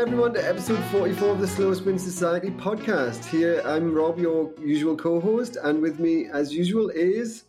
everyone, 0.00 0.32
to 0.32 0.48
episode 0.48 0.82
44 0.84 1.28
of 1.28 1.40
the 1.40 1.46
Slow 1.46 1.74
Spin 1.74 1.98
Society 1.98 2.48
podcast. 2.48 3.22
Here, 3.26 3.60
I'm 3.66 3.92
Rob, 3.92 4.18
your 4.18 4.50
usual 4.58 4.96
co 4.96 5.20
host, 5.20 5.58
and 5.62 5.82
with 5.82 6.00
me, 6.00 6.26
as 6.32 6.54
usual, 6.54 6.88
is. 6.88 7.44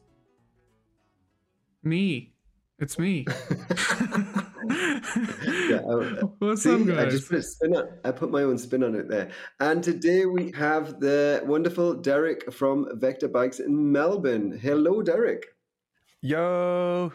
Me. 1.81 2.33
It's 2.77 2.99
me. 2.99 3.25
yeah, 4.69 5.79
I, 5.79 6.23
What's 6.39 6.63
see, 6.63 6.73
up, 6.73 6.81
I 6.81 7.05
guys? 7.05 7.13
just 7.13 7.29
put 7.29 7.39
a 7.39 7.41
spin 7.41 7.73
on, 7.73 7.87
I 8.03 8.11
put 8.11 8.31
my 8.31 8.43
own 8.43 8.57
spin 8.57 8.83
on 8.83 8.95
it 8.95 9.07
there. 9.07 9.29
And 9.61 9.81
today 9.81 10.25
we 10.25 10.51
have 10.51 10.99
the 10.99 11.41
wonderful 11.45 11.93
Derek 11.93 12.51
from 12.51 12.99
Vector 12.99 13.29
Bikes 13.29 13.61
in 13.61 13.93
Melbourne. 13.93 14.59
Hello, 14.61 15.01
Derek. 15.01 15.55
Yo, 16.19 17.13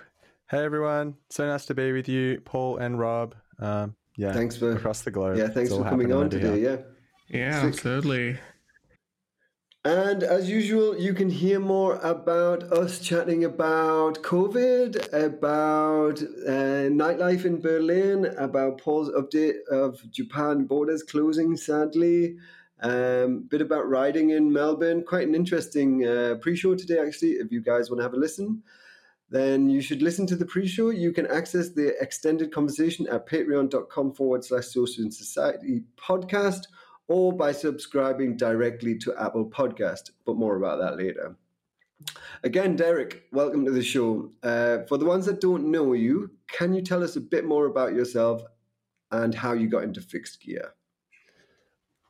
hey 0.49 0.65
everyone! 0.65 1.17
So 1.29 1.47
nice 1.47 1.67
to 1.67 1.75
be 1.75 1.93
with 1.93 2.09
you, 2.09 2.41
Paul 2.41 2.79
and 2.79 2.99
Rob. 2.99 3.35
Um, 3.59 3.97
yeah, 4.17 4.33
Thanks 4.33 4.57
for 4.57 4.73
across 4.73 5.03
the 5.03 5.11
globe. 5.11 5.37
yeah, 5.37 5.49
thanks 5.49 5.71
for 5.71 5.85
coming 5.85 6.13
on 6.13 6.31
today. 6.31 6.61
here. 6.61 6.87
Yeah. 7.31 7.39
Yeah, 7.39 7.61
Sick. 7.61 7.69
absolutely. 7.75 8.39
And 9.85 10.25
as 10.25 10.51
usual, 10.51 10.99
you 10.99 11.15
can 11.15 11.31
hear 11.31 11.61
more 11.61 11.95
about 12.03 12.65
us 12.73 12.99
chatting 12.99 13.45
about 13.45 14.21
COVID, 14.25 15.13
about 15.13 16.21
uh, 16.21 16.91
nightlife 16.91 17.45
in 17.45 17.61
Berlin, 17.61 18.27
about 18.37 18.79
Paul's 18.81 19.11
update 19.11 19.59
of 19.71 20.01
Japan 20.11 20.65
borders 20.65 21.05
closing, 21.05 21.57
sadly. 21.57 22.37
Um, 22.83 23.45
bit 23.49 23.61
about 23.63 23.89
riding 23.89 24.31
in 24.31 24.53
Melbourne. 24.53 25.05
Quite 25.05 25.29
an 25.29 25.37
interesting 25.37 26.05
uh, 26.05 26.35
pre-show 26.41 26.75
today, 26.75 26.99
actually. 26.99 27.33
If 27.35 27.53
you 27.53 27.61
guys 27.61 27.89
want 27.89 28.01
to 28.01 28.03
have 28.03 28.15
a 28.15 28.19
listen, 28.19 28.63
then 29.29 29.69
you 29.69 29.81
should 29.81 30.03
listen 30.03 30.27
to 30.29 30.37
the 30.37 30.47
pre-show. 30.47 30.91
You 30.91 31.13
can 31.13 31.27
access 31.27 31.71
the 31.71 32.01
extended 32.01 32.53
conversation 32.53 33.09
at 33.09 33.29
patreon.com 33.29 34.15
forward 34.15 34.45
slash 34.45 34.67
social 34.67 35.03
and 35.03 35.13
society 35.13 35.83
podcast 35.97 36.67
or 37.09 37.33
by 37.33 37.53
subscribing 37.53 38.37
directly 38.37 38.97
to 38.99 39.15
Apple 39.19 39.49
Podcast. 39.49 40.11
But 40.25 40.37
more 40.37 40.57
about 40.57 40.81
that 40.81 40.97
later. 40.97 41.37
Again, 42.45 42.77
Derek, 42.77 43.25
welcome 43.33 43.65
to 43.65 43.71
the 43.71 43.83
show. 43.83 44.31
Uh, 44.43 44.79
for 44.89 44.99
the 44.99 45.07
ones 45.07 45.27
that 45.27 45.41
don't 45.41 45.71
know 45.71 45.93
you, 45.93 46.31
can 46.49 46.73
you 46.73 46.83
tell 46.83 47.03
us 47.03 47.17
a 47.17 47.21
bit 47.21 47.45
more 47.45 47.67
about 47.67 47.95
yourself 47.95 48.43
and 49.11 49.35
how 49.35 49.53
you 49.53 49.69
got 49.69 49.85
into 49.85 50.01
fixed 50.01 50.43
gear? 50.43 50.75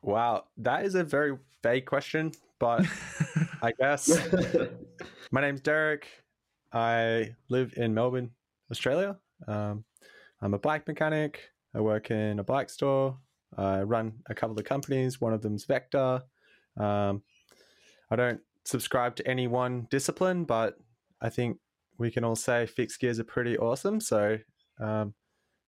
Wow, 0.03 0.45
that 0.57 0.85
is 0.85 0.95
a 0.95 1.03
very 1.03 1.37
vague 1.63 1.85
question, 1.85 2.31
but 2.59 2.85
I 3.61 3.71
guess 3.79 4.09
my 5.31 5.41
name's 5.41 5.61
Derek. 5.61 6.07
I 6.73 7.35
live 7.49 7.73
in 7.77 7.93
Melbourne, 7.93 8.31
Australia. 8.71 9.17
Um, 9.47 9.85
I'm 10.41 10.53
a 10.53 10.59
bike 10.59 10.87
mechanic. 10.87 11.49
I 11.75 11.81
work 11.81 12.11
in 12.11 12.39
a 12.39 12.43
bike 12.43 12.69
store. 12.69 13.17
I 13.57 13.81
run 13.81 14.13
a 14.29 14.35
couple 14.35 14.57
of 14.57 14.65
companies. 14.65 15.21
One 15.21 15.33
of 15.33 15.41
them's 15.41 15.65
Vector. 15.65 16.21
Um, 16.77 17.23
I 18.11 18.15
don't 18.15 18.41
subscribe 18.65 19.15
to 19.17 19.27
any 19.27 19.47
one 19.47 19.87
discipline, 19.89 20.43
but 20.43 20.75
I 21.21 21.29
think 21.29 21.57
we 21.97 22.11
can 22.11 22.23
all 22.23 22.35
say 22.35 22.65
fixed 22.65 22.99
gears 22.99 23.19
are 23.19 23.23
pretty 23.23 23.57
awesome. 23.57 23.99
So, 23.99 24.37
um, 24.79 25.13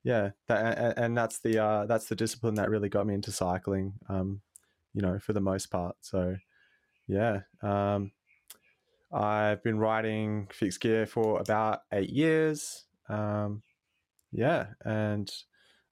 yeah, 0.04 0.32
that, 0.48 0.98
and, 0.98 1.18
that's 1.18 1.40
the 1.40 1.62
uh, 1.62 1.86
that's 1.86 2.06
the 2.06 2.16
discipline 2.16 2.56
that 2.56 2.70
really 2.70 2.90
got 2.90 3.08
me 3.08 3.14
into 3.14 3.32
cycling. 3.32 3.94
Um, 4.08 4.42
you 4.94 5.02
know, 5.02 5.20
for 5.20 5.34
the 5.34 5.42
most 5.42 5.68
part. 5.68 5.96
So, 6.02 6.36
yeah, 7.08 7.42
um, 7.62 8.12
I've 9.12 9.64
been 9.64 9.80
riding 9.80 10.48
fixed 10.52 10.82
gear 10.82 11.06
for 11.06 11.40
about 11.40 11.82
eight 11.92 12.10
years. 12.10 12.86
Um, 13.08 13.64
yeah, 14.32 14.68
and 14.86 15.32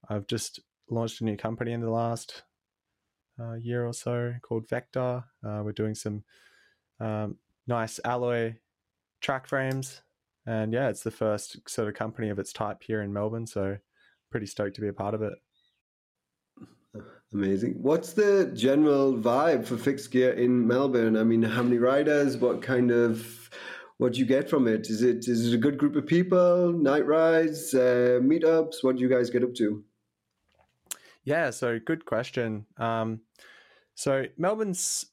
I've 0.07 0.27
just 0.27 0.59
launched 0.89 1.21
a 1.21 1.25
new 1.25 1.37
company 1.37 1.73
in 1.73 1.81
the 1.81 1.89
last 1.89 2.43
uh, 3.39 3.55
year 3.55 3.85
or 3.85 3.93
so 3.93 4.33
called 4.41 4.69
Vector. 4.69 5.23
Uh, 5.43 5.61
we're 5.63 5.71
doing 5.71 5.95
some 5.95 6.23
um, 6.99 7.37
nice 7.65 7.99
alloy 8.05 8.55
track 9.21 9.47
frames, 9.47 10.01
and 10.45 10.71
yeah, 10.71 10.89
it's 10.89 11.03
the 11.03 11.11
first 11.11 11.57
sort 11.67 11.87
of 11.87 11.95
company 11.95 12.29
of 12.29 12.39
its 12.39 12.53
type 12.53 12.83
here 12.85 13.01
in 13.01 13.13
Melbourne. 13.13 13.47
So, 13.47 13.77
pretty 14.29 14.45
stoked 14.45 14.75
to 14.75 14.81
be 14.81 14.89
a 14.89 14.93
part 14.93 15.15
of 15.15 15.21
it. 15.23 15.33
Amazing. 17.33 17.75
What's 17.81 18.13
the 18.13 18.51
general 18.55 19.13
vibe 19.13 19.65
for 19.65 19.77
fixed 19.77 20.11
gear 20.11 20.31
in 20.31 20.65
Melbourne? 20.65 21.17
I 21.17 21.23
mean, 21.23 21.43
how 21.43 21.61
many 21.61 21.77
riders? 21.77 22.37
What 22.37 22.61
kind 22.61 22.89
of 22.89 23.49
what 23.97 24.13
do 24.13 24.19
you 24.19 24.25
get 24.25 24.49
from 24.49 24.67
it? 24.67 24.89
Is 24.89 25.01
it 25.01 25.27
is 25.27 25.47
it 25.47 25.55
a 25.55 25.57
good 25.57 25.77
group 25.77 25.95
of 25.95 26.07
people? 26.07 26.71
Night 26.71 27.05
rides, 27.05 27.73
uh, 27.73 28.19
meetups? 28.21 28.75
What 28.81 28.95
do 28.95 29.01
you 29.01 29.09
guys 29.09 29.29
get 29.29 29.43
up 29.43 29.53
to? 29.55 29.83
Yeah, 31.25 31.49
so 31.49 31.79
good 31.79 32.05
question. 32.05 32.65
Um, 32.77 33.21
so 33.95 34.25
Melbourne's, 34.37 35.07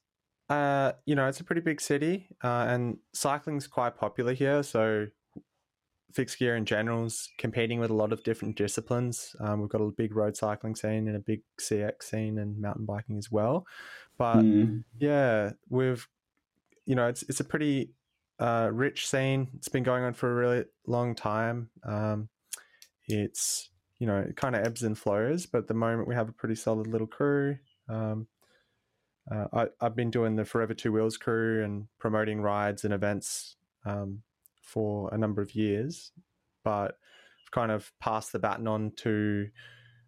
uh, 0.48 0.92
you 1.06 1.16
know, 1.16 1.26
it's 1.26 1.40
a 1.40 1.44
pretty 1.44 1.62
big 1.62 1.80
city, 1.80 2.28
uh, 2.44 2.66
and 2.68 2.98
cycling's 3.12 3.66
quite 3.66 3.96
popular 3.96 4.34
here. 4.34 4.62
So 4.62 5.08
fixed 6.14 6.38
gear 6.38 6.56
in 6.56 6.64
general 6.64 7.04
is 7.04 7.28
competing 7.38 7.80
with 7.80 7.90
a 7.90 7.94
lot 7.94 8.12
of 8.12 8.22
different 8.22 8.56
disciplines. 8.56 9.34
Um, 9.40 9.60
we've 9.60 9.68
got 9.68 9.80
a 9.80 9.90
big 9.90 10.14
road 10.14 10.36
cycling 10.36 10.76
scene 10.76 11.08
and 11.08 11.16
a 11.16 11.20
big 11.20 11.42
CX 11.60 12.04
scene 12.04 12.38
and 12.38 12.60
mountain 12.60 12.84
biking 12.86 13.18
as 13.18 13.30
well. 13.30 13.66
But 14.16 14.44
Mm. 14.44 14.84
yeah, 14.98 15.52
we've, 15.68 16.06
you 16.86 16.94
know, 16.94 17.08
it's 17.08 17.22
it's 17.24 17.40
a 17.40 17.44
pretty 17.44 17.90
uh, 18.38 18.70
rich 18.72 19.08
scene. 19.08 19.48
It's 19.56 19.68
been 19.68 19.82
going 19.82 20.04
on 20.04 20.14
for 20.14 20.30
a 20.30 20.34
really 20.34 20.64
long 20.86 21.14
time. 21.14 21.70
Um, 21.82 22.28
it's 23.08 23.70
you 23.98 24.06
know 24.06 24.18
it 24.20 24.36
kind 24.36 24.54
of 24.54 24.64
ebbs 24.64 24.82
and 24.82 24.96
flows, 24.96 25.46
but 25.46 25.58
at 25.58 25.68
the 25.68 25.74
moment 25.74 26.08
we 26.08 26.14
have 26.14 26.28
a 26.28 26.32
pretty 26.32 26.54
solid 26.54 26.86
little 26.86 27.06
crew. 27.08 27.58
Um, 27.88 28.28
uh, 29.30 29.46
I, 29.52 29.66
I've 29.80 29.96
been 29.96 30.10
doing 30.10 30.36
the 30.36 30.44
Forever 30.44 30.74
Two 30.74 30.92
Wheels 30.92 31.16
crew 31.16 31.64
and 31.64 31.88
promoting 31.98 32.40
rides 32.40 32.84
and 32.84 32.92
events 32.94 33.56
um, 33.86 34.22
for 34.64 35.12
a 35.12 35.18
number 35.18 35.42
of 35.42 35.54
years, 35.54 36.12
but 36.64 36.98
I've 37.42 37.50
kind 37.52 37.70
of 37.70 37.92
passed 38.00 38.32
the 38.32 38.38
baton 38.38 38.66
on 38.66 38.92
to 38.96 39.48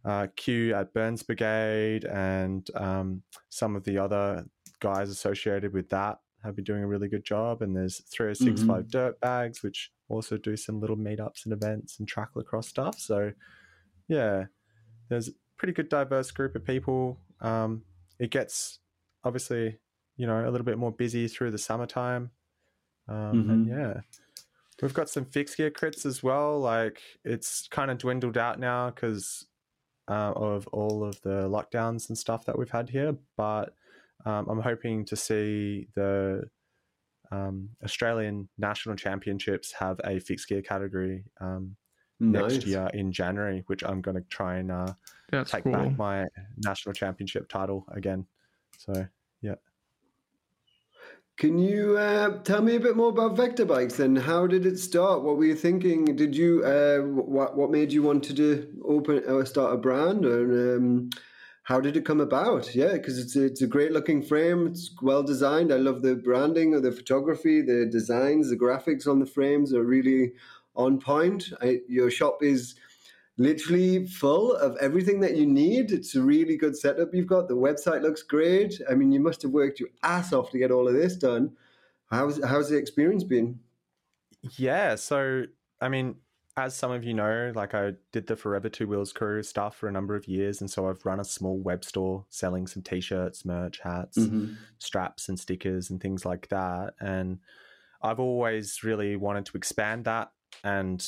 uh, 0.04 0.28
Q 0.36 0.74
at 0.74 0.92
Burns 0.94 1.22
Brigade 1.22 2.04
and 2.04 2.68
um, 2.74 3.22
some 3.48 3.76
of 3.76 3.84
the 3.84 3.98
other 3.98 4.46
guys 4.80 5.10
associated 5.10 5.72
with 5.72 5.88
that 5.90 6.18
have 6.44 6.54
been 6.54 6.64
doing 6.64 6.82
a 6.82 6.86
really 6.86 7.08
good 7.08 7.24
job. 7.24 7.62
And 7.62 7.74
there's 7.76 8.00
3065 8.10 8.88
Dirt 8.90 9.20
Bags, 9.20 9.62
which 9.62 9.90
also 10.08 10.36
do 10.36 10.56
some 10.56 10.80
little 10.80 10.96
meetups 10.96 11.44
and 11.44 11.52
events 11.52 11.98
and 11.98 12.06
track 12.06 12.30
lacrosse 12.36 12.68
stuff. 12.68 12.98
So, 12.98 13.32
yeah, 14.08 14.44
there's 15.08 15.28
a 15.28 15.32
pretty 15.56 15.72
good 15.72 15.88
diverse 15.88 16.30
group 16.30 16.54
of 16.54 16.64
people. 16.64 17.18
Um, 17.40 17.82
it 18.20 18.30
gets 18.30 18.78
obviously, 19.24 19.78
you 20.16 20.26
know, 20.26 20.48
a 20.48 20.50
little 20.50 20.64
bit 20.64 20.78
more 20.78 20.92
busy 20.92 21.26
through 21.26 21.50
the 21.50 21.58
summertime. 21.58 22.30
Um, 23.08 23.50
And 23.50 23.66
yeah, 23.68 24.00
we've 24.82 24.94
got 24.94 25.09
some 25.09 25.25
fixed 25.25 25.56
gear 25.56 25.70
crits 25.70 26.04
as 26.04 26.22
well. 26.22 26.59
Like 26.59 27.00
it's 27.25 27.69
kind 27.70 27.91
of 27.91 27.98
dwindled 27.98 28.37
out 28.37 28.59
now 28.59 28.91
because 28.91 29.47
uh, 30.09 30.32
of 30.37 30.66
all 30.69 31.04
of 31.04 31.20
the 31.22 31.48
lockdowns 31.48 32.09
and 32.09 32.16
stuff 32.16 32.44
that 32.47 32.59
we've 32.59 32.70
had 32.70 32.91
here. 32.91 33.16
But 33.36 33.75
um, 34.25 34.48
I'm 34.48 34.60
hoping 34.60 35.04
to 35.06 35.16
see 35.16 35.88
the 35.94 36.44
um, 37.31 37.70
Australian 37.84 38.48
national 38.59 38.97
championships 38.97 39.72
have 39.72 40.00
a 40.04 40.20
fixed 40.20 40.48
gear 40.48 40.62
category 40.62 41.25
um, 41.41 41.76
Nice. 42.19 42.53
next 42.54 42.66
year 42.66 42.88
in 42.94 43.12
January, 43.12 43.62
which 43.66 43.84
I'm 43.84 44.00
going 44.00 44.16
to 44.16 44.25
try 44.31 44.56
and 44.56 44.72
uh, 44.72 44.94
take 45.44 45.65
cool. 45.65 45.72
back 45.72 45.98
my 45.98 46.25
national 46.65 46.94
championship 46.94 47.48
title 47.48 47.84
again. 47.94 48.26
So 48.78 49.06
yeah. 49.42 49.56
Can 51.36 51.59
you 51.59 51.98
uh, 51.98 52.42
tell 52.44 52.62
me 52.62 52.77
a 52.77 52.80
bit 52.80 52.97
more 52.97 53.10
about 53.10 53.36
Vector 53.36 53.66
Bikes 53.66 54.00
and 54.00 54.16
how 54.16 54.47
did 54.47 54.65
it 54.65 54.78
start? 54.78 55.22
What 55.22 55.36
were 55.36 55.44
you 55.44 55.54
thinking? 55.54 56.06
Did 56.06 56.34
you 56.34 56.65
uh, 56.65 57.00
what 57.00 57.54
what 57.54 57.71
made 57.71 57.92
you 57.92 58.03
want 58.03 58.24
to 58.24 58.33
do, 58.33 58.66
open 58.83 59.22
or 59.28 59.44
start 59.44 59.74
a 59.74 59.77
brand, 59.77 60.24
or 60.24 60.77
um, 60.77 61.10
how 61.65 61.78
did 61.78 61.94
it 61.94 62.06
come 62.06 62.22
about? 62.22 62.74
Yeah, 62.74 62.92
because 62.92 63.18
it's 63.18 63.36
a, 63.36 63.44
it's 63.44 63.60
a 63.60 63.66
great 63.66 63.92
looking 63.92 64.22
frame. 64.22 64.66
It's 64.68 64.91
well 65.03 65.22
designed. 65.22 65.74
I 65.74 65.77
love 65.77 66.00
the 66.00 66.15
branding 66.15 66.72
of 66.72 66.83
the 66.83 66.91
photography, 66.91 67.60
the 67.60 67.84
designs, 67.84 68.48
the 68.48 68.56
graphics 68.56 69.06
on 69.06 69.18
the 69.18 69.27
frames 69.27 69.74
are 69.74 69.84
really 69.84 70.33
on 70.74 70.98
point. 70.98 71.53
I, 71.60 71.80
your 71.86 72.10
shop 72.10 72.42
is 72.42 72.77
literally 73.38 74.06
full 74.06 74.54
of 74.54 74.77
everything 74.78 75.21
that 75.21 75.36
you 75.36 75.47
need. 75.47 75.92
It's 75.92 76.15
a 76.15 76.22
really 76.22 76.56
good 76.56 76.77
setup 76.77 77.15
you've 77.15 77.27
got. 77.27 77.48
The 77.48 77.56
website 77.56 78.03
looks 78.03 78.22
great. 78.22 78.80
I 78.91 78.94
mean, 78.94 79.12
you 79.12 79.21
must 79.21 79.42
have 79.42 79.50
worked 79.50 79.80
your 79.80 79.91
ass 80.03 80.33
off 80.33 80.50
to 80.50 80.59
get 80.59 80.71
all 80.71 80.88
of 80.88 80.94
this 80.94 81.16
done. 81.16 81.53
How's 82.10 82.42
how's 82.44 82.71
the 82.71 82.77
experience 82.77 83.24
been? 83.24 83.60
Yeah, 84.56 84.94
so 84.94 85.44
I 85.80 85.88
mean, 85.88 86.16
as 86.56 86.74
some 86.74 86.91
of 86.91 87.04
you 87.04 87.12
know, 87.12 87.53
like 87.54 87.74
I 87.74 87.92
did 88.12 88.28
the 88.28 88.36
Forever 88.36 88.68
Two 88.68 88.86
Wheels 88.86 89.12
crew 89.12 89.42
stuff 89.42 89.77
for 89.77 89.88
a 89.88 89.92
number 89.92 90.15
of 90.15 90.27
years, 90.27 90.60
and 90.60 90.71
so 90.71 90.88
I've 90.88 91.04
run 91.04 91.21
a 91.21 91.24
small 91.24 91.59
web 91.59 91.84
store 91.84 92.24
selling 92.30 92.66
some 92.66 92.83
t-shirts, 92.83 93.44
merch, 93.44 93.80
hats, 93.83 94.16
mm-hmm. 94.16 94.54
straps, 94.78 95.28
and 95.28 95.38
stickers 95.38 95.91
and 95.91 96.00
things 96.00 96.24
like 96.24 96.48
that. 96.48 96.94
And 97.00 97.41
I've 98.00 98.21
always 98.21 98.83
really 98.84 99.16
wanted 99.16 99.47
to 99.47 99.56
expand 99.56 100.04
that 100.04 100.30
and, 100.62 101.04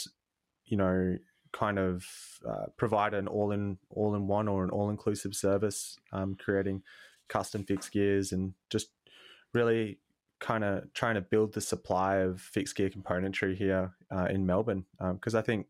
you 0.64 0.76
know, 0.76 1.16
kind 1.52 1.78
of 1.78 2.06
uh, 2.48 2.66
provide 2.76 3.14
an 3.14 3.26
all 3.26 3.52
in 3.52 3.78
all 3.90 4.14
in 4.14 4.26
one 4.26 4.48
or 4.48 4.64
an 4.64 4.70
all 4.70 4.90
inclusive 4.90 5.34
service, 5.34 5.98
um, 6.12 6.36
creating 6.36 6.82
custom 7.28 7.64
fixed 7.64 7.92
gears 7.92 8.32
and 8.32 8.54
just 8.70 8.88
really 9.54 9.98
kind 10.40 10.64
of 10.64 10.92
trying 10.94 11.14
to 11.14 11.20
build 11.20 11.52
the 11.52 11.60
supply 11.60 12.16
of 12.16 12.40
fixed 12.40 12.76
gear 12.76 12.90
componentry 12.90 13.56
here 13.56 13.92
uh, 14.10 14.26
in 14.26 14.46
Melbourne 14.46 14.84
because 15.14 15.34
um, 15.34 15.38
I 15.38 15.42
think 15.42 15.66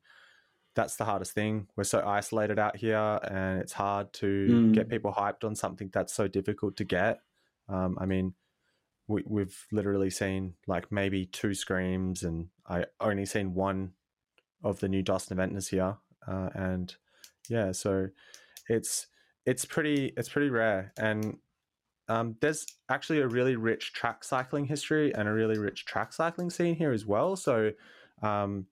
that's 0.75 0.97
the 0.97 1.05
hardest 1.05 1.33
thing. 1.33 1.67
We're 1.75 1.85
so 1.85 2.07
isolated 2.07 2.59
out 2.59 2.77
here, 2.77 3.19
and 3.25 3.61
it's 3.61 3.73
hard 3.73 4.13
to 4.15 4.27
mm. 4.27 4.73
get 4.73 4.89
people 4.89 5.13
hyped 5.13 5.43
on 5.43 5.57
something 5.57 5.91
that's 5.93 6.13
so 6.13 6.29
difficult 6.29 6.77
to 6.77 6.85
get. 6.85 7.21
Um, 7.69 7.99
I 8.01 8.07
mean, 8.07 8.35
we, 9.09 9.25
we've 9.27 9.67
literally 9.73 10.11
seen 10.11 10.55
like 10.69 10.93
maybe 10.93 11.27
two 11.27 11.55
screams, 11.55 12.23
and 12.23 12.49
I 12.69 12.85
only 13.01 13.27
seen 13.27 13.55
one 13.55 13.93
of 14.63 14.81
the 14.81 14.89
new 14.89 15.03
Dosnoventas 15.03 15.69
here, 15.69 15.97
uh, 16.27 16.49
and 16.55 16.95
yeah, 17.49 17.73
so 17.73 18.09
it's 18.69 19.07
it's 19.47 19.65
pretty 19.65 20.13
it's 20.17 20.29
pretty 20.29 20.51
rare, 20.51 20.93
and 20.99 21.39
um, 22.09 22.37
there's 22.41 22.67
actually 22.89 23.21
a 23.21 23.29
really 23.29 23.57
rich 23.57 23.93
track 23.93 24.25
cycling 24.25 24.65
history 24.65 25.15
and 25.15 25.29
a 25.29 25.33
really 25.33 25.59
rich 25.59 25.85
track 25.85 26.13
cycling 26.13 26.51
scene 26.51 26.75
here 26.75 26.93
as 26.93 27.05
well. 27.05 27.37
So 27.37 27.73
um, 28.23 28.67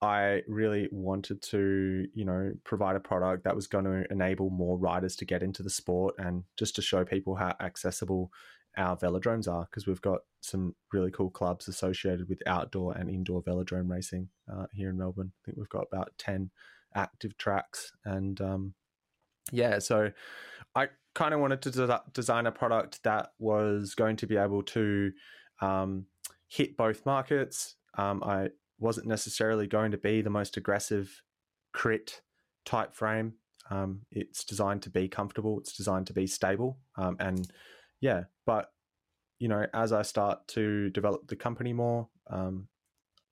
I 0.00 0.42
really 0.46 0.88
wanted 0.92 1.42
to, 1.42 2.06
you 2.14 2.24
know, 2.24 2.52
provide 2.64 2.96
a 2.96 3.00
product 3.00 3.44
that 3.44 3.56
was 3.56 3.66
going 3.66 3.84
to 3.84 4.10
enable 4.10 4.50
more 4.50 4.78
riders 4.78 5.16
to 5.16 5.24
get 5.24 5.42
into 5.42 5.62
the 5.62 5.70
sport 5.70 6.14
and 6.18 6.44
just 6.56 6.76
to 6.76 6.82
show 6.82 7.04
people 7.04 7.34
how 7.34 7.54
accessible 7.60 8.30
our 8.76 8.96
velodromes 8.96 9.48
are 9.48 9.64
because 9.64 9.86
we've 9.86 10.00
got 10.00 10.20
some 10.40 10.74
really 10.92 11.10
cool 11.10 11.30
clubs 11.30 11.68
associated 11.68 12.28
with 12.28 12.42
outdoor 12.46 12.96
and 12.96 13.10
indoor 13.10 13.42
velodrome 13.42 13.90
racing 13.90 14.28
uh, 14.52 14.66
here 14.72 14.90
in 14.90 14.98
Melbourne. 14.98 15.32
I 15.34 15.40
think 15.44 15.58
we've 15.58 15.68
got 15.68 15.86
about 15.92 16.12
10 16.18 16.50
active 16.94 17.36
tracks. 17.36 17.92
And 18.04 18.40
um, 18.40 18.74
yeah, 19.52 19.78
so 19.78 20.10
I 20.74 20.88
kind 21.14 21.34
of 21.34 21.40
wanted 21.40 21.62
to 21.62 21.70
de- 21.70 22.02
design 22.12 22.46
a 22.46 22.52
product 22.52 23.02
that 23.04 23.30
was 23.38 23.94
going 23.94 24.16
to 24.16 24.26
be 24.26 24.36
able 24.36 24.62
to 24.62 25.12
um, 25.60 26.06
hit 26.48 26.76
both 26.76 27.04
markets. 27.04 27.76
Um, 27.98 28.22
I 28.24 28.48
wasn't 28.78 29.06
necessarily 29.06 29.66
going 29.66 29.90
to 29.90 29.98
be 29.98 30.22
the 30.22 30.30
most 30.30 30.56
aggressive 30.56 31.22
crit 31.72 32.22
type 32.64 32.94
frame. 32.94 33.34
Um, 33.70 34.02
it's 34.10 34.44
designed 34.44 34.82
to 34.82 34.90
be 34.90 35.08
comfortable. 35.08 35.58
It's 35.60 35.76
designed 35.76 36.06
to 36.08 36.12
be 36.12 36.26
stable. 36.26 36.78
Um, 36.96 37.16
and 37.20 37.46
yeah, 38.00 38.24
but 38.46 38.72
you 39.38 39.48
know, 39.48 39.66
as 39.72 39.92
I 39.92 40.02
start 40.02 40.46
to 40.48 40.90
develop 40.90 41.26
the 41.28 41.36
company 41.36 41.72
more, 41.72 42.08
um, 42.28 42.68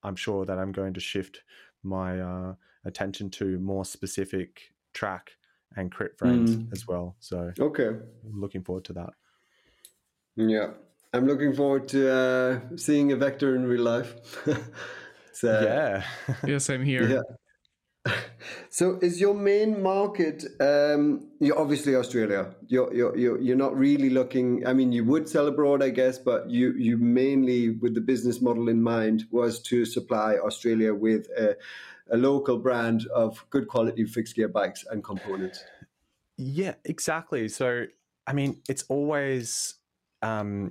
I'm 0.03 0.17
sure 0.17 0.45
that 0.47 0.59
I'm 0.59 0.73
going 0.73 0.95
to 0.95 1.01
shift 1.01 1.43
my 1.83 2.21
uh, 2.21 2.55
attention 2.85 3.31
to 3.31 3.59
more 3.59 3.85
specific 3.85 4.73
track 4.95 5.33
and 5.77 5.93
crit 5.93 6.19
frames 6.19 6.57
mm. 6.57 6.73
as 6.73 6.89
well. 6.89 7.17
So 7.21 7.53
okay, 7.59 7.89
I'm 7.89 8.41
looking 8.41 8.63
forward 8.63 8.85
to 8.87 8.93
that. 8.95 9.11
Yeah, 10.37 10.71
I'm 11.13 11.27
looking 11.27 11.55
forward 11.55 11.89
to 11.89 12.13
uh, 12.13 12.61
seeing 12.77 13.13
a 13.13 13.17
vector 13.17 13.55
in 13.57 13.67
real 13.67 13.83
life. 13.83 14.15
so, 15.33 15.61
yeah, 15.61 16.05
yeah, 16.47 16.59
same 16.59 16.83
here. 16.83 17.09
Yeah. 17.09 17.37
So, 18.79 18.97
is 19.03 19.21
your 19.21 19.35
main 19.35 19.83
market? 19.83 20.45
Um, 20.61 21.31
you're 21.41 21.59
obviously 21.59 21.97
Australia. 21.97 22.55
You're, 22.69 22.95
you're 22.95 23.17
you're 23.17 23.41
you're 23.41 23.57
not 23.57 23.77
really 23.77 24.09
looking. 24.09 24.65
I 24.65 24.73
mean, 24.73 24.93
you 24.93 25.05
would 25.05 25.29
sell 25.29 25.49
abroad, 25.49 25.83
I 25.83 25.91
guess, 25.91 26.17
but 26.17 26.49
you 26.49 26.75
you 26.75 26.97
mainly, 26.97 27.71
with 27.71 27.97
the 27.97 28.01
business 28.01 28.41
model 28.41 28.69
in 28.69 28.81
mind, 28.81 29.25
was 29.33 29.61
to 29.63 29.85
supply 29.85 30.37
Australia 30.37 30.95
with 30.95 31.27
a, 31.37 31.57
a 32.13 32.17
local 32.17 32.57
brand 32.57 33.09
of 33.13 33.45
good 33.51 33.67
quality 33.67 34.05
fixed 34.05 34.37
gear 34.37 34.47
bikes 34.47 34.85
and 34.89 35.03
components. 35.03 35.65
Yeah, 36.37 36.75
exactly. 36.85 37.49
So, 37.49 37.87
I 38.29 38.33
mean, 38.33 38.63
it's 38.69 38.85
always, 38.89 39.75
um, 40.23 40.71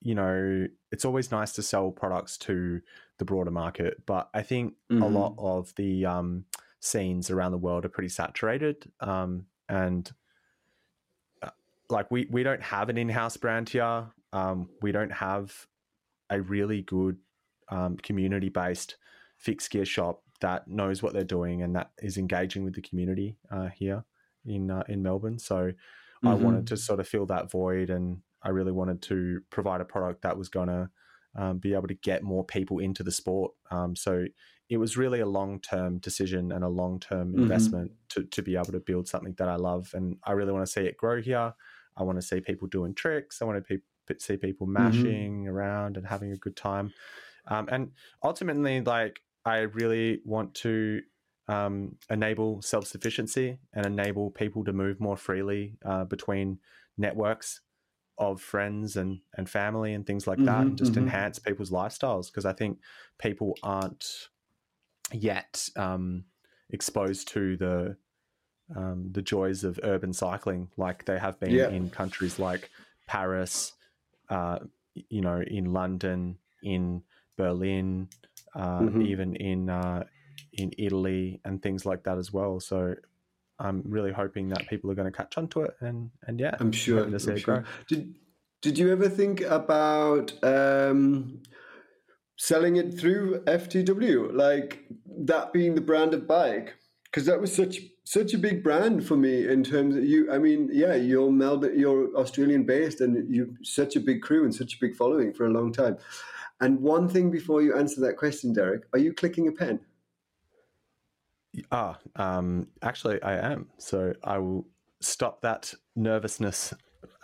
you 0.00 0.14
know, 0.14 0.68
it's 0.90 1.04
always 1.04 1.30
nice 1.30 1.52
to 1.52 1.62
sell 1.62 1.90
products 1.90 2.38
to 2.48 2.80
the 3.18 3.26
broader 3.26 3.50
market, 3.50 4.06
but 4.06 4.30
I 4.32 4.40
think 4.40 4.72
mm-hmm. 4.90 5.02
a 5.02 5.08
lot 5.08 5.34
of 5.36 5.74
the 5.76 6.06
um, 6.06 6.46
scenes 6.82 7.30
around 7.30 7.52
the 7.52 7.58
world 7.58 7.84
are 7.84 7.88
pretty 7.88 8.08
saturated, 8.08 8.90
um, 9.00 9.46
and 9.68 10.10
uh, 11.42 11.50
like 11.88 12.10
we 12.10 12.26
we 12.30 12.42
don't 12.42 12.62
have 12.62 12.88
an 12.88 12.98
in-house 12.98 13.36
brand 13.36 13.68
here. 13.68 14.06
Um, 14.32 14.68
we 14.80 14.92
don't 14.92 15.12
have 15.12 15.66
a 16.30 16.40
really 16.40 16.82
good 16.82 17.18
um, 17.68 17.96
community-based 17.98 18.96
fixed 19.36 19.70
gear 19.70 19.84
shop 19.84 20.22
that 20.40 20.66
knows 20.68 21.02
what 21.02 21.12
they're 21.12 21.24
doing 21.24 21.62
and 21.62 21.76
that 21.76 21.90
is 22.02 22.16
engaging 22.16 22.64
with 22.64 22.74
the 22.74 22.82
community 22.82 23.36
uh, 23.50 23.68
here 23.68 24.04
in 24.44 24.70
uh, 24.70 24.82
in 24.88 25.02
Melbourne. 25.02 25.38
So 25.38 25.56
mm-hmm. 25.56 26.28
I 26.28 26.34
wanted 26.34 26.66
to 26.68 26.76
sort 26.76 27.00
of 27.00 27.08
fill 27.08 27.26
that 27.26 27.50
void, 27.50 27.90
and 27.90 28.20
I 28.42 28.50
really 28.50 28.72
wanted 28.72 29.02
to 29.02 29.40
provide 29.50 29.80
a 29.80 29.86
product 29.86 30.22
that 30.22 30.36
was 30.36 30.48
going 30.48 30.68
to 30.68 30.90
um, 31.36 31.58
be 31.58 31.74
able 31.74 31.88
to 31.88 31.94
get 31.94 32.22
more 32.22 32.44
people 32.44 32.78
into 32.78 33.02
the 33.02 33.12
sport. 33.12 33.52
Um, 33.70 33.96
so 33.96 34.24
it 34.72 34.78
was 34.78 34.96
really 34.96 35.20
a 35.20 35.26
long 35.26 35.60
term 35.60 35.98
decision 35.98 36.50
and 36.50 36.64
a 36.64 36.68
long 36.68 36.98
term 36.98 37.32
mm-hmm. 37.32 37.42
investment 37.42 37.92
to 38.08 38.24
to 38.24 38.42
be 38.42 38.56
able 38.56 38.72
to 38.72 38.80
build 38.80 39.06
something 39.06 39.34
that 39.36 39.48
I 39.48 39.56
love, 39.56 39.90
and 39.92 40.16
I 40.24 40.32
really 40.32 40.50
want 40.50 40.64
to 40.64 40.72
see 40.72 40.80
it 40.80 40.96
grow 40.96 41.20
here. 41.20 41.52
I 41.94 42.02
want 42.04 42.18
to 42.18 42.26
see 42.26 42.40
people 42.40 42.68
doing 42.68 42.94
tricks. 42.94 43.42
I 43.42 43.44
want 43.44 43.62
to 43.62 43.80
pe- 44.08 44.14
see 44.18 44.38
people 44.38 44.66
mm-hmm. 44.66 44.82
mashing 44.82 45.40
mm-hmm. 45.40 45.48
around 45.48 45.98
and 45.98 46.06
having 46.06 46.32
a 46.32 46.38
good 46.38 46.56
time. 46.56 46.94
Um, 47.48 47.68
and 47.70 47.90
ultimately, 48.24 48.80
like 48.80 49.20
I 49.44 49.58
really 49.58 50.22
want 50.24 50.54
to 50.66 51.02
um, 51.48 51.96
enable 52.08 52.62
self 52.62 52.86
sufficiency 52.86 53.58
and 53.74 53.84
enable 53.84 54.30
people 54.30 54.64
to 54.64 54.72
move 54.72 55.00
more 55.00 55.18
freely 55.18 55.76
uh, 55.84 56.04
between 56.04 56.60
networks 56.96 57.60
of 58.16 58.40
friends 58.40 58.96
and, 58.96 59.20
and 59.36 59.50
family 59.50 59.92
and 59.92 60.06
things 60.06 60.26
like 60.26 60.38
mm-hmm, 60.38 60.46
that, 60.46 60.60
and 60.60 60.78
just 60.78 60.92
mm-hmm. 60.92 61.02
enhance 61.02 61.38
people's 61.38 61.70
lifestyles. 61.70 62.28
Because 62.28 62.46
I 62.46 62.54
think 62.54 62.78
people 63.18 63.54
aren't 63.62 64.28
yet 65.14 65.68
um, 65.76 66.24
exposed 66.70 67.28
to 67.28 67.56
the 67.56 67.96
um, 68.74 69.10
the 69.12 69.22
joys 69.22 69.64
of 69.64 69.78
urban 69.82 70.12
cycling 70.12 70.68
like 70.76 71.04
they 71.04 71.18
have 71.18 71.38
been 71.38 71.50
yeah. 71.50 71.68
in 71.68 71.90
countries 71.90 72.38
like 72.38 72.70
Paris, 73.06 73.72
uh, 74.30 74.58
you 74.94 75.20
know, 75.20 75.42
in 75.46 75.72
London, 75.72 76.38
in 76.62 77.02
Berlin, 77.36 78.08
uh, 78.54 78.80
mm-hmm. 78.80 79.02
even 79.02 79.36
in 79.36 79.68
uh, 79.68 80.04
in 80.54 80.72
Italy 80.78 81.40
and 81.44 81.62
things 81.62 81.84
like 81.84 82.04
that 82.04 82.18
as 82.18 82.32
well. 82.32 82.60
So 82.60 82.94
I'm 83.58 83.82
really 83.84 84.12
hoping 84.12 84.48
that 84.48 84.68
people 84.68 84.90
are 84.90 84.94
going 84.94 85.10
to 85.10 85.16
catch 85.16 85.36
on 85.38 85.48
to 85.48 85.62
it, 85.62 85.74
and 85.80 86.10
and 86.26 86.40
yeah, 86.40 86.56
I'm 86.58 86.72
sure. 86.72 87.04
I'm 87.04 87.18
sure. 87.18 87.64
Did 87.88 88.14
Did 88.60 88.78
you 88.78 88.90
ever 88.92 89.08
think 89.08 89.40
about 89.42 90.32
um, 90.42 91.42
selling 92.36 92.76
it 92.76 92.98
through 92.98 93.42
FTW, 93.44 94.32
like 94.32 94.84
that 95.06 95.52
being 95.52 95.74
the 95.74 95.80
brand 95.80 96.14
of 96.14 96.26
bike? 96.26 96.74
Because 97.04 97.26
that 97.26 97.40
was 97.40 97.54
such 97.54 97.80
such 98.04 98.34
a 98.34 98.38
big 98.38 98.64
brand 98.64 99.06
for 99.06 99.16
me 99.16 99.46
in 99.46 99.62
terms 99.62 99.96
of 99.96 100.04
you. 100.04 100.30
I 100.32 100.38
mean, 100.38 100.70
yeah, 100.72 100.94
you're 100.94 101.30
Melbourne, 101.30 101.78
you're 101.78 102.14
Australian 102.16 102.64
based, 102.64 103.00
and 103.00 103.32
you 103.32 103.56
such 103.62 103.96
a 103.96 104.00
big 104.00 104.22
crew 104.22 104.44
and 104.44 104.54
such 104.54 104.74
a 104.74 104.78
big 104.80 104.96
following 104.96 105.32
for 105.32 105.46
a 105.46 105.50
long 105.50 105.72
time. 105.72 105.98
And 106.60 106.80
one 106.80 107.08
thing 107.08 107.30
before 107.30 107.60
you 107.60 107.76
answer 107.76 108.00
that 108.02 108.16
question, 108.16 108.52
Derek, 108.52 108.82
are 108.92 108.98
you 108.98 109.12
clicking 109.12 109.48
a 109.48 109.52
pen? 109.52 109.80
Ah, 111.70 111.98
um, 112.16 112.68
actually, 112.82 113.22
I 113.22 113.52
am. 113.52 113.68
So 113.78 114.14
I 114.24 114.38
will 114.38 114.66
stop 115.00 115.42
that 115.42 115.74
nervousness. 115.96 116.72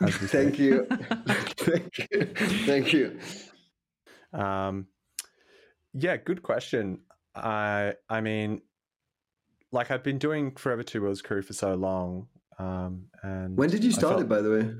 Thank 0.02 0.58
you. 0.58 0.86
Thank 1.56 1.98
you. 1.98 2.34
Thank 2.66 2.92
you. 2.92 3.18
Um, 4.32 4.86
yeah, 5.94 6.16
good 6.16 6.42
question. 6.42 7.00
I 7.34 7.94
I 8.08 8.20
mean, 8.20 8.62
like 9.72 9.90
I've 9.90 10.02
been 10.02 10.18
doing 10.18 10.52
Forever 10.52 10.82
Two 10.82 11.02
Wheels 11.02 11.22
Crew 11.22 11.42
for 11.42 11.52
so 11.52 11.74
long. 11.74 12.28
Um, 12.58 13.06
and 13.22 13.56
when 13.56 13.70
did 13.70 13.84
you 13.84 13.92
start 13.92 14.14
felt, 14.14 14.22
it, 14.22 14.28
by 14.28 14.40
the 14.40 14.50
way? 14.50 14.70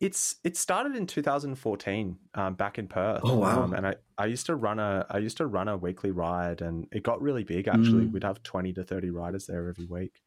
it's 0.00 0.36
it 0.44 0.56
started 0.56 0.96
in 0.96 1.06
2014 1.06 2.16
um, 2.34 2.54
back 2.54 2.78
in 2.78 2.88
Perth. 2.88 3.20
Oh 3.22 3.36
wow! 3.36 3.64
Um, 3.64 3.74
and 3.74 3.86
I, 3.86 3.94
I 4.16 4.26
used 4.26 4.46
to 4.46 4.56
run 4.56 4.78
a 4.78 5.06
I 5.10 5.18
used 5.18 5.36
to 5.36 5.46
run 5.46 5.68
a 5.68 5.76
weekly 5.76 6.10
ride, 6.10 6.62
and 6.62 6.86
it 6.90 7.02
got 7.02 7.20
really 7.20 7.44
big. 7.44 7.68
Actually, 7.68 8.06
mm. 8.06 8.12
we'd 8.12 8.24
have 8.24 8.42
20 8.42 8.72
to 8.74 8.84
30 8.84 9.10
riders 9.10 9.46
there 9.46 9.68
every 9.68 9.84
week. 9.84 10.22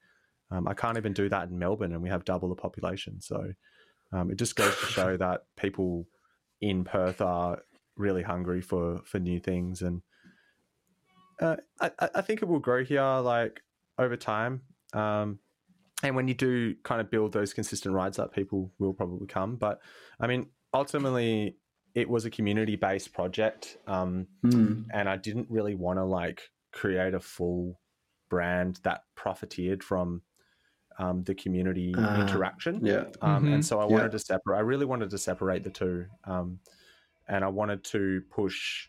Um, 0.51 0.67
I 0.67 0.75
can't 0.75 0.97
even 0.97 1.13
do 1.13 1.27
that 1.29 1.49
in 1.49 1.57
Melbourne, 1.57 1.93
and 1.93 2.03
we 2.03 2.09
have 2.09 2.23
double 2.23 2.49
the 2.49 2.55
population. 2.55 3.19
So 3.19 3.53
um, 4.11 4.29
it 4.29 4.37
just 4.37 4.55
goes 4.55 4.77
to 4.79 4.85
show 4.85 5.17
that 5.25 5.41
people 5.57 6.05
in 6.61 6.83
Perth 6.83 7.19
are 7.19 7.59
really 7.95 8.23
hungry 8.23 8.61
for 8.61 9.01
for 9.05 9.19
new 9.19 9.39
things, 9.39 9.81
and 9.81 10.01
uh, 11.41 11.57
I, 11.81 11.91
I 12.15 12.21
think 12.21 12.41
it 12.41 12.45
will 12.47 12.59
grow 12.59 12.83
here 12.83 13.01
like 13.03 13.61
over 13.97 14.15
time. 14.15 14.61
Um, 14.93 15.39
and 16.03 16.15
when 16.15 16.27
you 16.27 16.33
do 16.33 16.75
kind 16.83 16.99
of 17.01 17.09
build 17.09 17.31
those 17.31 17.53
consistent 17.53 17.95
rides 17.95 18.19
up, 18.19 18.33
people 18.33 18.71
will 18.77 18.93
probably 18.93 19.27
come. 19.27 19.55
But 19.55 19.81
I 20.19 20.27
mean, 20.27 20.49
ultimately, 20.73 21.57
it 21.95 22.09
was 22.09 22.25
a 22.25 22.29
community 22.29 22.75
based 22.75 23.13
project, 23.13 23.77
um, 23.87 24.27
mm. 24.45 24.85
and 24.91 25.09
I 25.09 25.17
didn't 25.17 25.47
really 25.49 25.75
want 25.75 25.99
to 25.99 26.03
like 26.03 26.49
create 26.71 27.13
a 27.13 27.19
full 27.19 27.79
brand 28.29 28.79
that 28.83 29.03
profiteered 29.15 29.83
from 29.83 30.23
um, 30.99 31.23
the 31.23 31.35
community 31.35 31.93
Ah, 31.97 32.19
interaction. 32.19 32.85
Yeah. 32.85 33.05
Um, 33.21 33.45
Mhm. 33.45 33.53
And 33.55 33.65
so 33.65 33.79
I 33.79 33.85
Yeah. 33.85 33.89
wanted 33.89 34.11
to 34.11 34.19
separate. 34.19 34.57
I 34.57 34.61
really 34.61 34.85
wanted 34.85 35.09
to 35.11 35.17
separate 35.17 35.63
the 35.63 35.71
two, 35.71 36.07
um, 36.25 36.59
and 37.27 37.43
I 37.43 37.47
wanted 37.47 37.83
to 37.85 38.21
push 38.29 38.87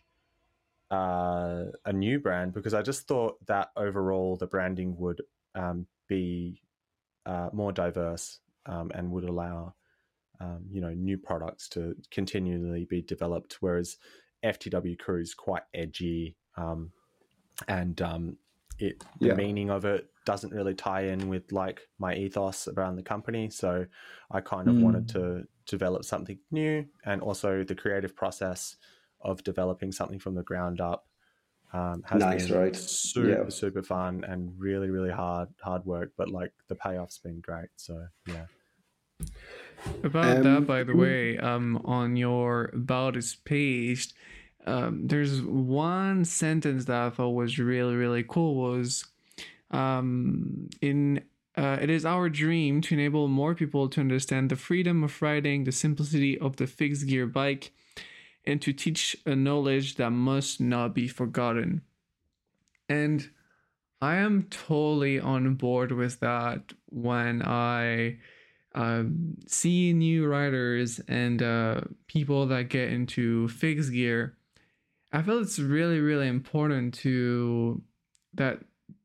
uh, 0.91 1.65
a 1.85 1.93
new 1.93 2.19
brand 2.19 2.53
because 2.53 2.73
I 2.73 2.81
just 2.81 3.07
thought 3.07 3.43
that 3.47 3.71
overall 3.75 4.35
the 4.35 4.47
branding 4.47 4.95
would 4.97 5.21
um, 5.55 5.87
be 6.07 6.61
uh, 7.25 7.49
more 7.53 7.71
diverse 7.71 8.39
um, 8.65 8.91
and 8.93 9.11
would 9.11 9.23
allow 9.23 9.73
um, 10.39 10.65
you 10.69 10.81
know 10.81 10.93
new 10.93 11.17
products 11.17 11.69
to 11.69 11.95
continually 12.11 12.85
be 12.85 13.01
developed. 13.01 13.57
Whereas 13.61 13.97
FTW 14.43 14.99
Crew 14.99 15.21
is 15.21 15.33
quite 15.33 15.63
edgy, 15.73 16.35
um, 16.57 16.91
and 17.67 18.01
um, 18.01 18.37
it 18.79 19.03
the 19.19 19.27
Yeah. 19.27 19.33
meaning 19.35 19.69
of 19.69 19.85
it 19.85 20.09
doesn't 20.25 20.53
really 20.53 20.73
tie 20.73 21.03
in 21.03 21.29
with 21.29 21.51
like 21.51 21.81
my 21.99 22.15
ethos 22.15 22.67
around 22.67 22.95
the 22.95 23.03
company. 23.03 23.49
So 23.49 23.85
I 24.31 24.41
kind 24.41 24.67
of 24.67 24.75
Mm. 24.75 24.81
wanted 24.83 25.07
to 25.09 25.47
develop 25.67 26.03
something 26.03 26.39
new, 26.51 26.85
and 27.05 27.21
also 27.21 27.63
the 27.63 27.75
creative 27.75 28.15
process 28.15 28.75
of 29.21 29.43
developing 29.43 29.91
something 29.91 30.19
from 30.19 30.35
the 30.35 30.43
ground 30.43 30.81
up 30.81 31.07
um, 31.73 32.03
has 32.03 32.21
Nice, 32.21 32.49
been 32.49 32.57
right? 32.59 32.75
super 32.75 33.43
Yeah. 33.43 33.49
super 33.49 33.83
fun 33.83 34.23
and 34.27 34.53
really 34.57 34.89
really 34.89 35.11
hard 35.11 35.49
hard 35.61 35.85
work. 35.85 36.11
But 36.17 36.29
like 36.29 36.53
the 36.67 36.75
payoff's 36.75 37.17
been 37.19 37.41
great. 37.41 37.69
So 37.75 38.07
yeah. 38.27 38.45
About 40.03 40.37
Um, 40.37 40.43
that, 40.43 40.67
by 40.67 40.83
the 40.83 40.93
mm. 40.93 40.99
way, 40.99 41.37
um, 41.37 41.81
on 41.85 42.15
your 42.15 42.65
about 42.73 43.17
us 43.17 43.35
page, 43.35 44.13
um, 44.65 45.07
there's 45.07 45.41
one 45.41 46.25
sentence 46.25 46.85
that 46.85 47.01
I 47.01 47.09
thought 47.09 47.29
was 47.29 47.59
really 47.59 47.95
really 47.95 48.23
cool. 48.27 48.55
Was 48.55 49.05
um, 49.71 50.69
in 50.81 51.23
uh, 51.57 51.77
it 51.81 51.89
is 51.89 52.05
our 52.05 52.29
dream 52.29 52.81
to 52.81 52.93
enable 52.93 53.27
more 53.27 53.55
people 53.55 53.87
to 53.89 54.01
understand 54.01 54.49
the 54.49 54.55
freedom 54.55 55.03
of 55.03 55.21
riding, 55.21 55.63
the 55.63 55.71
simplicity 55.71 56.37
of 56.39 56.57
the 56.57 56.67
fixed 56.67 57.07
gear 57.07 57.25
bike, 57.25 57.71
and 58.45 58.61
to 58.61 58.73
teach 58.73 59.15
a 59.25 59.35
knowledge 59.35 59.95
that 59.95 60.11
must 60.11 60.59
not 60.59 60.93
be 60.93 61.07
forgotten. 61.07 61.81
And 62.89 63.29
I 64.01 64.15
am 64.15 64.43
totally 64.49 65.19
on 65.19 65.55
board 65.55 65.91
with 65.91 66.19
that 66.19 66.73
when 66.89 67.41
I 67.41 68.17
um, 68.75 69.37
see 69.47 69.93
new 69.93 70.27
riders 70.27 70.99
and 71.07 71.41
uh, 71.41 71.81
people 72.07 72.45
that 72.47 72.69
get 72.69 72.91
into 72.91 73.47
fixed 73.47 73.91
gear. 73.91 74.35
I 75.15 75.21
feel 75.21 75.39
it's 75.39 75.59
really, 75.59 76.01
really 76.01 76.27
important 76.27 76.93
to 76.95 77.81
that 78.33 78.59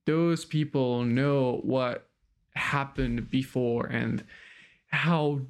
those 0.07 0.45
people 0.45 1.05
know 1.05 1.61
what 1.63 2.09
happened 2.57 3.31
before 3.31 3.87
and 3.87 4.25
how 4.89 5.43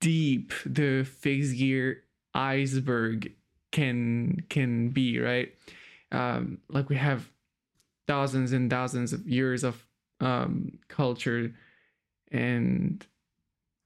deep 0.00 0.52
the 0.66 1.04
fixed 1.04 1.56
gear 1.56 2.02
iceberg 2.34 3.32
can 3.70 4.44
can 4.50 4.90
be 4.90 5.18
right? 5.18 5.54
Um 6.10 6.58
like 6.68 6.90
we 6.90 6.96
have 6.96 7.30
thousands 8.06 8.52
and 8.52 8.68
thousands 8.68 9.14
of 9.14 9.26
years 9.26 9.64
of 9.64 9.82
um 10.20 10.78
culture 10.88 11.54
and 12.30 13.04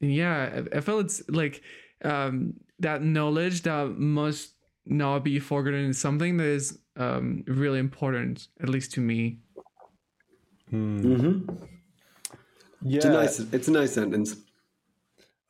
yeah 0.00 0.64
i, 0.72 0.78
I 0.78 0.80
feel 0.80 0.98
it's 0.98 1.22
like 1.28 1.62
um 2.04 2.54
that 2.80 3.02
knowledge 3.02 3.62
that 3.62 3.98
must 3.98 4.55
not 4.86 5.24
be 5.24 5.38
forgotten 5.38 5.90
is 5.90 5.98
something 5.98 6.36
that 6.36 6.46
is 6.46 6.78
um 6.96 7.44
really 7.46 7.78
important 7.78 8.48
at 8.62 8.68
least 8.68 8.92
to 8.92 9.00
me 9.00 9.38
hmm 10.70 11.40
Yeah. 12.82 12.96
It's 12.96 13.04
a 13.04 13.10
nice. 13.10 13.40
It's 13.52 13.68
a 13.68 13.72
nice 13.72 13.92
sentence. 13.92 14.36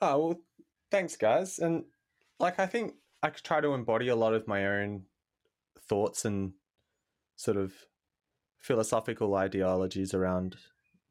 Oh 0.00 0.18
well, 0.18 0.40
thanks, 0.90 1.16
guys. 1.16 1.58
And 1.58 1.84
like, 2.38 2.58
I 2.58 2.66
think 2.66 2.94
I 3.22 3.30
try 3.30 3.60
to 3.60 3.74
embody 3.74 4.08
a 4.08 4.16
lot 4.16 4.34
of 4.34 4.46
my 4.46 4.66
own 4.66 5.02
thoughts 5.88 6.24
and 6.24 6.52
sort 7.36 7.56
of 7.56 7.72
philosophical 8.58 9.34
ideologies 9.34 10.14
around 10.14 10.56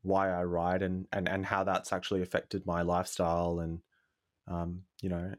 why 0.02 0.32
I 0.32 0.44
ride 0.44 0.82
and 0.82 1.08
and 1.12 1.28
and 1.28 1.46
how 1.46 1.64
that's 1.64 1.92
actually 1.94 2.22
affected 2.22 2.66
my 2.66 2.82
lifestyle. 2.82 3.60
And 3.60 3.80
um, 4.48 4.84
you 5.02 5.10
know, 5.10 5.34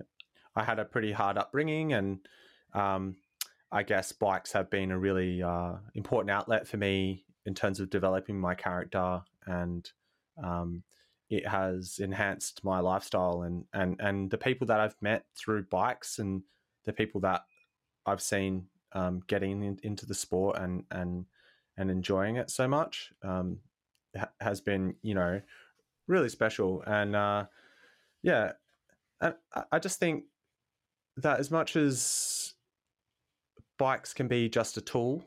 I 0.54 0.64
had 0.64 0.78
a 0.78 0.84
pretty 0.84 1.12
hard 1.12 1.38
upbringing, 1.38 1.92
and 1.92 2.18
um, 2.76 3.16
I 3.72 3.82
guess 3.82 4.12
bikes 4.12 4.52
have 4.52 4.70
been 4.70 4.90
a 4.90 4.98
really 4.98 5.42
uh, 5.42 5.74
important 5.94 6.30
outlet 6.30 6.68
for 6.68 6.76
me 6.76 7.24
in 7.46 7.54
terms 7.54 7.80
of 7.80 7.90
developing 7.90 8.38
my 8.38 8.54
character 8.54 9.22
and 9.46 9.90
um, 10.42 10.82
it 11.30 11.46
has 11.46 11.98
enhanced 11.98 12.62
my 12.64 12.78
lifestyle 12.78 13.42
and 13.42 13.64
and 13.72 13.96
and 14.00 14.30
the 14.30 14.38
people 14.38 14.66
that 14.68 14.80
I've 14.80 14.96
met 15.00 15.24
through 15.36 15.64
bikes 15.64 16.18
and 16.18 16.42
the 16.84 16.92
people 16.92 17.20
that 17.22 17.44
I've 18.04 18.22
seen 18.22 18.66
um, 18.92 19.22
getting 19.26 19.62
in, 19.62 19.78
into 19.82 20.06
the 20.06 20.14
sport 20.14 20.58
and 20.58 20.84
and 20.90 21.26
and 21.76 21.90
enjoying 21.90 22.36
it 22.36 22.50
so 22.50 22.68
much 22.68 23.12
um, 23.22 23.58
ha- 24.16 24.30
has 24.40 24.60
been 24.60 24.94
you 25.02 25.14
know 25.14 25.40
really 26.06 26.28
special. 26.28 26.82
And 26.86 27.16
uh, 27.16 27.46
yeah 28.22 28.52
and 29.20 29.34
I- 29.54 29.64
I 29.72 29.78
just 29.78 29.98
think 29.98 30.24
that 31.16 31.40
as 31.40 31.50
much 31.50 31.76
as 31.76 32.54
bikes 33.78 34.12
can 34.14 34.28
be 34.28 34.48
just 34.48 34.76
a 34.76 34.80
tool 34.80 35.22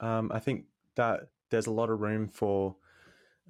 um, 0.00 0.30
I 0.32 0.38
think 0.40 0.66
that 0.96 1.28
there's 1.50 1.66
a 1.66 1.72
lot 1.72 1.88
of 1.90 2.00
room 2.00 2.28
for 2.28 2.76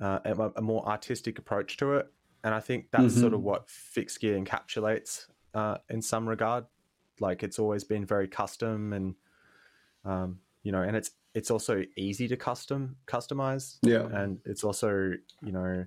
uh, 0.01 0.21
a, 0.25 0.51
a 0.57 0.63
more 0.63 0.87
artistic 0.87 1.39
approach 1.39 1.77
to 1.79 1.95
it. 1.95 2.07
And 2.45 2.55
I 2.55 2.61
think 2.61 2.91
that's 2.93 3.19
sort 3.19 3.33
of 3.35 3.41
Mhm. 3.41 3.45
what 3.45 3.69
fixed 3.69 4.21
gear 4.21 4.39
encapsulates 4.39 5.27
uh, 5.55 5.79
in 5.89 6.03
some 6.03 6.29
regard. 6.29 6.67
Like 7.19 7.43
it's 7.43 7.59
always 7.59 7.83
been 7.83 8.05
very 8.05 8.29
custom 8.29 8.93
and, 8.93 9.15
um, 10.05 10.41
you 10.63 10.71
know, 10.71 10.83
and 10.83 10.97
it's 10.97 11.11
it's 11.35 11.51
also 11.51 11.83
easy 11.97 12.29
to 12.29 12.37
custom 12.37 12.97
customize, 13.07 13.79
Yeah. 13.83 14.07
and 14.13 14.41
it's 14.45 14.63
also 14.65 15.13
you 15.43 15.53
know 15.53 15.85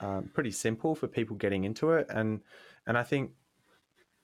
um, 0.00 0.30
pretty 0.34 0.50
simple 0.50 0.94
for 0.94 1.06
people 1.08 1.36
getting 1.36 1.64
into 1.64 1.92
it. 1.92 2.06
And 2.10 2.40
and 2.86 2.96
I 2.96 3.02
think 3.02 3.32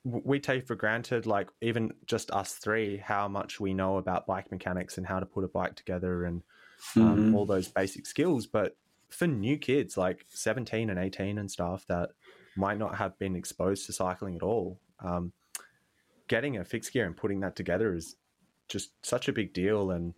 we 0.05 0.39
take 0.39 0.67
for 0.67 0.75
granted, 0.75 1.27
like 1.27 1.49
even 1.63 1.93
just 2.07 2.31
us 2.31 2.55
three, 2.55 2.99
how 2.99 3.27
much 3.29 3.59
we 3.59 3.73
know 3.75 3.97
about 3.97 4.27
bike 4.27 4.51
mechanics 4.51 4.99
and 4.99 5.07
how 5.07 5.19
to 5.19 5.27
put 5.27 5.45
a 5.45 5.49
bike 5.49 5.75
together 5.77 6.25
and 6.25 6.43
um, 6.99 7.31
Mhm. 7.31 7.35
all 7.35 7.47
those 7.47 7.69
basic 7.69 8.07
skills. 8.07 8.47
But 8.47 8.77
for 9.11 9.27
new 9.27 9.57
kids 9.59 9.97
like 9.97 10.27
17 10.29 10.91
and 10.91 10.99
18 10.99 11.39
and 11.39 11.51
stuff 11.51 11.87
that 11.87 12.11
might 12.57 12.79
not 12.79 12.97
have 12.97 13.19
been 13.19 13.35
exposed 13.35 13.87
to 13.87 13.93
cycling 13.93 14.37
at 14.37 14.43
all, 14.43 14.81
um, 15.01 15.33
getting 16.29 16.57
a 16.57 16.65
fixed 16.65 16.93
gear 16.93 17.07
and 17.07 17.17
putting 17.17 17.41
that 17.41 17.57
together 17.57 17.95
is 17.95 18.17
just 18.69 18.91
such 19.05 19.29
a 19.29 19.33
big 19.33 19.53
deal. 19.53 19.91
And 19.91 20.15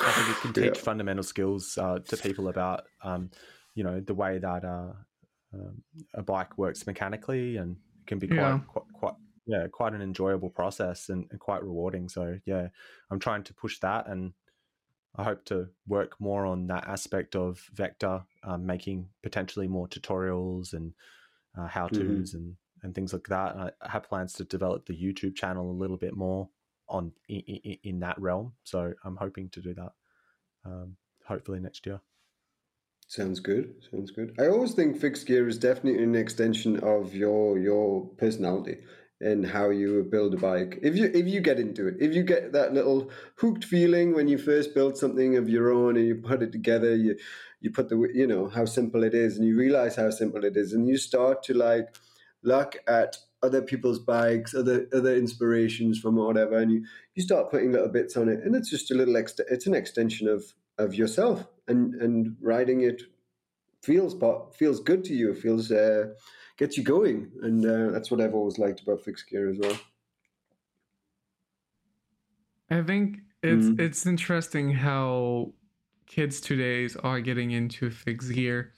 I 0.00 0.12
think 0.12 0.28
it 0.28 0.40
can 0.40 0.52
teach 0.54 0.78
Yeah. 0.78 0.82
fundamental 0.82 1.22
skills 1.24 1.76
uh, 1.78 1.98
to 2.00 2.16
people 2.16 2.48
about, 2.48 2.84
um, 3.02 3.30
you 3.74 3.84
know, 3.84 4.00
the 4.00 4.14
way 4.14 4.38
that 4.38 4.64
uh, 4.64 4.92
um, 5.54 5.82
a 6.14 6.22
bike 6.22 6.56
works 6.58 6.86
mechanically 6.86 7.56
and 7.56 7.76
can 8.06 8.18
be 8.18 8.28
quite, 8.28 8.36
Yeah. 8.38 8.60
quite, 8.68 8.84
quite 8.92 9.14
yeah, 9.46 9.66
quite 9.70 9.94
an 9.94 10.02
enjoyable 10.02 10.50
process 10.50 11.08
and, 11.08 11.26
and 11.30 11.38
quite 11.38 11.62
rewarding. 11.62 12.08
So 12.08 12.38
yeah, 12.46 12.68
I'm 13.10 13.20
trying 13.20 13.44
to 13.44 13.54
push 13.54 13.78
that 13.80 14.08
and 14.08 14.32
I 15.16 15.24
hope 15.24 15.44
to 15.46 15.68
work 15.86 16.20
more 16.20 16.44
on 16.44 16.66
that 16.66 16.86
aspect 16.86 17.36
of 17.36 17.64
Vector, 17.72 18.22
um, 18.44 18.66
making 18.66 19.08
potentially 19.22 19.66
more 19.68 19.88
tutorials 19.88 20.74
and 20.74 20.92
uh, 21.56 21.66
how 21.68 21.86
tos 21.88 22.34
and, 22.34 22.56
and 22.82 22.94
things 22.94 23.12
like 23.12 23.26
that. 23.28 23.54
And 23.54 23.62
I, 23.62 23.70
I 23.80 23.90
have 23.90 24.02
plans 24.02 24.34
to 24.34 24.44
develop 24.44 24.84
the 24.84 24.94
YouTube 24.94 25.34
channel 25.36 25.70
a 25.70 25.80
little 25.80 25.96
bit 25.96 26.14
more 26.14 26.50
on 26.88 27.12
in, 27.28 27.40
in, 27.40 27.78
in 27.82 28.00
that 28.00 28.20
realm. 28.20 28.52
So 28.64 28.92
I'm 29.04 29.16
hoping 29.16 29.48
to 29.50 29.60
do 29.62 29.74
that 29.74 29.92
um, 30.64 30.96
hopefully 31.24 31.60
next 31.60 31.86
year. 31.86 32.00
Sounds 33.08 33.38
good. 33.40 33.74
Sounds 33.90 34.10
good. 34.10 34.34
I 34.38 34.48
always 34.48 34.74
think 34.74 34.98
fixed 34.98 35.26
gear 35.26 35.46
is 35.46 35.58
definitely 35.58 36.02
an 36.02 36.16
extension 36.16 36.78
of 36.80 37.14
your 37.14 37.56
your 37.58 38.06
personality 38.16 38.78
and 39.20 39.46
how 39.46 39.70
you 39.70 40.02
build 40.10 40.34
a 40.34 40.36
bike. 40.36 40.78
If 40.82 40.96
you 40.96 41.10
if 41.14 41.26
you 41.26 41.40
get 41.40 41.60
into 41.60 41.86
it, 41.86 41.96
if 42.00 42.14
you 42.14 42.24
get 42.24 42.52
that 42.52 42.74
little 42.74 43.10
hooked 43.36 43.64
feeling 43.64 44.12
when 44.14 44.26
you 44.26 44.38
first 44.38 44.74
build 44.74 44.96
something 44.98 45.36
of 45.36 45.48
your 45.48 45.70
own 45.72 45.96
and 45.96 46.06
you 46.06 46.16
put 46.16 46.42
it 46.42 46.50
together, 46.50 46.96
you 46.96 47.16
you 47.60 47.70
put 47.70 47.88
the 47.88 47.96
you 48.12 48.26
know 48.26 48.48
how 48.48 48.64
simple 48.64 49.04
it 49.04 49.14
is, 49.14 49.36
and 49.36 49.46
you 49.46 49.56
realize 49.56 49.94
how 49.94 50.10
simple 50.10 50.44
it 50.44 50.56
is, 50.56 50.72
and 50.72 50.88
you 50.88 50.98
start 50.98 51.44
to 51.44 51.54
like 51.54 51.94
look 52.42 52.76
at 52.88 53.18
other 53.46 53.62
people's 53.62 53.98
bikes, 53.98 54.54
other 54.54 54.88
other 54.92 55.14
inspirations 55.16 55.98
from 55.98 56.16
whatever, 56.16 56.56
and 56.58 56.72
you 56.72 56.84
you 57.14 57.22
start 57.22 57.50
putting 57.50 57.72
little 57.72 57.88
bits 57.88 58.16
on 58.16 58.28
it, 58.28 58.40
and 58.44 58.54
it's 58.56 58.70
just 58.70 58.90
a 58.90 58.94
little 58.94 59.14
ext- 59.14 59.40
It's 59.50 59.66
an 59.66 59.74
extension 59.74 60.28
of 60.28 60.54
of 60.78 60.94
yourself, 60.94 61.46
and 61.68 61.94
and 61.94 62.36
riding 62.40 62.80
it 62.82 63.02
feels 63.82 64.14
po- 64.14 64.50
feels 64.58 64.80
good 64.80 65.04
to 65.04 65.14
you. 65.14 65.34
Feels 65.34 65.70
uh, 65.72 66.14
gets 66.58 66.76
you 66.78 66.84
going, 66.84 67.32
and 67.42 67.64
uh, 67.66 67.90
that's 67.92 68.10
what 68.10 68.20
I've 68.20 68.34
always 68.34 68.58
liked 68.58 68.80
about 68.82 69.02
fixed 69.04 69.28
gear 69.28 69.48
as 69.50 69.58
well. 69.58 69.78
I 72.70 72.82
think 72.82 73.18
it's 73.42 73.66
Mhm. 73.66 73.80
it's 73.80 74.06
interesting 74.06 74.70
how 74.72 75.54
kids 76.06 76.40
today 76.40 76.88
are 77.02 77.20
getting 77.20 77.50
into 77.50 77.90
fixed 77.90 78.32
gear. 78.32 78.72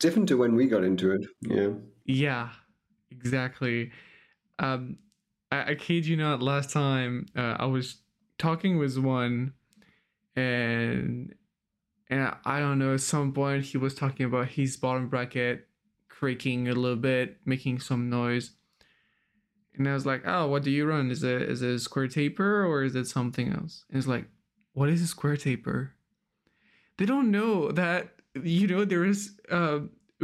Different 0.00 0.28
to 0.28 0.36
when 0.36 0.54
we 0.54 0.66
got 0.66 0.84
into 0.84 1.12
it. 1.12 1.26
Yeah. 1.40 1.74
Yeah, 2.04 2.52
exactly. 3.10 3.90
Um, 4.58 4.98
I, 5.50 5.70
I 5.70 5.74
kid 5.74 6.06
you 6.06 6.16
not. 6.16 6.42
Last 6.42 6.70
time 6.70 7.26
uh, 7.36 7.56
I 7.58 7.66
was 7.66 7.98
talking 8.38 8.78
with 8.78 8.96
one, 8.98 9.52
and 10.36 11.34
and 12.10 12.34
I 12.44 12.60
don't 12.60 12.78
know. 12.78 12.94
At 12.94 13.00
some 13.00 13.32
point, 13.32 13.64
he 13.64 13.78
was 13.78 13.94
talking 13.94 14.26
about 14.26 14.48
his 14.48 14.76
bottom 14.76 15.08
bracket 15.08 15.68
creaking 16.08 16.68
a 16.68 16.74
little 16.74 16.96
bit, 16.96 17.36
making 17.44 17.78
some 17.80 18.10
noise. 18.10 18.52
And 19.74 19.88
I 19.88 19.94
was 19.94 20.06
like, 20.06 20.22
"Oh, 20.26 20.48
what 20.48 20.64
do 20.64 20.70
you 20.70 20.86
run? 20.86 21.10
Is 21.10 21.22
it 21.22 21.42
is 21.42 21.62
it 21.62 21.74
a 21.74 21.78
square 21.78 22.08
taper 22.08 22.64
or 22.64 22.82
is 22.82 22.96
it 22.96 23.06
something 23.06 23.52
else?" 23.52 23.84
And 23.88 23.98
it's 23.98 24.08
like, 24.08 24.26
"What 24.72 24.88
is 24.88 25.02
a 25.02 25.06
square 25.06 25.36
taper?" 25.36 25.94
They 26.96 27.06
don't 27.06 27.30
know 27.30 27.70
that 27.70 28.16
you 28.42 28.66
know 28.66 28.84
there 28.84 29.04
is 29.04 29.38
uh, 29.50 29.80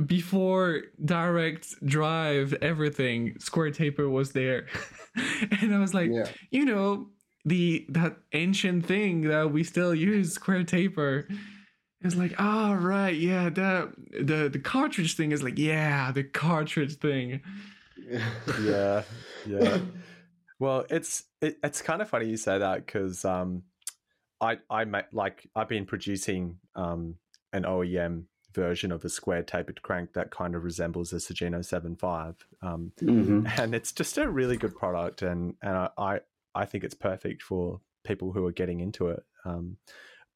before 0.07 0.83
direct 1.05 1.75
drive 1.87 2.53
everything 2.61 3.39
square 3.39 3.71
taper 3.71 4.09
was 4.09 4.33
there, 4.33 4.67
and 5.61 5.75
I 5.75 5.79
was 5.79 5.95
like, 5.95 6.11
Yeah. 6.13 6.27
you 6.51 6.65
know 6.65 7.09
the 7.45 7.85
that 7.91 8.17
ancient 8.33 8.87
thing 8.87 9.23
that 9.23 9.53
we 9.53 9.63
still 9.65 9.95
use 9.95 10.33
square 10.33 10.65
taper. 10.65 11.29
It's 12.01 12.17
like, 12.17 12.35
oh 12.39 12.75
right, 12.75 13.15
yeah, 13.17 13.49
that 13.51 13.93
the 14.11 14.49
the 14.53 14.59
cartridge 14.59 15.17
thing 15.17 15.33
is 15.33 15.43
like, 15.43 15.59
yeah, 15.59 16.13
the 16.13 16.25
cartridge 16.25 16.97
thing. 16.99 17.41
yeah, 18.63 19.03
yeah. 19.47 19.79
Well, 20.61 20.87
it's 20.89 21.25
it, 21.43 21.57
it's 21.65 21.83
kind 21.83 22.01
of 22.01 22.09
funny 22.09 22.27
you 22.27 22.37
say 22.37 22.59
that 22.59 22.87
because 22.87 23.25
um, 23.25 23.65
I 24.41 24.59
I 24.71 24.85
ma- 24.85 25.03
like 25.13 25.49
I've 25.55 25.69
been 25.69 25.85
producing 25.85 26.59
um 26.77 27.17
an 27.53 27.65
OEM 27.65 28.25
version 28.55 28.93
of 28.93 29.05
a 29.05 29.09
square 29.09 29.43
tapered 29.43 29.83
crank 29.83 30.13
that 30.13 30.31
kind 30.31 30.55
of 30.55 30.65
resembles 30.65 31.13
a 31.13 31.17
Sugino 31.17 31.59
7.5. 31.59 32.37
Um, 32.63 32.93
hmm 32.99 33.47
and 33.59 33.75
it's 33.75 33.93
just 33.93 34.19
a 34.19 34.29
really 34.29 34.57
good 34.57 34.75
product, 34.75 35.23
and 35.23 35.55
and 35.63 35.77
I 35.77 35.89
I, 35.99 36.21
I 36.55 36.65
think 36.65 36.85
it's 36.85 36.95
perfect 36.95 37.43
for 37.43 37.81
people 38.05 38.33
who 38.33 38.47
are 38.47 38.53
getting 38.53 38.81
into 38.81 39.09
it. 39.09 39.23
Um, 39.45 39.79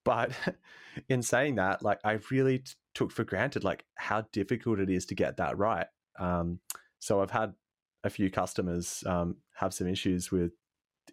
but 0.04 0.32
in 1.08 1.22
saying 1.22 1.56
that, 1.56 1.82
like 1.82 2.00
I 2.04 2.18
really 2.30 2.58
t- 2.58 2.72
took 2.94 3.12
for 3.12 3.24
granted 3.24 3.64
like 3.64 3.84
how 3.94 4.24
difficult 4.32 4.80
it 4.80 4.90
is 4.90 5.06
to 5.06 5.14
get 5.14 5.36
that 5.36 5.56
right. 5.58 5.86
Um, 6.18 6.60
so 6.98 7.20
I've 7.20 7.30
had 7.30 7.54
a 8.04 8.10
few 8.10 8.30
customers 8.30 9.04
um, 9.06 9.36
have 9.54 9.74
some 9.74 9.86
issues 9.86 10.30
with 10.30 10.52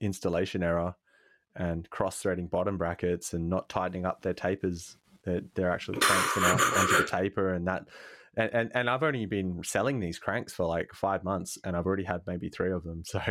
installation 0.01 0.63
error 0.63 0.95
and 1.55 1.89
cross-threading 1.89 2.47
bottom 2.47 2.77
brackets 2.77 3.33
and 3.33 3.49
not 3.49 3.69
tightening 3.69 4.05
up 4.05 4.21
their 4.21 4.33
tapers. 4.33 4.97
They're, 5.25 5.41
they're 5.55 5.71
actually 5.71 5.99
cranks 5.99 6.33
them 6.35 6.43
out 6.45 6.61
onto 6.61 6.97
the 6.97 7.07
taper, 7.09 7.53
and 7.53 7.67
that 7.67 7.85
and, 8.37 8.49
and 8.53 8.71
and 8.75 8.89
I've 8.89 9.03
only 9.03 9.25
been 9.25 9.61
selling 9.63 9.99
these 9.99 10.19
cranks 10.19 10.53
for 10.53 10.65
like 10.65 10.93
five 10.93 11.23
months, 11.23 11.57
and 11.63 11.75
I've 11.75 11.85
already 11.85 12.03
had 12.03 12.21
maybe 12.27 12.49
three 12.49 12.71
of 12.71 12.83
them. 12.83 13.03
So 13.05 13.21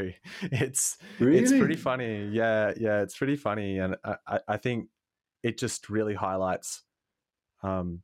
it's 0.43 0.97
Really? 1.19 1.39
it's 1.39 1.53
pretty 1.53 1.77
funny. 1.77 2.29
Yeah, 2.29 2.73
yeah, 2.77 3.03
it's 3.03 3.17
pretty 3.17 3.37
funny, 3.37 3.79
and 3.79 3.97
I, 4.05 4.41
I- 4.49 4.57
think 4.57 4.89
it 5.43 5.59
just 5.59 5.91
really 5.91 6.15
highlights 6.15 6.83
um, 7.63 8.03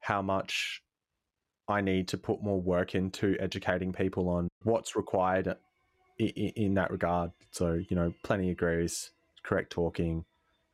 how 0.00 0.22
much 0.22 0.82
I 1.68 1.82
need 1.82 2.08
to 2.08 2.16
put 2.18 2.42
more 2.42 2.60
work 2.60 2.94
into 2.94 3.36
educating 3.38 3.92
people 3.92 4.28
on 4.28 4.48
what's 4.62 4.96
required 4.96 5.56
in, 6.18 6.28
in 6.28 6.74
that 6.74 6.90
regard. 6.90 7.32
So 7.52 7.74
you 7.88 7.94
know, 7.96 8.12
plenty 8.24 8.50
of 8.50 8.56
grease, 8.56 9.10
correct 9.42 9.74
torquing, 9.74 10.24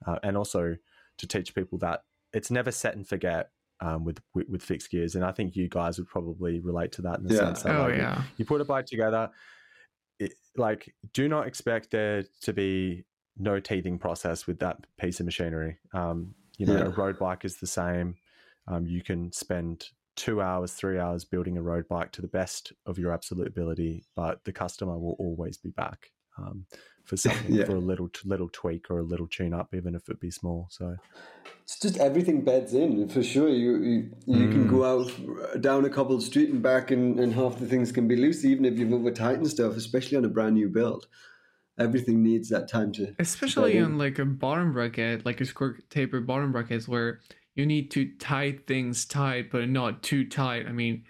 uh, 0.06 0.18
and 0.22 0.36
also 0.36 0.76
to 1.18 1.26
teach 1.26 1.54
people 1.54 1.78
that 1.78 2.02
it's 2.36 2.50
never 2.50 2.70
set 2.70 2.94
and 2.96 3.06
forget 3.06 3.50
um, 3.80 4.04
with, 4.04 4.20
with 4.34 4.48
with 4.48 4.62
fixed 4.62 4.90
gears. 4.90 5.14
And 5.14 5.24
I 5.24 5.32
think 5.32 5.56
you 5.56 5.68
guys 5.68 5.98
would 5.98 6.08
probably 6.08 6.60
relate 6.60 6.92
to 6.92 7.02
that 7.02 7.18
in 7.18 7.24
the 7.24 7.34
Yeah. 7.34 7.40
sense 7.44 7.62
that 7.62 7.74
Oh 7.74 7.88
like, 7.88 7.96
yeah. 7.96 8.22
you 8.36 8.44
put 8.44 8.60
a 8.60 8.64
bike 8.64 8.86
together 8.86 9.30
it, 10.18 10.32
like 10.56 10.94
do 11.12 11.28
not 11.28 11.46
expect 11.46 11.90
there 11.90 12.24
to 12.42 12.52
be 12.52 13.04
no 13.36 13.60
teething 13.60 13.98
process 13.98 14.46
with 14.46 14.58
that 14.60 14.78
piece 14.98 15.20
of 15.20 15.26
machinery 15.26 15.78
um, 15.92 16.34
you 16.58 16.64
know 16.66 16.74
Yeah. 16.78 16.84
a 16.86 16.90
road 16.90 17.18
bike 17.18 17.44
is 17.44 17.58
the 17.58 17.66
same 17.66 18.16
um, 18.68 18.86
you 18.86 19.02
can 19.02 19.30
spend 19.32 19.90
two 20.16 20.40
hours 20.40 20.72
three 20.72 20.98
hours 20.98 21.24
building 21.26 21.58
a 21.58 21.62
road 21.62 21.86
bike 21.88 22.12
to 22.12 22.22
the 22.22 22.28
best 22.28 22.72
of 22.86 22.98
your 22.98 23.12
absolute 23.12 23.46
ability 23.46 24.06
but 24.14 24.42
the 24.44 24.52
customer 24.52 24.98
will 24.98 25.16
always 25.18 25.58
be 25.58 25.68
back 25.70 26.10
um, 26.38 26.66
for 27.04 27.16
something 27.24 27.54
Yeah. 27.54 27.64
for 27.64 27.76
a 27.76 27.80
little 27.80 28.10
little 28.24 28.48
tweak 28.52 28.90
or 28.90 28.98
a 28.98 29.02
little 29.04 29.28
tune 29.28 29.54
up 29.54 29.74
even 29.74 29.94
if 29.94 30.08
it 30.08 30.20
be 30.20 30.30
small 30.30 30.66
so 30.70 30.96
It's 31.62 31.78
just 31.80 31.96
everything 31.98 32.42
beds 32.44 32.74
in 32.74 33.08
for 33.08 33.22
sure. 33.24 33.48
You 33.48 33.70
you, 33.90 33.98
you 34.26 34.48
can 34.54 34.64
Mm. 34.66 34.70
go 34.70 34.84
out 34.84 35.60
down 35.60 35.84
a 35.84 35.90
cobbled 35.90 36.22
street 36.22 36.50
and 36.50 36.62
back, 36.62 36.92
and, 36.92 37.18
and 37.18 37.32
half 37.34 37.58
the 37.58 37.66
things 37.66 37.90
can 37.90 38.06
be 38.06 38.14
loose, 38.16 38.44
even 38.44 38.64
if 38.64 38.78
you've 38.78 38.92
over 38.92 39.10
tightened 39.10 39.48
stuff, 39.50 39.76
especially 39.76 40.16
on 40.16 40.24
a 40.24 40.28
brand 40.28 40.54
new 40.54 40.68
build. 40.68 41.08
Everything 41.78 42.22
needs 42.22 42.48
that 42.50 42.68
time 42.68 42.92
to. 42.92 43.14
Especially 43.18 43.72
bed 43.72 43.78
in. 43.78 43.84
on 43.84 43.98
like 43.98 44.18
a 44.20 44.24
bottom 44.24 44.72
bracket, 44.72 45.26
like 45.26 45.40
a 45.40 45.44
square 45.44 45.78
taper 45.90 46.20
bottom 46.20 46.52
brackets 46.52 46.86
where 46.88 47.20
you 47.56 47.66
need 47.66 47.90
to 47.90 48.12
tie 48.18 48.58
things 48.66 49.04
tight 49.04 49.50
but 49.50 49.68
not 49.68 50.02
too 50.04 50.24
tight. 50.24 50.66
I 50.66 50.72
mean 50.72 51.04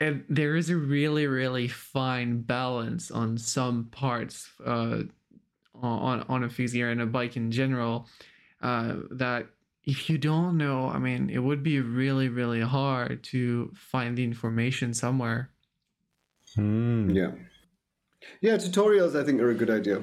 and 0.00 0.24
there 0.28 0.56
is 0.56 0.70
a 0.70 0.76
really, 0.76 1.26
really 1.26 1.68
fine 1.68 2.40
balance 2.42 3.10
on 3.10 3.38
some 3.38 3.84
parts 3.90 4.50
uh 4.64 5.02
on 5.74 6.24
on 6.28 6.44
a 6.44 6.48
fixie 6.48 6.82
and 6.82 7.00
a 7.00 7.06
bike 7.06 7.36
in 7.36 7.50
general. 7.50 8.08
Uh 8.62 8.96
that 9.10 9.46
if 9.84 10.10
you 10.10 10.18
don't 10.18 10.56
know, 10.58 10.88
I 10.88 10.98
mean, 10.98 11.30
it 11.30 11.38
would 11.38 11.62
be 11.62 11.80
really, 11.80 12.28
really 12.28 12.60
hard 12.60 13.24
to 13.24 13.72
find 13.74 14.16
the 14.16 14.24
information 14.24 14.92
somewhere. 14.92 15.50
Hmm. 16.54 17.10
Yeah. 17.10 17.32
Yeah, 18.40 18.56
tutorials 18.56 19.18
I 19.18 19.24
think 19.24 19.40
are 19.40 19.50
a 19.50 19.54
good 19.54 19.70
idea. 19.70 20.02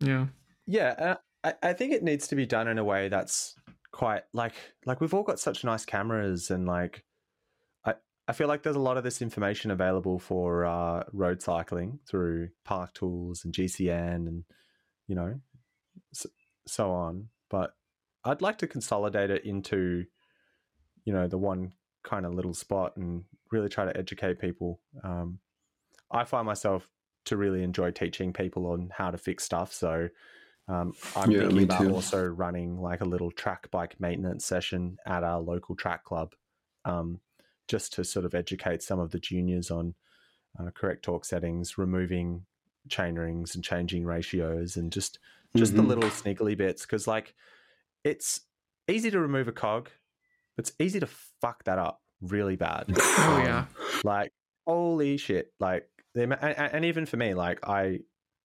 Yeah. 0.00 0.26
Yeah, 0.66 0.94
uh, 0.98 1.16
I, 1.44 1.70
I 1.70 1.72
think 1.72 1.92
it 1.92 2.02
needs 2.02 2.28
to 2.28 2.36
be 2.36 2.46
done 2.46 2.68
in 2.68 2.78
a 2.78 2.84
way 2.84 3.08
that's 3.08 3.56
quite 3.92 4.24
like 4.34 4.54
like 4.84 5.00
we've 5.00 5.14
all 5.14 5.22
got 5.22 5.40
such 5.40 5.64
nice 5.64 5.86
cameras 5.86 6.50
and 6.50 6.66
like 6.66 7.02
I 8.28 8.32
feel 8.32 8.48
like 8.48 8.62
there's 8.62 8.76
a 8.76 8.80
lot 8.80 8.96
of 8.96 9.04
this 9.04 9.22
information 9.22 9.70
available 9.70 10.18
for 10.18 10.64
uh, 10.64 11.04
road 11.12 11.42
cycling 11.42 12.00
through 12.08 12.50
Park 12.64 12.92
Tools 12.94 13.44
and 13.44 13.54
GCN 13.54 14.26
and 14.26 14.44
you 15.06 15.14
know 15.14 15.40
so, 16.12 16.28
so 16.66 16.90
on. 16.92 17.30
But 17.50 17.76
I'd 18.24 18.42
like 18.42 18.58
to 18.58 18.66
consolidate 18.66 19.30
it 19.30 19.44
into 19.44 20.06
you 21.04 21.12
know 21.12 21.28
the 21.28 21.38
one 21.38 21.72
kind 22.02 22.26
of 22.26 22.34
little 22.34 22.54
spot 22.54 22.96
and 22.96 23.24
really 23.50 23.68
try 23.68 23.84
to 23.84 23.96
educate 23.96 24.38
people. 24.38 24.80
Um, 25.02 25.40
I 26.10 26.24
find 26.24 26.46
myself 26.46 26.90
to 27.26 27.36
really 27.36 27.62
enjoy 27.62 27.90
teaching 27.90 28.32
people 28.32 28.66
on 28.68 28.90
how 28.92 29.10
to 29.10 29.18
fix 29.18 29.44
stuff. 29.44 29.72
So 29.72 30.08
um, 30.68 30.96
I'm 31.14 31.32
Yeah, 31.32 31.38
thinking 31.38 31.62
about 31.62 31.88
too. 31.88 31.88
also 31.88 32.22
running 32.24 32.80
like 32.80 33.00
a 33.00 33.06
little 33.06 33.30
track 33.32 33.70
bike 33.70 34.00
maintenance 34.00 34.46
session 34.46 34.98
at 35.06 35.24
our 35.24 35.40
local 35.40 35.76
track 35.76 36.04
club, 36.04 36.34
um, 36.84 37.20
just 37.68 37.92
to 37.94 38.04
sort 38.04 38.24
of 38.24 38.34
educate 38.34 38.82
some 38.82 38.98
of 38.98 39.10
the 39.10 39.18
juniors 39.20 39.70
on 39.70 39.94
uh, 40.58 40.70
correct 40.74 41.02
torque 41.04 41.24
settings, 41.24 41.76
removing 41.78 42.46
chain 42.88 43.16
rings 43.16 43.54
and 43.54 43.62
changing 43.64 44.04
ratios, 44.04 44.76
and 44.76 44.92
just 44.92 45.18
just 45.56 45.74
the 45.76 45.82
Mhm. 45.82 45.86
little 45.88 46.10
sniggly 46.10 46.56
bits. 46.56 46.82
Because 46.82 47.06
like 47.06 47.34
it's 48.04 48.40
easy 48.88 49.10
to 49.10 49.18
remove 49.20 49.48
a 49.48 49.52
cog, 49.52 49.90
but 50.56 50.64
it's 50.66 50.72
easy 50.78 51.00
to 51.00 51.06
fuck 51.06 51.64
that 51.64 51.78
up 51.78 52.00
really 52.20 52.56
bad. 52.56 52.86
Oh 53.18 53.38
yeah. 53.44 53.66
like 54.04 54.32
holy 54.66 55.16
shit 55.16 55.52
like 55.60 55.88
the 56.14 56.22
and, 56.22 56.34
and 56.74 56.84
even 56.84 57.06
for 57.06 57.16
me 57.16 57.34
like 57.34 57.60
i 57.68 58.00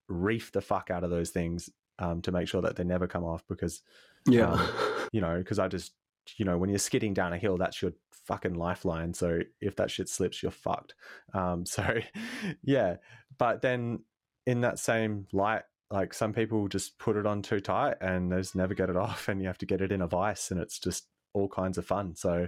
reef 0.08 0.52
the 0.52 0.62
fuck 0.62 0.92
out 0.92 1.04
of 1.04 1.10
those 1.10 1.30
things 1.32 1.70
um, 2.00 2.22
to 2.22 2.32
make 2.32 2.48
sure 2.48 2.62
that 2.62 2.76
they 2.76 2.84
never 2.84 3.08
come 3.08 3.24
off 3.24 3.44
because 3.48 3.82
Yeah. 4.28 4.52
Um, 4.52 4.70
you 5.12 5.22
know 5.22 5.38
because 5.38 5.58
i 5.60 5.68
just 5.68 5.94
you 6.38 6.46
know 6.46 6.58
when 6.58 6.70
you're 6.70 6.80
skidding 6.80 7.14
down 7.14 7.34
a 7.34 7.38
hill 7.38 7.58
that's 7.58 7.82
your 7.82 7.94
fucking 8.26 8.54
lifeline 8.54 9.14
so 9.14 9.40
if 9.60 9.76
that 9.76 9.90
shit 9.90 10.08
slips 10.08 10.42
you're 10.42 10.52
fucked 10.52 10.94
um, 11.34 11.66
so 11.66 11.98
yeah 12.64 12.96
but 13.38 13.62
then 13.62 14.00
in 14.46 14.62
that 14.62 14.80
same 14.80 15.28
light 15.32 15.64
like 15.90 16.14
some 16.14 16.32
people 16.34 16.68
just 16.68 16.98
put 17.00 17.18
it 17.18 17.26
on 17.26 17.42
too 17.42 17.60
tight 17.60 17.96
and 18.00 18.32
they 18.32 18.38
just 18.38 18.56
never 18.56 18.74
get 18.74 18.90
it 18.90 18.96
off 19.06 19.28
and 19.28 19.42
you 19.42 19.48
have 19.48 19.58
to 19.58 19.66
get 19.66 19.82
it 19.82 19.92
in 19.92 20.02
a 20.02 20.08
vice 20.08 20.52
and 20.52 20.60
it's 20.60 20.80
just 20.80 21.08
all 21.34 21.48
kinds 21.48 21.78
of 21.78 21.86
fun 21.86 22.16
so 22.16 22.48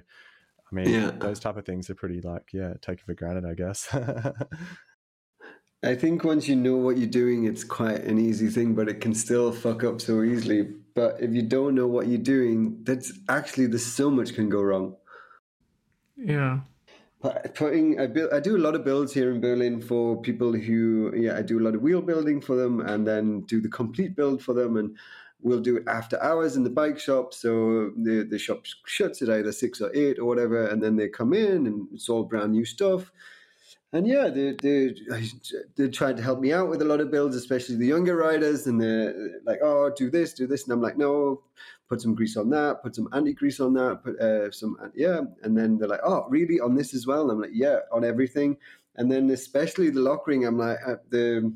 I 0.71 0.75
mean, 0.75 0.89
Yeah. 0.89 1.11
those 1.11 1.39
type 1.39 1.57
of 1.57 1.65
things 1.65 1.89
are 1.91 1.95
pretty 1.95 2.19
like, 2.21 2.51
yeah, 2.51 2.73
taken 2.81 3.03
for 3.05 3.13
granted, 3.13 3.45
I 3.45 3.53
guess. 3.53 3.87
I 5.83 5.95
think 5.95 6.23
once 6.23 6.47
you 6.47 6.55
know 6.55 6.77
what 6.77 6.97
you're 6.97 7.09
doing, 7.09 7.43
it's 7.43 7.63
quite 7.63 8.01
an 8.05 8.17
easy 8.17 8.47
thing, 8.47 8.73
but 8.73 8.87
it 8.87 9.01
can 9.01 9.13
still 9.13 9.51
fuck 9.51 9.83
up 9.83 10.01
so 10.01 10.23
easily. 10.23 10.69
But 10.95 11.21
if 11.21 11.33
you 11.33 11.41
don't 11.41 11.75
know 11.75 11.87
what 11.87 12.07
you're 12.07 12.17
doing, 12.19 12.83
that's 12.83 13.11
actually 13.27 13.67
there's 13.67 13.85
so 13.85 14.09
much 14.11 14.33
can 14.33 14.49
go 14.49 14.61
wrong. 14.61 14.95
Yeah. 16.15 16.59
But 17.21 17.55
Putting, 17.55 17.99
I 17.99 18.07
build, 18.07 18.33
I 18.33 18.39
do 18.39 18.57
a 18.57 18.59
lot 18.59 18.75
of 18.75 18.83
builds 18.83 19.13
here 19.13 19.31
in 19.31 19.39
Berlin 19.39 19.81
for 19.81 20.21
people 20.21 20.51
who, 20.51 21.13
yeah, 21.15 21.37
I 21.37 21.41
do 21.41 21.57
a 21.57 21.63
lot 21.63 21.73
of 21.73 21.81
wheel 21.81 22.01
building 22.01 22.41
for 22.41 22.55
them, 22.55 22.81
and 22.81 23.07
then 23.07 23.41
do 23.41 23.61
the 23.61 23.69
complete 23.69 24.15
build 24.15 24.43
for 24.43 24.53
them. 24.53 24.75
And 24.75 24.97
we'll 25.41 25.61
do 25.61 25.77
it 25.77 25.83
after 25.87 26.21
hours 26.21 26.55
in 26.57 26.63
the 26.63 26.69
bike 26.69 26.99
shop. 26.99 27.33
So 27.33 27.91
the 27.95 28.27
the 28.29 28.37
shop 28.37 28.65
shuts 28.85 29.21
at 29.21 29.29
either 29.29 29.51
six 29.51 29.81
or 29.81 29.89
eight 29.95 30.19
or 30.19 30.25
whatever, 30.25 30.67
and 30.67 30.83
then 30.83 30.97
they 30.97 31.07
come 31.07 31.33
in 31.33 31.65
and 31.65 31.87
it's 31.93 32.09
all 32.09 32.23
brand 32.23 32.51
new 32.51 32.65
stuff. 32.65 33.11
And 33.93 34.07
yeah, 34.07 34.29
they 34.29 34.53
they 34.59 34.95
they 35.75 35.87
tried 35.87 36.17
to 36.17 36.23
help 36.23 36.39
me 36.39 36.51
out 36.51 36.67
with 36.67 36.81
a 36.81 36.85
lot 36.85 36.99
of 36.99 37.11
builds, 37.11 37.35
especially 37.35 37.75
the 37.75 37.85
younger 37.85 38.15
riders, 38.15 38.65
and 38.65 38.81
they're 38.81 39.13
like, 39.45 39.59
"Oh, 39.61 39.91
do 39.95 40.09
this, 40.09 40.33
do 40.33 40.47
this," 40.47 40.63
and 40.63 40.73
I'm 40.73 40.81
like, 40.81 40.97
"No, 40.97 41.43
put 41.87 42.01
some 42.01 42.15
grease 42.15 42.35
on 42.35 42.49
that, 42.49 42.81
put 42.81 42.95
some 42.95 43.07
anti 43.13 43.33
grease 43.33 43.59
on 43.59 43.75
that, 43.75 44.03
put 44.03 44.19
uh, 44.19 44.49
some 44.49 44.77
yeah," 44.95 45.21
and 45.43 45.55
then 45.55 45.77
they're 45.77 45.87
like, 45.87 46.01
"Oh, 46.03 46.25
really 46.27 46.59
on 46.59 46.73
this 46.73 46.95
as 46.95 47.05
well?" 47.05 47.21
And 47.21 47.31
I'm 47.33 47.41
like, 47.41 47.51
"Yeah, 47.53 47.79
on 47.91 48.03
everything." 48.03 48.57
And 48.95 49.11
then 49.11 49.29
especially 49.29 49.91
the 49.91 50.01
lock 50.01 50.25
ring, 50.25 50.43
I'm 50.43 50.57
like, 50.57 50.79
uh, 50.85 50.95
the 51.09 51.53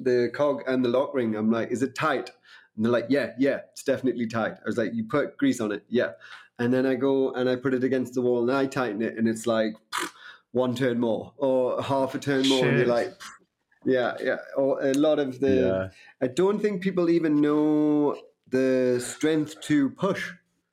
the 0.00 0.30
cog 0.32 0.62
and 0.66 0.82
the 0.82 0.88
lock 0.88 1.12
ring, 1.14 1.36
I'm 1.36 1.50
like, 1.50 1.70
"Is 1.70 1.82
it 1.82 1.94
tight?" 1.94 2.30
And 2.76 2.84
they're 2.84 2.92
like, 2.92 3.06
"Yeah, 3.10 3.32
yeah, 3.38 3.60
it's 3.72 3.82
definitely 3.82 4.26
tight." 4.26 4.52
I 4.52 4.64
was 4.66 4.78
like, 4.78 4.94
"You 4.94 5.04
put 5.04 5.36
grease 5.36 5.60
on 5.60 5.72
it, 5.72 5.84
yeah." 5.90 6.12
And 6.58 6.72
then 6.72 6.86
I 6.86 6.94
go 6.94 7.32
and 7.34 7.46
I 7.46 7.56
put 7.56 7.74
it 7.74 7.84
against 7.84 8.14
the 8.14 8.22
wall 8.22 8.40
and 8.42 8.50
I 8.50 8.64
tighten 8.66 9.02
it, 9.02 9.18
and 9.18 9.28
it's 9.28 9.46
like. 9.46 9.74
Pff, 9.92 10.12
one 10.52 10.74
turn 10.74 10.98
more 10.98 11.32
or 11.36 11.82
half 11.82 12.14
a 12.14 12.18
turn 12.18 12.48
more, 12.48 12.60
Shit. 12.60 12.68
and 12.68 12.78
you're 12.78 12.86
like, 12.86 13.12
yeah, 13.84 14.16
yeah. 14.20 14.38
Or 14.56 14.82
a 14.82 14.92
lot 14.94 15.18
of 15.18 15.40
the. 15.40 15.50
Yeah. 15.50 15.88
I 16.26 16.28
don't 16.28 16.60
think 16.60 16.82
people 16.82 17.10
even 17.10 17.40
know 17.40 18.16
the 18.48 18.98
strength 19.04 19.60
to 19.62 19.90
push 19.90 20.32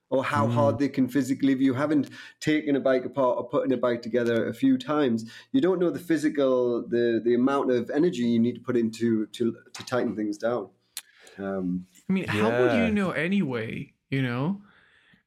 or 0.10 0.24
how 0.24 0.48
mm. 0.48 0.54
hard 0.54 0.80
they 0.80 0.90
can 0.90 1.08
physically. 1.08 1.54
If 1.54 1.62
you 1.62 1.74
haven't 1.74 2.10
taken 2.40 2.76
a 2.76 2.80
bike 2.80 3.06
apart 3.06 3.38
or 3.38 3.48
putting 3.48 3.74
a 3.74 3.78
bike 3.78 4.02
together 4.02 4.48
a 4.48 4.54
few 4.54 4.78
times, 4.78 5.30
you 5.52 5.62
don't 5.62 5.80
know 5.80 5.90
the 5.90 6.00
physical, 6.00 6.88
the 6.88 7.22
the 7.24 7.36
amount 7.36 7.72
of 7.72 7.90
energy 7.90 8.24
you 8.24 8.40
need 8.40 8.56
to 8.56 8.62
put 8.62 8.78
into 8.78 9.28
to 9.28 9.56
to 9.74 9.86
tighten 9.86 10.16
things 10.16 10.38
down. 10.38 10.70
Um, 11.38 11.86
I 12.10 12.14
mean, 12.14 12.28
how 12.28 12.50
yeah. 12.50 12.60
would 12.62 12.74
you 12.74 12.92
know 12.92 13.12
anyway? 13.12 13.94
You 14.10 14.22
know, 14.22 14.62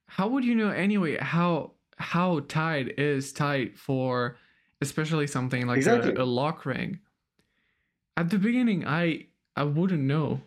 how 0.07 0.29
would 0.29 0.45
you 0.45 0.55
know 0.55 0.71
anyway? 0.71 1.19
How 1.19 1.73
how 1.99 2.41
tight 2.41 2.99
is 2.99 3.33
tight 3.33 3.77
for 3.77 4.37
especially 4.81 5.27
something 5.27 5.67
like 5.67 5.79
exactly. 5.79 6.15
a, 6.15 6.23
a, 6.23 6.25
lock 6.25 6.65
ring. 6.65 7.01
At 8.17 8.31
the 8.31 8.39
beginning, 8.39 8.87
I 8.87 9.27
I 9.57 9.65
wouldn't 9.65 10.03
know. 10.03 10.41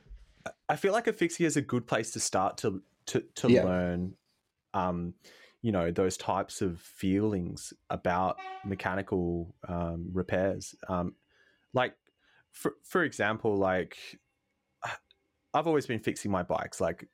I 0.70 0.76
feel 0.76 0.94
like 0.94 1.08
a 1.08 1.14
fixie 1.14 1.46
is 1.46 1.58
a 1.58 1.62
good 1.62 1.88
place 1.88 2.12
to 2.12 2.20
start 2.20 2.58
to 2.60 2.82
to 3.08 3.24
to 3.36 3.52
yeah. 3.52 3.64
learn, 3.64 4.16
um, 4.74 5.14
you 5.62 5.72
know, 5.72 5.92
those 5.92 6.18
types 6.18 6.62
of 6.62 6.80
feelings 6.80 7.74
about 7.90 8.38
mechanical 8.66 9.56
um, 9.68 10.10
repairs. 10.14 10.76
Um, 10.88 11.16
like, 11.74 11.94
for 12.52 12.74
for 12.84 13.04
example, 13.04 13.58
like 13.58 13.98
I've 15.54 15.68
always 15.68 15.86
been 15.86 16.00
fixing 16.00 16.32
my 16.32 16.44
bikes. 16.44 16.80
Like 16.82 17.08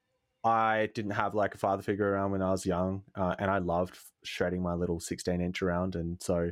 I 0.47 0.87
didn't 0.93 1.11
have 1.11 1.35
like 1.35 1.55
a 1.55 1.57
father 1.57 1.81
figure 1.81 2.09
around 2.09 2.31
when 2.31 2.41
I 2.41 2.51
was 2.51 2.65
young, 2.65 3.03
uh, 3.15 3.35
and 3.39 3.51
I 3.51 3.59
loved 3.59 3.97
shredding 4.23 4.61
my 4.61 4.73
little 4.73 4.99
16 4.99 5.41
inch 5.41 5.61
around. 5.61 5.95
And 5.95 6.21
so 6.21 6.51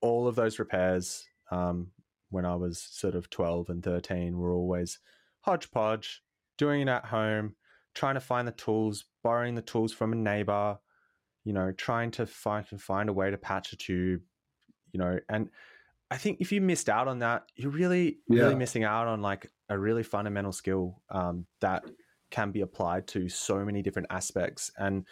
all 0.00 0.28
of 0.28 0.34
those 0.34 0.58
repairs 0.58 1.26
um, 1.50 1.88
when 2.30 2.44
I 2.44 2.54
was 2.54 2.80
sort 2.80 3.14
of 3.14 3.30
12 3.30 3.70
and 3.70 3.82
13 3.82 4.36
were 4.36 4.52
always 4.52 4.98
hodgepodge, 5.40 6.22
doing 6.58 6.82
it 6.82 6.88
at 6.88 7.06
home, 7.06 7.54
trying 7.94 8.14
to 8.14 8.20
find 8.20 8.46
the 8.46 8.52
tools, 8.52 9.04
borrowing 9.22 9.54
the 9.54 9.62
tools 9.62 9.92
from 9.92 10.12
a 10.12 10.16
neighbor, 10.16 10.78
you 11.44 11.52
know, 11.52 11.72
trying 11.72 12.10
to 12.12 12.26
find 12.26 12.66
find 12.66 13.08
a 13.08 13.12
way 13.12 13.30
to 13.30 13.38
patch 13.38 13.72
a 13.72 13.76
tube, 13.76 14.22
you 14.92 14.98
know, 14.98 15.18
and 15.28 15.48
I 16.10 16.18
think 16.18 16.40
if 16.40 16.52
you 16.52 16.60
missed 16.60 16.88
out 16.88 17.08
on 17.08 17.20
that, 17.20 17.44
you're 17.56 17.70
really, 17.70 18.18
yeah. 18.28 18.42
really 18.42 18.54
missing 18.54 18.84
out 18.84 19.08
on 19.08 19.22
like 19.22 19.50
a 19.68 19.78
really 19.78 20.02
fundamental 20.02 20.52
skill 20.52 21.02
um, 21.10 21.46
that 21.60 21.84
can 22.30 22.50
be 22.50 22.60
applied 22.60 23.06
to 23.08 23.28
so 23.28 23.64
many 23.64 23.82
different 23.82 24.08
aspects. 24.10 24.70
And 24.78 25.04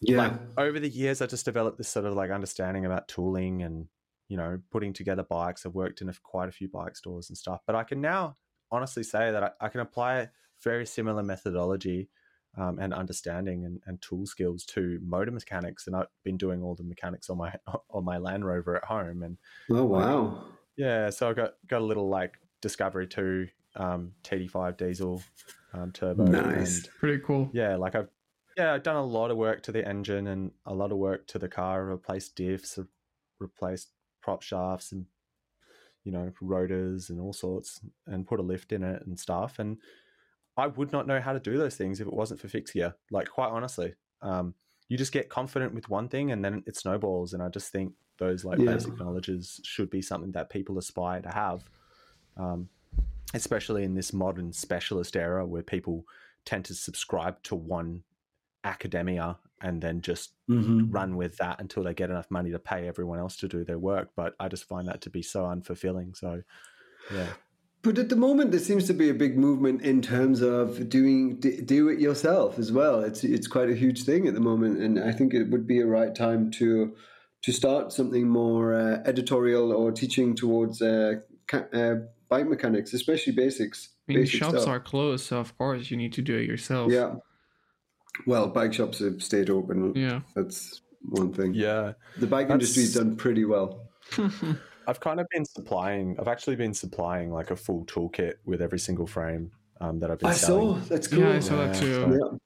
yeah. 0.00 0.18
like 0.18 0.32
over 0.58 0.80
the 0.80 0.88
years, 0.88 1.20
I 1.20 1.26
just 1.26 1.44
developed 1.44 1.78
this 1.78 1.88
sort 1.88 2.06
of 2.06 2.14
like 2.14 2.30
understanding 2.30 2.86
about 2.86 3.08
tooling 3.08 3.62
and 3.62 3.86
you 4.28 4.36
know 4.36 4.58
putting 4.70 4.92
together 4.92 5.24
bikes. 5.24 5.66
I've 5.66 5.74
worked 5.74 6.00
in 6.00 6.08
a, 6.08 6.14
quite 6.22 6.48
a 6.48 6.52
few 6.52 6.68
bike 6.68 6.96
stores 6.96 7.28
and 7.28 7.36
stuff, 7.36 7.60
but 7.66 7.76
I 7.76 7.84
can 7.84 8.00
now 8.00 8.34
honestly 8.70 9.02
say 9.02 9.30
that 9.32 9.42
I, 9.42 9.50
I 9.60 9.68
can 9.68 9.80
apply 9.80 10.28
very 10.62 10.86
similar 10.86 11.22
methodology 11.22 12.08
um, 12.56 12.78
and 12.78 12.92
understanding 12.92 13.64
and, 13.64 13.80
and, 13.86 14.00
tool 14.02 14.26
skills 14.26 14.64
to 14.64 14.98
motor 15.04 15.30
mechanics. 15.30 15.86
And 15.86 15.94
I've 15.94 16.08
been 16.24 16.36
doing 16.36 16.62
all 16.62 16.74
the 16.74 16.82
mechanics 16.82 17.30
on 17.30 17.38
my 17.38 17.54
on 17.90 18.04
my 18.04 18.18
Land 18.18 18.44
Rover 18.44 18.76
at 18.76 18.84
home. 18.84 19.22
And 19.22 19.38
oh 19.70 19.84
wow, 19.84 20.24
like, 20.24 20.44
yeah. 20.76 21.10
So 21.10 21.30
I 21.30 21.32
got 21.32 21.54
got 21.68 21.82
a 21.82 21.84
little 21.84 22.08
like 22.08 22.38
Discovery 22.60 23.06
Two 23.06 23.48
um, 23.76 24.12
TD5 24.24 24.76
diesel 24.76 25.22
um, 25.72 25.92
turbo. 25.92 26.24
Nice, 26.24 26.86
pretty 26.98 27.22
cool. 27.24 27.50
Yeah, 27.52 27.76
like 27.76 27.94
I've 27.94 28.08
yeah 28.56 28.74
I've 28.74 28.82
done 28.82 28.96
a 28.96 29.04
lot 29.04 29.30
of 29.30 29.36
work 29.36 29.62
to 29.64 29.72
the 29.72 29.86
engine 29.86 30.26
and 30.26 30.50
a 30.66 30.74
lot 30.74 30.92
of 30.92 30.98
work 30.98 31.26
to 31.28 31.38
the 31.38 31.48
car. 31.48 31.84
Replaced 31.84 32.36
diffs, 32.36 32.84
replaced 33.38 33.90
prop 34.22 34.42
shafts 34.42 34.92
and 34.92 35.06
you 36.04 36.12
know 36.12 36.32
rotors 36.40 37.10
and 37.10 37.20
all 37.20 37.32
sorts, 37.32 37.80
and 38.06 38.26
put 38.26 38.40
a 38.40 38.42
lift 38.42 38.72
in 38.72 38.82
it 38.82 39.06
and 39.06 39.18
stuff. 39.18 39.58
And 39.58 39.78
I 40.56 40.66
would 40.66 40.92
not 40.92 41.06
know 41.06 41.20
how 41.20 41.32
to 41.32 41.40
do 41.40 41.56
those 41.56 41.76
things 41.76 42.00
if 42.00 42.06
it 42.06 42.12
wasn't 42.12 42.40
for 42.40 42.48
fixie. 42.48 42.84
Like 43.10 43.28
quite 43.28 43.50
honestly, 43.50 43.94
um, 44.22 44.54
you 44.88 44.98
just 44.98 45.12
get 45.12 45.28
confident 45.28 45.74
with 45.74 45.88
one 45.88 46.08
thing 46.08 46.32
and 46.32 46.44
then 46.44 46.62
it 46.66 46.76
snowballs. 46.76 47.32
And 47.32 47.42
I 47.42 47.48
just 47.48 47.70
think 47.70 47.94
those 48.18 48.44
like 48.44 48.58
yeah. 48.58 48.72
basic 48.72 48.98
knowledges 48.98 49.60
should 49.64 49.88
be 49.88 50.02
something 50.02 50.32
that 50.32 50.50
people 50.50 50.78
aspire 50.78 51.22
to 51.22 51.30
have. 51.30 51.64
Um, 52.36 52.68
especially 53.34 53.84
in 53.84 53.94
this 53.94 54.12
modern 54.12 54.52
specialist 54.52 55.16
era 55.16 55.46
where 55.46 55.62
people 55.62 56.04
tend 56.44 56.64
to 56.64 56.74
subscribe 56.74 57.42
to 57.44 57.54
one 57.54 58.02
academia 58.64 59.38
and 59.62 59.82
then 59.82 60.00
just 60.00 60.32
mm-hmm. 60.48 60.90
run 60.90 61.16
with 61.16 61.36
that 61.36 61.60
until 61.60 61.82
they 61.82 61.94
get 61.94 62.10
enough 62.10 62.30
money 62.30 62.50
to 62.50 62.58
pay 62.58 62.88
everyone 62.88 63.18
else 63.18 63.36
to 63.36 63.48
do 63.48 63.64
their 63.64 63.78
work. 63.78 64.10
But 64.16 64.34
I 64.40 64.48
just 64.48 64.64
find 64.64 64.88
that 64.88 65.02
to 65.02 65.10
be 65.10 65.22
so 65.22 65.44
unfulfilling. 65.44 66.16
So, 66.16 66.42
yeah. 67.12 67.26
But 67.82 67.98
at 67.98 68.10
the 68.10 68.16
moment, 68.16 68.50
there 68.50 68.60
seems 68.60 68.86
to 68.88 68.92
be 68.92 69.08
a 69.08 69.14
big 69.14 69.38
movement 69.38 69.82
in 69.82 70.02
terms 70.02 70.42
of 70.42 70.88
doing 70.90 71.40
do 71.40 71.88
it 71.88 71.98
yourself 71.98 72.58
as 72.58 72.70
well. 72.70 73.00
It's 73.00 73.24
it's 73.24 73.46
quite 73.46 73.70
a 73.70 73.74
huge 73.74 74.02
thing 74.02 74.26
at 74.28 74.34
the 74.34 74.40
moment, 74.40 74.80
and 74.80 74.98
I 74.98 75.12
think 75.12 75.32
it 75.32 75.48
would 75.50 75.66
be 75.66 75.80
a 75.80 75.86
right 75.86 76.14
time 76.14 76.50
to 76.52 76.94
to 77.42 77.52
start 77.52 77.90
something 77.90 78.28
more 78.28 78.74
uh, 78.74 79.02
editorial 79.06 79.72
or 79.72 79.92
teaching 79.92 80.36
towards 80.36 80.82
uh, 80.82 81.20
uh, 81.52 81.94
bike 82.30 82.46
mechanics, 82.46 82.94
especially 82.94 83.34
basics. 83.34 83.90
I 84.08 84.12
mean, 84.12 84.22
basic 84.22 84.38
shops 84.38 84.62
stuff. 84.62 84.68
are 84.68 84.80
closed, 84.80 85.26
so 85.26 85.38
of 85.38 85.56
course 85.58 85.90
you 85.90 85.96
need 85.96 86.14
to 86.14 86.22
do 86.22 86.36
it 86.36 86.46
yourself. 86.46 86.90
Yeah. 86.90 87.16
Well, 88.26 88.48
bike 88.48 88.72
shops 88.72 89.00
have 89.00 89.22
stayed 89.22 89.50
open. 89.50 89.94
Yeah. 89.94 90.20
That's 90.34 90.80
one 91.02 91.32
thing. 91.32 91.54
Yeah. 91.54 91.92
The 92.16 92.26
bike 92.26 92.48
That's... 92.48 92.62
industry's 92.62 92.94
done 92.94 93.16
pretty 93.16 93.44
well. 93.44 93.88
I've 94.86 95.00
kind 95.00 95.20
of 95.20 95.26
been 95.30 95.44
supplying. 95.44 96.16
I've 96.18 96.28
actually 96.28 96.56
been 96.56 96.74
supplying 96.74 97.30
like 97.32 97.50
a 97.50 97.56
full 97.56 97.84
toolkit 97.84 98.34
with 98.44 98.62
every 98.62 98.78
single 98.78 99.06
frame 99.06 99.50
um, 99.80 99.98
that 100.00 100.10
I've 100.10 100.18
been. 100.18 100.30
I 100.30 100.32
selling. 100.32 100.82
saw. 100.82 100.88
That's 100.88 101.06
cool. 101.06 101.20
Yeah, 101.20 101.30
I 101.30 101.40
saw 101.40 101.56
that 101.56 101.76
too. 101.76 102.38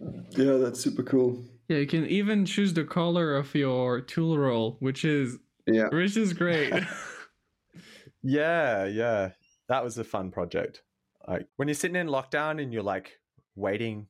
Yeah. 0.00 0.44
yeah, 0.44 0.56
that's 0.58 0.80
super 0.80 1.02
cool. 1.02 1.44
Yeah, 1.68 1.78
you 1.78 1.86
can 1.86 2.06
even 2.06 2.46
choose 2.46 2.72
the 2.72 2.84
color 2.84 3.36
of 3.36 3.54
your 3.54 4.00
tool 4.00 4.38
roll, 4.38 4.76
which 4.80 5.04
is 5.04 5.38
yeah, 5.66 5.88
which 5.88 6.16
is 6.16 6.32
great. 6.32 6.72
Yeah, 8.22 8.84
yeah. 8.84 9.30
That 9.68 9.84
was 9.84 9.98
a 9.98 10.04
fun 10.04 10.30
project. 10.30 10.82
Like 11.26 11.46
when 11.56 11.68
you're 11.68 11.74
sitting 11.74 11.96
in 11.96 12.08
lockdown 12.08 12.62
and 12.62 12.72
you're 12.72 12.82
like 12.82 13.18
waiting 13.54 14.06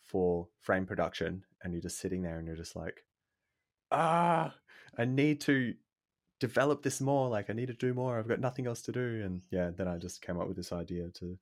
for 0.00 0.48
frame 0.60 0.86
production 0.86 1.44
and 1.62 1.72
you're 1.72 1.82
just 1.82 1.98
sitting 1.98 2.22
there 2.22 2.38
and 2.38 2.46
you're 2.46 2.56
just 2.56 2.76
like, 2.76 3.04
ah, 3.90 4.54
I 4.96 5.04
need 5.04 5.40
to 5.42 5.74
develop 6.38 6.82
this 6.82 7.00
more. 7.00 7.28
Like 7.28 7.50
I 7.50 7.52
need 7.52 7.68
to 7.68 7.74
do 7.74 7.94
more. 7.94 8.18
I've 8.18 8.28
got 8.28 8.40
nothing 8.40 8.66
else 8.66 8.82
to 8.82 8.92
do. 8.92 9.22
And 9.24 9.42
yeah, 9.50 9.70
then 9.76 9.88
I 9.88 9.98
just 9.98 10.22
came 10.22 10.40
up 10.40 10.48
with 10.48 10.56
this 10.56 10.72
idea 10.72 11.08
to 11.20 11.38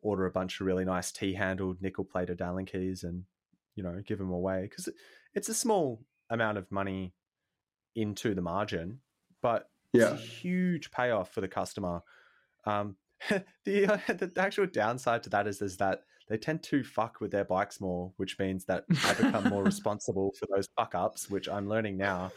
order 0.00 0.26
a 0.26 0.30
bunch 0.30 0.60
of 0.60 0.66
really 0.66 0.84
nice 0.84 1.10
T-handled 1.12 1.82
nickel 1.82 2.04
plated 2.04 2.40
Allen 2.40 2.66
keys 2.66 3.02
and 3.02 3.24
you 3.74 3.82
know 3.82 4.00
give 4.06 4.18
them 4.18 4.30
away 4.30 4.62
because 4.62 4.88
it's 5.34 5.48
a 5.48 5.54
small 5.54 6.00
amount 6.30 6.58
of 6.58 6.70
money 6.70 7.14
into 7.94 8.34
the 8.34 8.42
margin, 8.42 9.00
but 9.42 9.68
yeah. 9.92 10.14
It's 10.14 10.22
a 10.22 10.26
huge 10.26 10.90
payoff 10.90 11.32
for 11.32 11.40
the 11.40 11.48
customer. 11.48 12.02
Um, 12.64 12.96
the, 13.64 13.86
uh, 13.86 13.98
the 14.08 14.32
actual 14.36 14.66
downside 14.66 15.22
to 15.24 15.30
that 15.30 15.46
is 15.46 15.62
is 15.62 15.76
that 15.78 16.02
they 16.28 16.36
tend 16.36 16.62
to 16.64 16.84
fuck 16.84 17.20
with 17.20 17.30
their 17.30 17.44
bikes 17.44 17.80
more, 17.80 18.12
which 18.18 18.38
means 18.38 18.66
that 18.66 18.84
I 19.04 19.14
become 19.14 19.48
more 19.48 19.64
responsible 19.64 20.34
for 20.38 20.46
those 20.54 20.68
fuck 20.76 20.94
ups, 20.94 21.30
which 21.30 21.48
I'm 21.48 21.68
learning 21.68 21.96
now. 21.96 22.30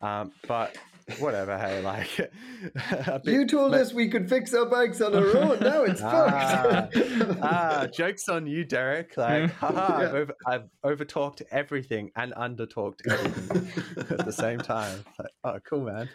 Um, 0.00 0.32
but 0.48 0.76
whatever, 1.18 1.56
hey, 1.56 1.82
like 1.82 2.08
bit, 3.24 3.32
you 3.32 3.46
told 3.46 3.74
us 3.74 3.92
we 3.92 4.08
could 4.08 4.28
fix 4.28 4.52
our 4.54 4.66
bikes 4.66 5.00
on 5.00 5.14
our 5.14 5.36
own. 5.36 5.60
Now 5.60 5.82
it's 5.84 6.00
ah, 6.04 6.88
fucked. 6.92 7.38
ah, 7.42 7.86
jokes 7.92 8.28
on 8.28 8.46
you, 8.46 8.64
Derek. 8.64 9.14
Like, 9.26 9.50
haha, 9.52 10.00
yeah. 10.00 10.08
I've, 10.08 10.14
over, 10.14 10.34
I've 10.46 10.70
over 10.84 11.04
talked 11.04 11.42
everything 11.50 12.10
and 12.16 12.32
undertalked 12.34 13.00
everything 13.10 14.08
at 14.10 14.24
the 14.24 14.32
same 14.32 14.58
time. 14.58 15.04
Like, 15.18 15.32
oh, 15.42 15.58
cool, 15.68 15.80
man. 15.80 16.08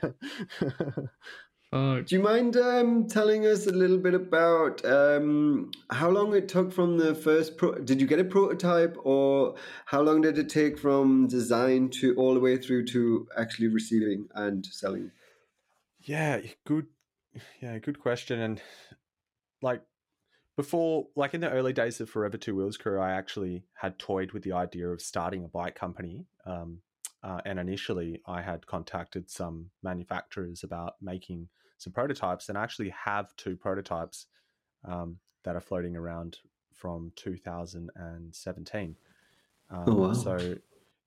Fuck. 1.72 2.06
Do 2.08 2.16
you 2.16 2.22
mind 2.22 2.58
um, 2.58 3.08
telling 3.08 3.46
us 3.46 3.66
a 3.66 3.72
little 3.72 3.98
bit 3.98 4.14
about 4.14 4.84
um, 4.84 5.72
how 5.90 6.10
long 6.10 6.36
it 6.36 6.50
took 6.50 6.74
from 6.74 6.98
the 6.98 7.16
first? 7.16 7.56
Pro- 7.56 7.76
did 7.76 8.02
you 8.02 8.08
get 8.08 8.20
a 8.20 8.26
prototype, 8.26 8.98
or 9.04 9.56
how 9.86 10.02
long 10.02 10.20
did 10.22 10.38
it 10.38 10.50
take 10.50 10.78
from 10.78 11.28
design 11.28 11.90
to 11.92 12.14
all 12.16 12.34
the 12.34 12.42
way 12.42 12.58
through 12.58 12.88
to 12.88 13.26
actually 13.38 13.68
receiving 13.68 14.28
and 14.36 14.66
selling? 14.66 15.12
Yeah, 16.02 16.42
good. 16.66 16.88
Yeah, 17.62 17.78
good 17.80 18.00
question. 18.00 18.42
And 18.42 18.62
like 19.62 19.82
before, 20.58 21.08
like 21.16 21.34
in 21.34 21.40
the 21.40 21.50
early 21.50 21.72
days 21.72 22.02
of 22.02 22.10
Forever 22.10 22.36
Two 22.36 22.56
Wheels 22.56 22.76
Crew, 22.76 23.00
I 23.00 23.12
actually 23.12 23.64
had 23.76 23.98
toyed 23.98 24.34
with 24.34 24.44
the 24.44 24.52
idea 24.52 24.90
of 24.90 25.02
starting 25.02 25.46
a 25.46 25.48
bike 25.48 25.76
company. 25.76 26.26
Um, 26.46 26.82
uh, 27.24 27.40
and 27.46 27.60
initially, 27.60 28.22
I 28.26 28.42
had 28.42 28.66
contacted 28.66 29.30
some 29.30 29.70
manufacturers 29.84 30.64
about 30.64 30.96
making 31.02 31.50
some 31.78 31.94
prototypes, 31.94 32.50
and 32.50 32.58
I 32.58 32.64
actually 32.64 32.90
have 32.90 33.36
two 33.38 33.56
prototypes 33.56 34.28
um, 34.88 35.18
that 35.44 35.56
are 35.56 35.62
floating 35.62 35.96
around 35.96 36.40
from 36.74 37.12
2017. 37.16 38.96
Um, 39.70 39.84
Oh, 39.88 39.94
wow. 39.94 40.14
So, 40.14 40.56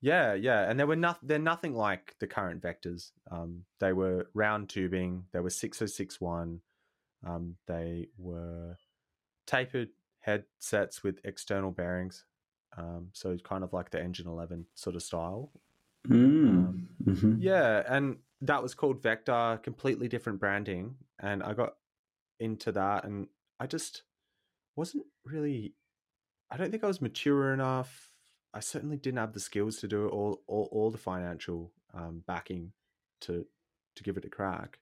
yeah, 0.01 0.33
yeah, 0.33 0.69
and 0.69 0.79
they 0.79 0.83
were 0.85 0.95
not 0.95 1.19
they're 1.25 1.39
nothing 1.39 1.73
like 1.73 2.15
the 2.19 2.27
current 2.27 2.61
vectors. 2.61 3.11
Um, 3.31 3.63
they 3.79 3.93
were 3.93 4.29
round 4.33 4.69
tubing. 4.69 5.25
They 5.33 5.39
were 5.39 5.49
6061. 5.49 6.61
Um, 7.25 7.55
they 7.67 8.07
were 8.17 8.77
tapered 9.47 9.89
headsets 10.19 11.03
with 11.03 11.19
external 11.23 11.71
bearings. 11.71 12.25
Um, 12.77 13.09
so 13.13 13.31
it's 13.31 13.41
kind 13.41 13.63
of 13.63 13.73
like 13.73 13.91
the 13.91 14.01
Engine 14.01 14.27
11 14.27 14.65
sort 14.75 14.95
of 14.95 15.03
style. 15.03 15.51
Mm. 16.07 16.87
mhm. 17.03 17.37
Yeah, 17.39 17.83
and 17.87 18.17
that 18.41 18.61
was 18.61 18.73
called 18.73 19.01
Vector, 19.01 19.59
completely 19.63 20.07
different 20.07 20.39
branding. 20.39 20.95
And 21.19 21.41
I 21.43 21.53
got 21.53 21.75
into 22.39 22.71
that 22.73 23.05
and 23.05 23.27
I 23.59 23.67
just 23.67 24.03
wasn't 24.75 25.05
really 25.23 25.73
I 26.51 26.57
don't 26.57 26.69
think 26.69 26.83
I 26.83 26.87
was 26.87 27.01
mature 27.01 27.53
enough. 27.53 28.11
I 28.53 28.59
certainly 28.59 28.97
didn't 28.97 29.19
have 29.19 29.33
the 29.33 29.39
skills 29.39 29.77
to 29.77 29.87
do 29.87 30.05
it 30.05 30.09
all 30.09 30.41
all, 30.47 30.69
all 30.71 30.91
the 30.91 30.97
financial 30.97 31.71
um, 31.93 32.23
backing 32.27 32.71
to 33.21 33.45
to 33.95 34.03
give 34.03 34.17
it 34.17 34.25
a 34.25 34.29
crack. 34.29 34.79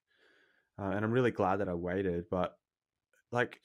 Uh, 0.79 0.89
and 0.89 1.05
I'm 1.05 1.11
really 1.11 1.31
glad 1.31 1.57
that 1.57 1.69
I 1.69 1.73
waited, 1.75 2.25
but 2.29 2.57
like 3.31 3.61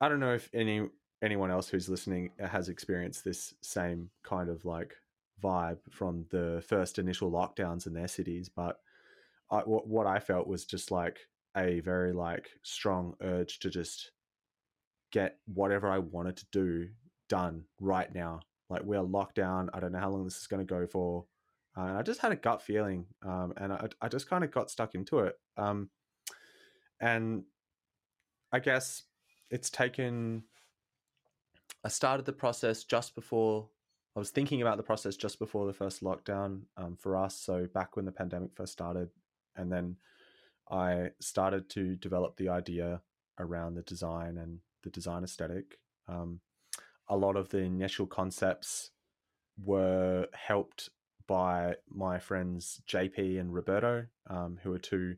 I 0.00 0.08
don't 0.08 0.20
know 0.20 0.34
if 0.34 0.50
any 0.52 0.88
anyone 1.22 1.50
else 1.50 1.68
who's 1.68 1.88
listening 1.88 2.30
has 2.38 2.68
experienced 2.68 3.24
this 3.24 3.54
same 3.62 4.10
kind 4.22 4.50
of 4.50 4.64
like 4.64 4.94
vibe 5.42 5.78
from 5.90 6.26
the 6.30 6.62
first 6.66 6.98
initial 6.98 7.30
lockdowns 7.30 7.86
in 7.86 7.92
their 7.92 8.08
cities, 8.08 8.48
but 8.48 8.80
I, 9.50 9.58
what 9.60 9.86
what 9.86 10.06
I 10.06 10.18
felt 10.18 10.46
was 10.46 10.64
just 10.64 10.90
like 10.90 11.18
a 11.56 11.80
very 11.80 12.12
like 12.12 12.50
strong 12.62 13.14
urge 13.22 13.60
to 13.60 13.70
just 13.70 14.10
get 15.12 15.38
whatever 15.46 15.88
I 15.88 15.98
wanted 15.98 16.36
to 16.38 16.46
do 16.52 16.88
done 17.28 17.64
right 17.80 18.12
now. 18.14 18.40
Like 18.68 18.82
we're 18.82 19.00
locked 19.00 19.36
down. 19.36 19.70
I 19.72 19.80
don't 19.80 19.92
know 19.92 20.00
how 20.00 20.10
long 20.10 20.24
this 20.24 20.36
is 20.38 20.46
going 20.48 20.66
to 20.66 20.74
go 20.74 20.86
for, 20.86 21.24
uh, 21.76 21.82
and 21.82 21.98
I 21.98 22.02
just 22.02 22.20
had 22.20 22.32
a 22.32 22.36
gut 22.36 22.62
feeling, 22.62 23.06
um, 23.24 23.52
and 23.56 23.72
I 23.72 23.88
I 24.00 24.08
just 24.08 24.28
kind 24.28 24.44
of 24.44 24.50
got 24.50 24.70
stuck 24.70 24.94
into 24.94 25.20
it. 25.20 25.34
Um, 25.56 25.90
and 27.00 27.44
I 28.52 28.58
guess 28.58 29.02
it's 29.50 29.70
taken. 29.70 30.44
I 31.84 31.88
started 31.88 32.26
the 32.26 32.32
process 32.32 32.82
just 32.82 33.14
before 33.14 33.68
I 34.16 34.18
was 34.18 34.30
thinking 34.30 34.62
about 34.62 34.78
the 34.78 34.82
process 34.82 35.14
just 35.14 35.38
before 35.38 35.66
the 35.66 35.74
first 35.74 36.02
lockdown 36.02 36.62
um, 36.78 36.96
for 36.96 37.18
us. 37.18 37.38
So 37.38 37.66
back 37.74 37.96
when 37.96 38.06
the 38.06 38.12
pandemic 38.12 38.54
first 38.54 38.72
started, 38.72 39.10
and 39.56 39.70
then 39.70 39.96
I 40.70 41.10
started 41.20 41.68
to 41.70 41.96
develop 41.96 42.38
the 42.38 42.48
idea 42.48 43.02
around 43.38 43.74
the 43.74 43.82
design 43.82 44.38
and 44.38 44.60
the 44.82 44.88
design 44.88 45.22
aesthetic. 45.22 45.78
Um, 46.08 46.40
a 47.08 47.16
lot 47.16 47.36
of 47.36 47.50
the 47.50 47.58
initial 47.58 48.06
concepts 48.06 48.90
were 49.62 50.28
helped 50.32 50.88
by 51.26 51.74
my 51.90 52.18
friends 52.18 52.80
JP 52.88 53.38
and 53.38 53.52
Roberto, 53.52 54.06
um, 54.30 54.58
who 54.62 54.72
are 54.72 54.78
two 54.78 55.16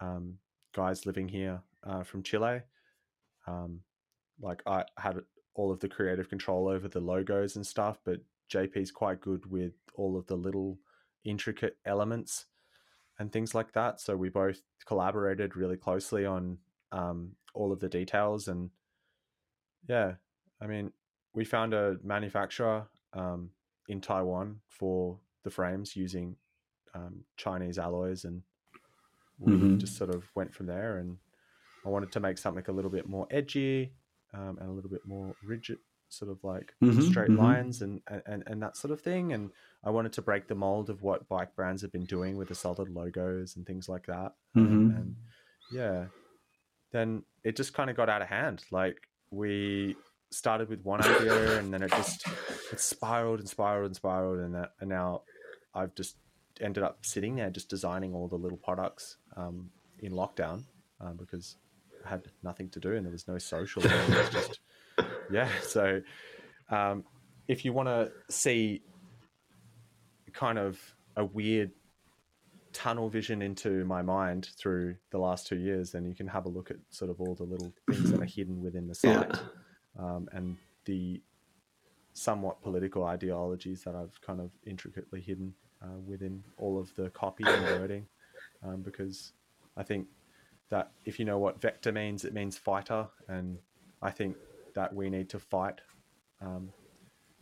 um, 0.00 0.38
guys 0.74 1.04
living 1.04 1.28
here 1.28 1.60
uh, 1.84 2.02
from 2.02 2.22
Chile. 2.22 2.62
Um, 3.46 3.80
like 4.40 4.62
I 4.66 4.84
had 4.96 5.20
all 5.54 5.70
of 5.70 5.80
the 5.80 5.88
creative 5.88 6.28
control 6.28 6.68
over 6.68 6.88
the 6.88 7.00
logos 7.00 7.56
and 7.56 7.66
stuff, 7.66 7.98
but 8.04 8.20
JP's 8.50 8.90
quite 8.90 9.20
good 9.20 9.46
with 9.50 9.74
all 9.94 10.16
of 10.16 10.26
the 10.26 10.36
little 10.36 10.78
intricate 11.24 11.76
elements 11.84 12.46
and 13.18 13.30
things 13.30 13.54
like 13.54 13.72
that. 13.72 14.00
So 14.00 14.16
we 14.16 14.28
both 14.28 14.62
collaborated 14.86 15.56
really 15.56 15.76
closely 15.76 16.24
on 16.26 16.58
um, 16.90 17.32
all 17.54 17.72
of 17.72 17.80
the 17.80 17.88
details. 17.88 18.48
And 18.48 18.70
yeah, 19.88 20.14
I 20.60 20.66
mean, 20.66 20.92
we 21.34 21.44
found 21.44 21.74
a 21.74 21.96
manufacturer 22.02 22.86
um, 23.12 23.50
in 23.88 24.00
Taiwan 24.00 24.60
for 24.68 25.18
the 25.44 25.50
frames 25.50 25.96
using 25.96 26.36
um, 26.94 27.24
Chinese 27.36 27.78
alloys, 27.78 28.24
and 28.24 28.42
we 29.38 29.52
Mhm. 29.54 29.78
just 29.78 29.96
sort 29.96 30.14
of 30.14 30.24
went 30.34 30.54
from 30.54 30.66
there. 30.66 30.98
And 30.98 31.18
I 31.84 31.88
wanted 31.88 32.12
to 32.12 32.20
make 32.20 32.38
something 32.38 32.64
a 32.68 32.72
little 32.72 32.90
bit 32.90 33.08
more 33.08 33.26
edgy 33.30 33.94
um, 34.34 34.58
and 34.58 34.68
a 34.68 34.72
little 34.72 34.90
bit 34.90 35.06
more 35.06 35.36
rigid, 35.42 35.78
sort 36.08 36.30
of 36.30 36.42
like 36.44 36.74
Mhm, 36.82 36.98
straight 36.98 37.28
mhm. 37.28 37.36
lines 37.36 37.82
and, 37.82 38.02
and 38.26 38.42
and 38.46 38.62
that 38.62 38.76
sort 38.76 38.92
of 38.92 39.00
thing. 39.00 39.32
And 39.32 39.52
I 39.84 39.90
wanted 39.90 40.12
to 40.14 40.22
break 40.22 40.48
the 40.48 40.54
mold 40.54 40.90
of 40.90 41.02
what 41.02 41.28
bike 41.28 41.54
brands 41.56 41.82
have 41.82 41.92
been 41.92 42.06
doing 42.06 42.36
with 42.36 42.48
the 42.48 42.54
solid 42.54 42.88
logos 42.88 43.56
and 43.56 43.66
things 43.66 43.88
like 43.88 44.06
that. 44.06 44.36
Mhm. 44.54 44.96
And 44.96 45.16
yeah, 45.70 46.08
then 46.90 47.24
it 47.44 47.56
just 47.56 47.74
kind 47.74 47.90
of 47.90 47.96
got 47.96 48.08
out 48.08 48.22
of 48.22 48.28
hand. 48.28 48.64
Like 48.70 49.08
we 49.30 49.96
started 50.30 50.68
with 50.68 50.82
one 50.82 51.02
idea, 51.02 51.58
and 51.58 51.72
then 51.72 51.82
it 51.82 51.90
just 51.90 52.26
it 52.72 52.80
spiraled 52.80 53.40
and 53.40 53.48
spiraled 53.48 53.86
and 53.86 53.96
spiraled, 53.96 54.38
and 54.40 54.54
that, 54.54 54.74
and 54.80 54.88
now 54.90 55.24
I've 55.74 55.94
just 55.94 56.18
ended 56.60 56.82
up 56.84 57.04
sitting 57.04 57.36
there 57.36 57.50
just 57.50 57.68
designing 57.70 58.14
all 58.14 58.28
the 58.28 58.36
little 58.36 58.58
products 58.58 59.18
um, 59.36 59.72
in 59.98 60.12
lockdown 60.12 60.64
um, 61.00 61.16
because 61.16 61.56
had 62.04 62.26
nothing 62.42 62.68
to 62.70 62.80
do 62.80 62.92
and 62.94 63.04
there 63.04 63.12
was 63.12 63.28
no 63.28 63.38
social. 63.38 63.82
was 63.82 64.28
just 64.32 64.60
yeah. 65.30 65.48
So 65.62 66.00
um, 66.70 67.04
if 67.48 67.64
you 67.64 67.72
want 67.72 67.88
to 67.88 68.10
see 68.30 68.82
kind 70.32 70.58
of 70.58 70.78
a 71.16 71.24
weird 71.24 71.72
tunnel 72.72 73.08
vision 73.10 73.42
into 73.42 73.84
my 73.84 74.00
mind 74.00 74.48
through 74.58 74.96
the 75.10 75.18
last 75.18 75.46
two 75.46 75.56
years, 75.58 75.90
then 75.92 76.04
you 76.06 76.14
can 76.14 76.26
have 76.26 76.46
a 76.46 76.48
look 76.48 76.70
at 76.70 76.76
sort 76.90 77.10
of 77.10 77.20
all 77.20 77.34
the 77.34 77.42
little 77.44 77.72
things 77.90 78.10
that 78.10 78.20
are 78.20 78.24
hidden 78.36 78.62
within 78.62 78.86
the 78.88 78.98
Yeah. 79.02 79.20
site 79.22 79.40
um, 79.98 80.28
and 80.32 80.56
the 80.86 81.20
somewhat 82.14 82.62
political 82.62 83.04
ideologies 83.04 83.82
that 83.84 83.94
I've 83.94 84.18
kind 84.20 84.40
of 84.40 84.50
intricately 84.66 85.20
hidden 85.20 85.54
uh, 85.82 85.98
within 86.06 86.42
all 86.58 86.78
of 86.78 86.94
the 86.94 87.10
copy 87.10 87.44
and 87.46 87.62
wording. 87.78 88.06
Um, 88.62 88.82
because 88.82 89.32
I 89.76 89.82
think 89.82 90.06
that 90.72 90.90
if 91.04 91.18
you 91.18 91.24
know 91.26 91.38
what 91.38 91.60
vector 91.60 91.92
means, 91.92 92.24
it 92.24 92.32
means 92.32 92.56
fighter, 92.56 93.06
and 93.28 93.58
I 94.00 94.10
think 94.10 94.36
that 94.74 94.92
we 94.94 95.10
need 95.10 95.28
to 95.28 95.38
fight, 95.38 95.82
um, 96.40 96.72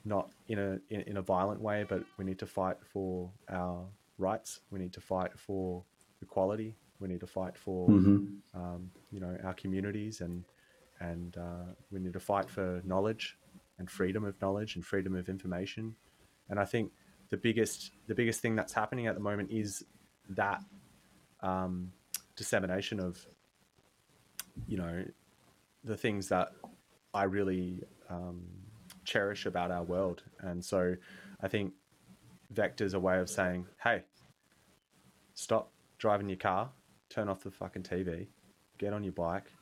not 0.05 0.33
in 0.49 0.59
a 0.59 0.71
in, 0.91 1.01
in 1.03 1.17
a 1.17 1.23
violent 1.23 1.61
way, 1.61 1.87
but 1.89 2.03
we 2.19 2.25
need 2.25 2.41
to 2.41 2.47
fight 2.47 2.79
for 2.93 3.31
our 3.49 3.87
rights. 4.19 4.61
We 4.73 4.81
need 4.81 4.93
to 4.95 5.01
fight 5.01 5.39
for 5.39 5.85
equality. 6.21 6.75
We 6.99 7.07
need 7.07 7.21
to 7.21 7.27
fight 7.29 7.57
for 7.57 7.89
Mhm. 7.89 8.43
um, 8.53 8.91
you 9.13 9.21
know 9.21 9.39
our 9.45 9.55
communities 9.55 10.21
and 10.21 10.45
and 10.99 11.37
uh, 11.39 11.67
we 11.93 12.01
need 12.01 12.13
to 12.15 12.21
fight 12.21 12.51
for 12.51 12.83
knowledge 12.85 13.39
and 13.79 13.89
freedom 13.89 14.25
of 14.25 14.35
knowledge 14.43 14.75
and 14.75 14.85
freedom 14.85 15.15
of 15.15 15.29
information 15.29 15.95
and 16.49 16.59
i 16.61 16.65
think 16.73 16.93
the 17.31 17.37
biggest 17.37 17.93
the 18.09 18.15
biggest 18.15 18.41
thing 18.43 18.57
that's 18.57 18.73
happening 18.73 19.07
at 19.07 19.15
the 19.15 19.21
moment 19.21 19.51
is 19.51 19.85
that 20.29 20.61
um, 21.43 21.93
dissemination 22.41 22.99
of 22.99 23.27
you 24.67 24.79
know 24.79 25.05
the 25.85 25.95
things 26.05 26.27
that 26.29 26.49
i 27.13 27.25
really 27.25 27.83
um, 28.09 28.41
cherish 29.05 29.45
about 29.45 29.71
our 29.71 29.83
world 29.83 30.23
and 30.41 30.65
so 30.65 30.95
i 31.43 31.49
think 31.49 31.75
vector's 32.51 32.95
a 32.95 32.99
way 33.09 33.19
of 33.21 33.29
saying 33.29 33.67
hey 33.85 34.03
stop 35.35 35.71
driving 35.99 36.31
your 36.31 36.39
car 36.39 36.71
turn 37.11 37.29
off 37.29 37.43
the 37.43 37.51
fucking 37.51 37.83
tv 37.83 38.27
get 38.79 38.95
on 38.95 39.05
your 39.05 39.13
bike 39.13 39.53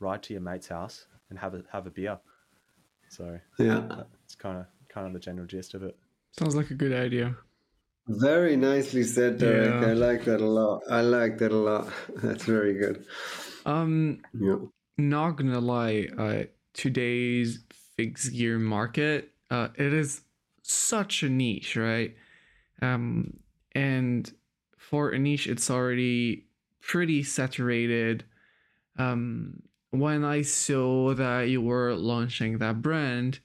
ride 0.00 0.20
to 0.24 0.32
your 0.32 0.42
mate's 0.42 0.66
house 0.66 1.06
and 1.30 1.38
have 1.38 1.54
a 1.54 1.62
have 1.70 1.86
a 1.86 1.90
beer 1.90 2.18
so 3.08 3.38
Yeah. 3.60 4.02
it's 4.24 4.34
kind 4.34 4.58
of 4.58 4.66
kind 4.88 5.06
of 5.06 5.12
the 5.12 5.20
general 5.20 5.46
gist 5.46 5.74
of 5.74 5.84
it 5.84 5.96
Sounds 6.36 6.56
like 6.56 6.70
a 6.72 6.74
good 6.74 6.92
idea. 6.92 7.36
Very 8.06 8.56
nicely 8.56 9.02
said, 9.02 9.38
Derek. 9.38 9.80
Yeah. 9.80 9.88
I 9.88 9.92
like 9.94 10.24
that 10.24 10.40
a 10.40 10.46
lot. 10.46 10.82
I 10.90 11.00
like 11.00 11.38
that 11.38 11.52
a 11.52 11.56
lot. 11.56 11.92
That's 12.22 12.44
very 12.44 12.74
good. 12.74 13.06
Um, 13.64 14.20
Yeah. 14.34 14.56
not 14.98 15.32
gonna 15.32 15.60
lie, 15.60 16.08
uh, 16.18 16.44
today's 16.74 17.64
gear 17.96 18.58
market, 18.58 19.32
uh, 19.50 19.68
it 19.76 19.92
is 19.92 20.22
such 20.62 21.22
a 21.22 21.28
niche, 21.30 21.76
right? 21.76 22.14
Um, 22.82 23.40
and 23.72 24.30
for 24.76 25.10
a 25.10 25.18
niche, 25.18 25.46
it's 25.46 25.70
already 25.70 26.48
pretty 26.80 27.22
saturated. 27.22 28.24
Um, 28.98 29.62
when 29.90 30.24
I 30.24 30.42
saw 30.42 31.14
that 31.14 31.42
you 31.48 31.62
were 31.62 31.94
launching 31.94 32.58
that 32.58 32.82
brand, 32.82 33.40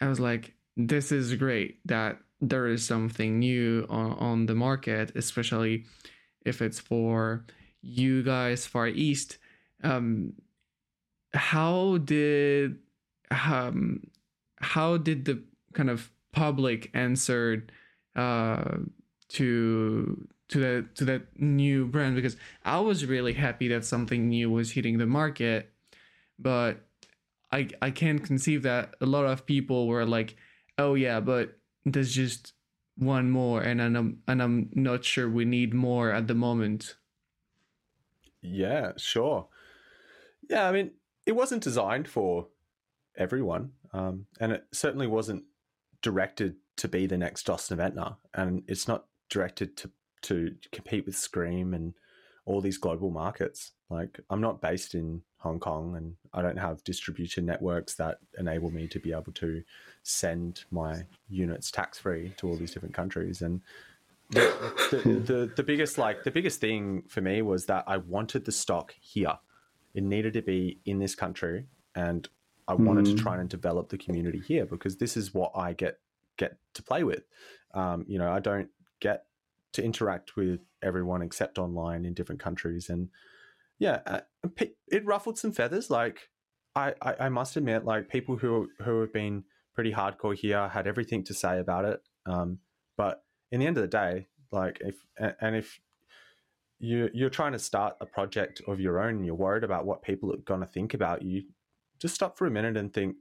I 0.00 0.08
was 0.08 0.20
like, 0.20 0.54
this 0.76 1.12
is 1.12 1.34
great 1.34 1.80
that 1.86 2.20
there 2.40 2.66
is 2.66 2.86
something 2.86 3.38
new 3.38 3.86
on, 3.88 4.12
on 4.12 4.46
the 4.46 4.54
market, 4.54 5.12
especially 5.14 5.84
if 6.44 6.62
it's 6.62 6.78
for 6.78 7.44
you 7.82 8.22
guys 8.22 8.66
far 8.66 8.86
east. 8.88 9.38
Um, 9.82 10.34
how 11.34 11.98
did 11.98 12.78
um, 13.30 14.02
how 14.60 14.96
did 14.96 15.24
the 15.24 15.42
kind 15.72 15.90
of 15.90 16.10
public 16.32 16.90
answered 16.94 17.72
uh, 18.16 18.78
to 19.28 20.28
to 20.48 20.58
that 20.58 20.94
to 20.96 21.04
that 21.04 21.22
new 21.40 21.86
brand 21.86 22.16
because 22.16 22.36
I 22.64 22.80
was 22.80 23.04
really 23.04 23.34
happy 23.34 23.68
that 23.68 23.84
something 23.84 24.28
new 24.28 24.50
was 24.50 24.72
hitting 24.72 24.98
the 24.98 25.06
market, 25.06 25.70
but 26.38 26.86
I 27.52 27.68
I 27.82 27.90
can't 27.90 28.24
conceive 28.24 28.62
that 28.62 28.94
a 29.00 29.06
lot 29.06 29.26
of 29.26 29.46
people 29.46 29.86
were 29.86 30.06
like, 30.06 30.36
oh 30.78 30.94
yeah, 30.94 31.20
but 31.20 31.57
there's 31.92 32.14
just 32.14 32.54
one 32.96 33.30
more, 33.30 33.62
and 33.62 33.80
I'm 33.80 34.22
and 34.26 34.42
I'm 34.42 34.70
not 34.74 35.04
sure 35.04 35.28
we 35.28 35.44
need 35.44 35.74
more 35.74 36.12
at 36.12 36.26
the 36.26 36.34
moment. 36.34 36.96
Yeah, 38.42 38.92
sure. 38.96 39.48
Yeah, 40.48 40.68
I 40.68 40.72
mean, 40.72 40.92
it 41.26 41.32
wasn't 41.32 41.62
designed 41.62 42.08
for 42.08 42.48
everyone, 43.16 43.72
um, 43.92 44.26
and 44.40 44.52
it 44.52 44.66
certainly 44.72 45.06
wasn't 45.06 45.44
directed 46.02 46.56
to 46.76 46.88
be 46.88 47.06
the 47.06 47.18
next 47.18 47.46
Dosnoventas, 47.46 48.16
and 48.34 48.62
it's 48.66 48.88
not 48.88 49.06
directed 49.28 49.76
to 49.78 49.90
to 50.22 50.56
compete 50.72 51.06
with 51.06 51.16
Scream 51.16 51.74
and 51.74 51.94
all 52.48 52.62
these 52.62 52.78
global 52.78 53.10
markets. 53.10 53.72
Like 53.90 54.18
I'm 54.30 54.40
not 54.40 54.62
based 54.62 54.94
in 54.94 55.20
Hong 55.36 55.60
Kong 55.60 55.96
and 55.96 56.14
I 56.32 56.40
don't 56.40 56.58
have 56.58 56.82
distribution 56.82 57.44
networks 57.44 57.94
that 57.96 58.18
enable 58.38 58.70
me 58.70 58.88
to 58.88 58.98
be 58.98 59.12
able 59.12 59.32
to 59.34 59.62
send 60.02 60.64
my 60.70 61.04
units 61.28 61.70
tax 61.70 61.98
free 61.98 62.32
to 62.38 62.48
all 62.48 62.56
these 62.56 62.72
different 62.72 62.94
countries. 62.94 63.42
And 63.42 63.60
the, 64.30 64.72
the, 64.90 64.96
the, 65.32 65.52
the 65.56 65.62
biggest 65.62 65.98
like 65.98 66.24
the 66.24 66.30
biggest 66.30 66.58
thing 66.58 67.02
for 67.06 67.20
me 67.20 67.42
was 67.42 67.66
that 67.66 67.84
I 67.86 67.98
wanted 67.98 68.46
the 68.46 68.52
stock 68.52 68.94
here. 68.98 69.38
It 69.94 70.02
needed 70.02 70.32
to 70.32 70.42
be 70.42 70.80
in 70.86 70.98
this 70.98 71.14
country 71.14 71.66
and 71.94 72.26
I 72.66 72.74
wanted 72.74 73.04
mm. 73.04 73.16
to 73.16 73.22
try 73.22 73.38
and 73.38 73.48
develop 73.48 73.90
the 73.90 73.98
community 73.98 74.40
here 74.40 74.64
because 74.64 74.96
this 74.96 75.18
is 75.18 75.34
what 75.34 75.52
I 75.54 75.74
get 75.74 75.98
get 76.38 76.56
to 76.74 76.82
play 76.82 77.04
with. 77.04 77.24
Um, 77.74 78.06
you 78.08 78.18
know, 78.18 78.32
I 78.32 78.40
don't 78.40 78.70
get 79.00 79.24
to 79.72 79.84
interact 79.84 80.36
with 80.36 80.60
everyone 80.82 81.22
except 81.22 81.58
online 81.58 82.04
in 82.04 82.14
different 82.14 82.40
countries, 82.40 82.88
and 82.88 83.08
yeah, 83.78 84.00
uh, 84.06 84.20
it 84.88 85.04
ruffled 85.04 85.38
some 85.38 85.52
feathers. 85.52 85.90
Like 85.90 86.28
I, 86.74 86.94
I, 87.02 87.14
I 87.20 87.28
must 87.28 87.56
admit, 87.56 87.84
like 87.84 88.08
people 88.08 88.36
who 88.36 88.68
who 88.80 89.00
have 89.00 89.12
been 89.12 89.44
pretty 89.74 89.92
hardcore 89.92 90.34
here 90.34 90.68
had 90.68 90.86
everything 90.86 91.22
to 91.24 91.34
say 91.34 91.58
about 91.58 91.84
it. 91.84 92.00
Um, 92.26 92.58
but 92.96 93.22
in 93.52 93.60
the 93.60 93.66
end 93.66 93.76
of 93.76 93.82
the 93.82 93.88
day, 93.88 94.26
like 94.50 94.80
if 94.80 94.96
and 95.40 95.56
if 95.56 95.80
you 96.80 97.10
you're 97.12 97.30
trying 97.30 97.52
to 97.52 97.58
start 97.58 97.96
a 98.00 98.06
project 98.06 98.60
of 98.66 98.80
your 98.80 99.00
own 99.00 99.16
and 99.16 99.26
you're 99.26 99.34
worried 99.34 99.64
about 99.64 99.86
what 99.86 100.02
people 100.02 100.32
are 100.32 100.38
going 100.38 100.60
to 100.60 100.66
think 100.66 100.94
about 100.94 101.22
you, 101.22 101.44
just 102.00 102.14
stop 102.14 102.36
for 102.36 102.46
a 102.46 102.50
minute 102.50 102.76
and 102.76 102.92
think, 102.92 103.16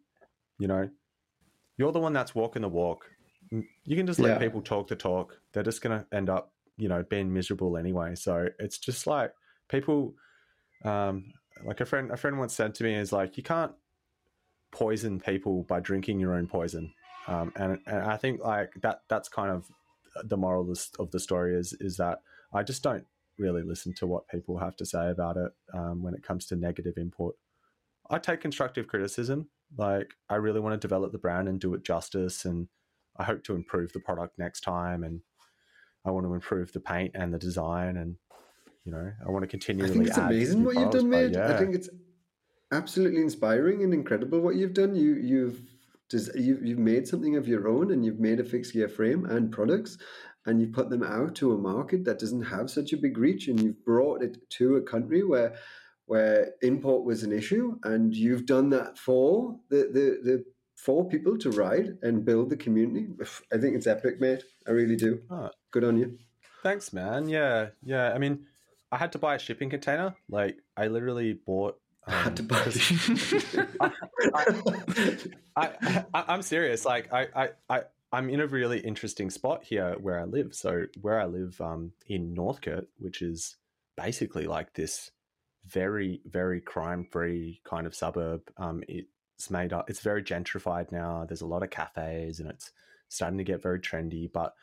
you 0.59 0.67
know, 0.67 0.89
you're 1.77 1.91
the 1.91 1.99
one 1.99 2.13
that's 2.13 2.35
walking 2.35 2.61
the 2.61 2.69
walk. 2.69 3.05
You 3.51 3.95
can 3.95 4.05
just 4.05 4.19
let 4.19 4.33
yeah. 4.33 4.37
people 4.39 4.61
talk 4.61 4.87
the 4.87 4.95
talk. 4.95 5.39
They're 5.53 5.63
just 5.63 5.81
going 5.81 5.99
to 5.99 6.05
end 6.15 6.29
up, 6.29 6.51
you 6.77 6.89
know, 6.89 7.03
being 7.03 7.31
miserable 7.33 7.77
anyway. 7.77 8.15
So 8.15 8.47
it's 8.59 8.77
just 8.77 9.07
like 9.07 9.33
people, 9.69 10.15
um, 10.83 11.33
like 11.65 11.79
a 11.79 11.85
friend, 11.85 12.11
a 12.11 12.17
friend 12.17 12.37
once 12.37 12.53
said 12.53 12.75
to 12.75 12.83
me 12.83 12.95
is 12.95 13.11
like, 13.11 13.37
you 13.37 13.43
can't 13.43 13.71
poison 14.71 15.19
people 15.19 15.63
by 15.63 15.79
drinking 15.79 16.19
your 16.19 16.33
own 16.33 16.47
poison. 16.47 16.93
Um, 17.27 17.51
and, 17.55 17.79
and 17.87 18.03
I 18.03 18.17
think 18.17 18.41
like 18.43 18.71
that, 18.81 19.01
that's 19.09 19.29
kind 19.29 19.51
of 19.51 19.65
the 20.23 20.37
moral 20.37 20.73
of 20.99 21.11
the 21.11 21.19
story 21.19 21.55
is, 21.55 21.73
is 21.79 21.97
that 21.97 22.19
I 22.53 22.63
just 22.63 22.83
don't 22.83 23.05
really 23.37 23.61
listen 23.61 23.93
to 23.93 24.07
what 24.07 24.27
people 24.27 24.57
have 24.57 24.75
to 24.77 24.85
say 24.85 25.09
about 25.09 25.37
it 25.37 25.51
um, 25.73 26.01
when 26.03 26.13
it 26.13 26.23
comes 26.23 26.45
to 26.47 26.55
negative 26.55 26.97
input. 26.97 27.35
I 28.09 28.19
take 28.19 28.41
constructive 28.41 28.87
criticism. 28.87 29.49
Like 29.77 30.11
I 30.29 30.35
really 30.35 30.59
want 30.59 30.73
to 30.73 30.87
develop 30.87 31.11
the 31.11 31.17
brand 31.17 31.47
and 31.47 31.59
do 31.59 31.73
it 31.73 31.83
justice, 31.83 32.45
and 32.45 32.67
I 33.19 33.23
hope 33.23 33.43
to 33.45 33.55
improve 33.55 33.93
the 33.93 33.99
product 33.99 34.37
next 34.37 34.61
time. 34.61 35.03
And 35.03 35.21
I 36.05 36.11
want 36.11 36.25
to 36.25 36.33
improve 36.33 36.71
the 36.71 36.79
paint 36.79 37.11
and 37.15 37.33
the 37.33 37.37
design, 37.39 37.97
and 37.97 38.15
you 38.85 38.91
know, 38.91 39.11
I 39.25 39.29
want 39.29 39.43
to 39.43 39.47
continually. 39.47 39.89
I 39.89 39.93
think 39.93 40.07
it's 40.07 40.17
amazing 40.17 40.63
what 40.63 40.75
you've 40.75 40.91
done, 40.91 41.09
mate. 41.09 41.31
Yeah. 41.33 41.53
I 41.53 41.57
think 41.57 41.75
it's 41.75 41.89
absolutely 42.71 43.21
inspiring 43.21 43.83
and 43.83 43.93
incredible 43.93 44.39
what 44.39 44.55
you've 44.55 44.73
done. 44.73 44.95
You 44.95 45.15
you've 45.15 45.61
you've 46.35 46.65
you've 46.65 46.79
made 46.79 47.07
something 47.07 47.35
of 47.35 47.47
your 47.47 47.67
own, 47.67 47.91
and 47.91 48.05
you've 48.05 48.19
made 48.19 48.39
a 48.39 48.45
fixed 48.45 48.73
gear 48.73 48.87
frame 48.87 49.25
and 49.25 49.51
products, 49.51 49.97
and 50.45 50.61
you 50.61 50.67
put 50.67 50.89
them 50.89 51.03
out 51.03 51.35
to 51.35 51.51
a 51.51 51.57
market 51.57 52.05
that 52.05 52.19
doesn't 52.19 52.43
have 52.43 52.69
such 52.69 52.93
a 52.93 52.97
big 52.97 53.17
reach, 53.17 53.49
and 53.49 53.59
you've 53.59 53.83
brought 53.83 54.23
it 54.23 54.37
to 54.51 54.77
a 54.77 54.81
country 54.81 55.23
where 55.23 55.55
where 56.05 56.53
import 56.61 57.03
was 57.03 57.23
an 57.23 57.33
issue, 57.33 57.77
and 57.83 58.15
you've 58.15 58.45
done 58.45 58.69
that 58.69 58.97
for 58.97 59.59
the 59.69 59.89
the, 59.91 60.19
the 60.23 60.45
for 60.77 61.09
people 61.09 61.37
to 61.39 61.49
ride 61.51 61.97
and 62.03 62.23
build 62.23 62.49
the 62.49 62.55
community. 62.55 63.07
I 63.53 63.57
think 63.57 63.75
it's 63.75 63.87
epic, 63.87 64.21
mate. 64.21 64.43
I 64.67 64.71
really 64.71 64.95
do. 64.95 65.21
Oh, 65.29 65.49
Good 65.71 65.83
on 65.83 65.97
you. 65.97 66.17
Thanks, 66.63 66.93
man. 66.93 67.27
Yeah, 67.27 67.69
yeah. 67.83 68.13
I 68.13 68.17
mean, 68.17 68.45
I 68.91 68.97
had 68.97 69.11
to 69.13 69.19
buy 69.19 69.35
a 69.35 69.39
shipping 69.39 69.69
container. 69.69 70.15
Like, 70.29 70.57
I 70.75 70.87
literally 70.87 71.33
bought. 71.33 71.79
Um, 72.05 72.13
I 72.15 72.21
had 72.21 72.37
to 72.37 72.43
buy. 72.43 72.63
I, 75.55 76.05
I, 76.13 76.33
am 76.33 76.41
serious. 76.41 76.85
Like, 76.85 77.11
I, 77.11 77.27
I, 77.35 77.49
I, 77.69 77.81
I'm 78.11 78.29
in 78.29 78.39
a 78.39 78.47
really 78.47 78.79
interesting 78.79 79.29
spot 79.29 79.63
here 79.63 79.97
where 79.99 80.19
I 80.19 80.23
live. 80.23 80.55
So, 80.55 80.85
where 81.01 81.19
I 81.19 81.25
live 81.25 81.59
um, 81.59 81.91
in 82.07 82.33
Northcote, 82.33 82.87
which 82.97 83.21
is 83.21 83.57
basically 83.97 84.45
like 84.45 84.73
this 84.73 85.11
very 85.65 86.21
very 86.25 86.61
crime 86.61 87.05
free 87.11 87.61
kind 87.65 87.85
of 87.85 87.93
suburb. 87.93 88.41
Um, 88.57 88.83
it's 89.37 89.51
made 89.51 89.71
up. 89.71 89.89
It's 89.89 89.99
very 89.99 90.23
gentrified 90.23 90.91
now. 90.91 91.23
There's 91.25 91.41
a 91.41 91.47
lot 91.47 91.61
of 91.61 91.69
cafes, 91.69 92.39
and 92.39 92.49
it's 92.49 92.71
starting 93.07 93.37
to 93.37 93.43
get 93.43 93.61
very 93.61 93.79
trendy. 93.79 94.31
But 94.31 94.53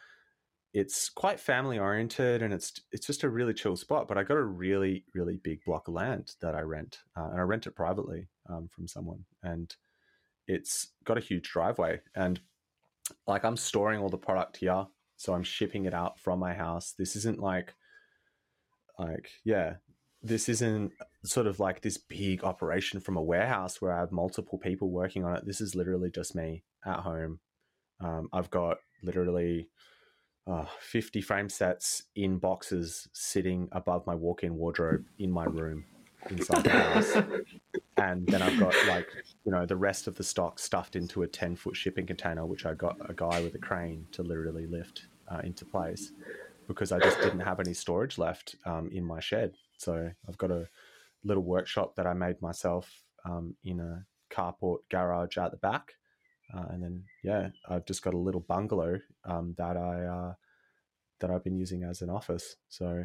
it's 0.73 1.09
quite 1.09 1.39
family 1.39 1.79
oriented, 1.79 2.43
and 2.43 2.53
it's 2.53 2.81
it's 2.91 3.07
just 3.07 3.23
a 3.23 3.29
really 3.29 3.55
chill 3.55 3.77
spot. 3.77 4.09
But 4.09 4.19
I 4.19 4.25
got 4.25 4.37
a 4.37 4.43
really 4.43 5.05
really 5.15 5.37
big 5.37 5.65
block 5.65 5.87
of 5.87 5.95
land 5.95 6.33
that 6.41 6.57
I 6.57 6.63
rent, 6.63 6.99
uh, 7.17 7.29
and 7.31 7.41
I 7.41 7.45
rent 7.45 7.69
it 7.69 7.77
privately 7.77 8.27
um, 8.49 8.69
from 8.69 8.89
someone, 8.89 9.25
and 9.45 9.73
it's 10.49 10.89
got 11.05 11.19
a 11.19 11.23
huge 11.23 11.49
driveway, 11.49 12.01
and 12.17 12.41
like 13.29 13.45
I'm 13.45 13.57
storing 13.57 14.01
all 14.01 14.09
the 14.09 14.19
product 14.19 14.57
here, 14.57 14.87
so 15.17 15.35
I'm 15.35 15.45
shipping 15.45 15.85
it 15.85 15.95
out 15.95 16.19
from 16.19 16.41
my 16.41 16.53
house. 16.53 16.95
This 16.99 17.15
isn't 17.15 17.39
like 17.39 17.75
like 18.99 19.31
yeah 19.45 19.75
this 20.25 20.49
isn't 20.49 20.93
sort 21.23 21.47
of 21.47 21.61
like 21.61 21.83
this 21.83 21.99
big 21.99 22.43
operation 22.43 22.99
from 22.99 23.17
a 23.17 23.23
warehouse 23.23 23.81
where 23.81 23.93
I 23.93 24.01
have 24.01 24.11
multiple 24.11 24.59
people 24.59 24.91
working 24.91 25.23
on 25.23 25.37
it. 25.37 25.45
This 25.45 25.61
is 25.61 25.75
literally 25.75 26.11
just 26.11 26.35
me 26.35 26.65
at 26.87 27.01
home. 27.01 27.41
Um, 28.01 28.29
I've 28.33 28.51
got 28.51 28.79
literally 29.03 29.69
uh, 30.47 30.65
50 30.81 31.21
frame 31.21 31.49
sets 31.51 32.05
in 32.17 32.39
boxes 32.39 33.07
sitting 33.13 33.69
above 33.73 34.07
my 34.07 34.15
walk 34.15 34.43
in 34.43 34.57
wardrobe 34.57 35.05
in 35.19 35.31
my 35.31 35.45
room 35.45 35.85
inside 36.31 36.65
the 36.65 36.71
house. 36.71 37.17
and 37.99 38.27
then 38.27 38.41
I've 38.41 38.59
got 38.59 38.75
like, 38.89 39.07
you 39.45 39.53
know, 39.53 39.67
the 39.67 39.77
rest 39.77 40.07
of 40.07 40.17
the 40.17 40.25
stock 40.25 40.59
stuffed 40.59 40.97
into 40.97 41.23
a 41.23 41.27
10 41.27 41.57
foot 41.57 41.77
shipping 41.77 42.07
container, 42.07 42.47
which 42.47 42.65
I 42.65 42.73
got 42.73 42.97
a 43.09 43.13
guy 43.13 43.43
with 43.43 43.55
a 43.55 43.59
crane 43.59 44.07
to 44.13 44.23
literally 44.23 44.67
lift 44.67 45.07
uh, 45.29 45.41
into 45.45 45.67
place 45.67 46.13
because 46.67 46.93
I 46.93 46.99
just 46.99 47.21
didn't 47.21 47.41
have 47.41 47.61
any 47.61 47.75
storage 47.75 48.17
left 48.17 48.57
um, 48.65 48.89
in 48.91 49.05
my 49.05 49.21
shed. 49.21 49.53
So 49.79 50.11
I've 50.29 50.39
got 50.39 50.51
a 50.51 50.69
little 51.25 51.43
workshop 51.43 51.97
that 51.97 52.07
I 52.07 52.15
made 52.15 52.41
myself 52.41 53.03
um, 53.25 53.57
in 53.65 53.81
a 53.81 54.05
carport 54.33 54.79
garage 54.91 55.39
at 55.39 55.51
the 55.51 55.57
back. 55.57 55.93
Uh, 56.55 56.67
and 56.71 56.83
then, 56.83 57.05
yeah, 57.23 57.49
I've 57.69 57.87
just 57.87 58.03
got 58.03 58.15
a 58.15 58.19
little 58.19 58.41
bungalow 58.41 58.99
um, 59.25 59.55
that 59.59 59.77
I 59.77 60.05
uh, 60.05 60.35
that 61.21 61.31
I've 61.31 61.45
been 61.45 61.57
using 61.57 61.85
as 61.85 62.03
an 62.03 62.11
office. 62.11 62.57
So 62.69 63.05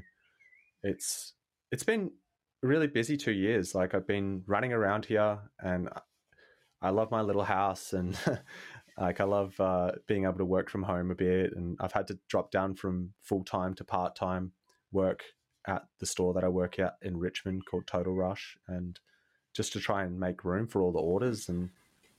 it's 0.83 1.33
it's 1.71 1.83
been 1.83 2.11
really 2.61 2.87
busy 2.87 3.17
two 3.17 3.31
years. 3.31 3.73
Like 3.73 3.95
I've 3.95 4.07
been 4.07 4.43
running 4.45 4.73
around 4.73 5.05
here, 5.05 5.39
and 5.59 5.89
I 6.81 6.89
love 6.89 7.11
my 7.11 7.21
little 7.21 7.43
house, 7.43 7.93
and 7.93 8.17
like 8.97 9.21
I 9.21 9.23
love 9.23 9.59
uh, 9.59 9.91
being 10.07 10.25
able 10.25 10.39
to 10.39 10.45
work 10.45 10.69
from 10.69 10.83
home 10.83 11.11
a 11.11 11.15
bit. 11.15 11.53
And 11.55 11.77
I've 11.79 11.93
had 11.93 12.07
to 12.07 12.19
drop 12.27 12.51
down 12.51 12.75
from 12.75 13.13
full 13.23 13.43
time 13.43 13.73
to 13.75 13.83
part 13.83 14.15
time 14.15 14.51
work 14.91 15.23
at 15.67 15.83
the 15.99 16.05
store 16.05 16.33
that 16.33 16.43
I 16.43 16.49
work 16.49 16.79
at 16.79 16.97
in 17.01 17.17
Richmond 17.17 17.65
called 17.65 17.87
Total 17.87 18.13
Rush, 18.13 18.57
and 18.67 18.99
just 19.53 19.73
to 19.73 19.79
try 19.79 20.03
and 20.03 20.19
make 20.19 20.45
room 20.45 20.67
for 20.67 20.81
all 20.81 20.91
the 20.91 20.99
orders 20.99 21.49
and 21.49 21.69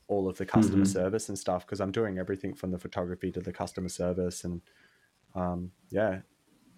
all 0.09 0.29
of 0.29 0.37
the 0.37 0.47
customer 0.47 0.85
mm-hmm. 0.85 0.93
service 0.93 1.29
and 1.29 1.39
stuff 1.39 1.65
because 1.65 1.81
I'm 1.81 1.93
doing 1.93 2.19
everything 2.19 2.53
from 2.53 2.73
the 2.73 2.79
photography 2.79 3.31
to 3.31 3.41
the 3.41 3.53
customer 3.53 3.89
service 3.89 4.43
and 4.43 4.61
um, 5.35 5.71
yeah, 5.91 6.21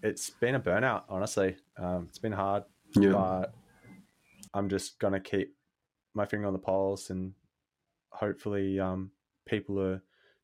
it's 0.01 0.29
been 0.29 0.55
a 0.55 0.59
burnout. 0.59 1.03
Honestly, 1.09 1.55
um, 1.77 2.05
it's 2.09 2.19
been 2.19 2.31
hard. 2.31 2.63
Yeah. 2.95 3.11
But 3.11 3.53
I'm 4.53 4.69
just 4.69 4.99
gonna 4.99 5.19
keep 5.19 5.55
my 6.13 6.25
finger 6.25 6.45
on 6.45 6.53
the 6.53 6.59
pulse, 6.59 7.09
and 7.09 7.33
hopefully, 8.09 8.79
um, 8.79 9.11
people 9.47 9.79
are 9.81 10.01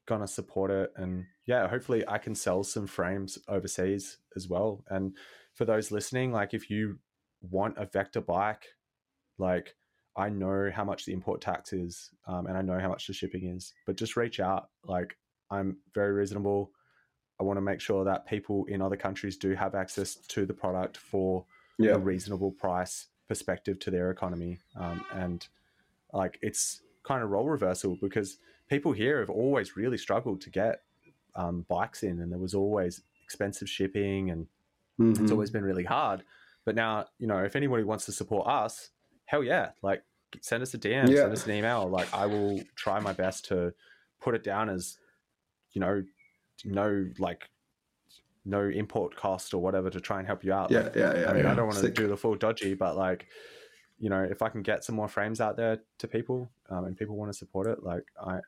gonna 0.07 0.27
support 0.27 0.71
it, 0.71 0.91
and 0.95 1.25
yeah, 1.45 1.67
hopefully, 1.67 2.03
I 2.07 2.17
can 2.17 2.33
sell 2.33 2.63
some 2.63 2.87
frames 2.87 3.37
overseas 3.47 4.17
as 4.35 4.47
well. 4.47 4.83
And 4.89 5.15
for 5.59 5.65
those 5.65 5.91
listening, 5.91 6.31
like 6.31 6.53
if 6.53 6.69
you 6.69 6.97
want 7.41 7.77
a 7.77 7.85
vector 7.85 8.21
bike, 8.21 8.63
like 9.37 9.75
I 10.15 10.29
know 10.29 10.71
how 10.73 10.85
much 10.85 11.03
the 11.03 11.11
import 11.11 11.41
tax 11.41 11.73
is, 11.73 12.11
um, 12.27 12.47
and 12.47 12.57
I 12.57 12.61
know 12.61 12.79
how 12.79 12.87
much 12.87 13.07
the 13.07 13.13
shipping 13.13 13.45
is, 13.47 13.73
but 13.85 13.97
just 13.97 14.15
reach 14.15 14.39
out. 14.39 14.69
Like 14.85 15.17
I'm 15.51 15.75
very 15.93 16.13
reasonable. 16.13 16.71
I 17.41 17.43
want 17.43 17.57
to 17.57 17.61
make 17.61 17.81
sure 17.81 18.05
that 18.05 18.25
people 18.25 18.63
in 18.69 18.81
other 18.81 18.95
countries 18.95 19.35
do 19.35 19.53
have 19.53 19.75
access 19.75 20.15
to 20.29 20.45
the 20.45 20.53
product 20.53 20.95
for 20.95 21.45
Yeah. 21.77 21.95
a 21.95 21.99
reasonable 21.99 22.51
price 22.53 23.07
perspective 23.27 23.79
to 23.79 23.91
their 23.91 24.11
economy. 24.11 24.59
Um, 24.77 25.03
and 25.13 25.45
like 26.13 26.39
it's 26.41 26.83
kind 27.03 27.21
of 27.21 27.31
role 27.31 27.49
reversal 27.49 27.97
because 28.01 28.37
people 28.69 28.93
here 28.93 29.19
have 29.19 29.29
always 29.29 29.75
really 29.75 29.97
struggled 29.97 30.39
to 30.41 30.49
get 30.49 30.83
um, 31.35 31.65
bikes 31.67 32.03
in, 32.03 32.21
and 32.21 32.31
there 32.31 32.39
was 32.39 32.55
always 32.55 33.01
expensive 33.25 33.69
shipping, 33.69 34.31
and 34.31 34.47
it's 34.99 35.19
Mhm. 35.19 35.31
always 35.31 35.49
been 35.51 35.63
really 35.63 35.83
hard. 35.85 36.23
But 36.65 36.75
now, 36.75 37.07
you 37.17 37.27
know, 37.27 37.43
if 37.43 37.55
anybody 37.55 37.83
wants 37.83 38.05
to 38.05 38.11
support 38.11 38.47
us, 38.47 38.89
hell 39.25 39.43
yeah, 39.43 39.71
like 39.81 40.03
send 40.41 40.61
us 40.61 40.73
a 40.73 40.77
DM, 40.77 41.07
Yeah. 41.09 41.21
send 41.21 41.33
us 41.33 41.45
an 41.45 41.53
email. 41.53 41.87
Like 41.87 42.13
I 42.13 42.25
will 42.25 42.61
try 42.75 42.99
my 42.99 43.13
best 43.13 43.45
to 43.45 43.73
put 44.19 44.35
it 44.35 44.43
down 44.43 44.69
as, 44.69 44.97
you 45.71 45.81
know, 45.81 46.03
no 46.65 47.09
like 47.17 47.49
no 48.45 48.67
import 48.67 49.15
cost 49.15 49.53
or 49.53 49.61
whatever 49.61 49.89
to 49.89 49.99
try 50.01 50.17
and 50.19 50.27
help 50.27 50.43
you 50.43 50.51
out. 50.53 50.71
Yeah, 50.71 50.81
Like, 50.81 50.95
yeah, 50.95 51.19
yeah. 51.21 51.29
I 51.29 51.33
mean, 51.33 51.43
yeah. 51.43 51.51
I 51.51 51.55
don't 51.55 51.65
want 51.67 51.77
to 51.79 51.85
Sick. 51.85 51.95
do 51.95 52.07
the 52.07 52.17
full 52.17 52.35
dodgy, 52.35 52.73
but 52.73 52.95
like, 52.97 53.27
you 53.97 54.09
know, 54.09 54.23
if 54.23 54.41
I 54.41 54.49
can 54.49 54.61
get 54.61 54.83
some 54.83 54.95
more 54.95 55.07
frames 55.07 55.39
out 55.41 55.55
there 55.57 55.79
to 55.99 56.07
people 56.07 56.51
um, 56.69 56.85
and 56.85 56.97
people 56.97 57.15
want 57.15 57.31
to 57.31 57.37
support 57.37 57.67
it, 57.67 57.83
like 57.83 58.03
I'm 58.21 58.41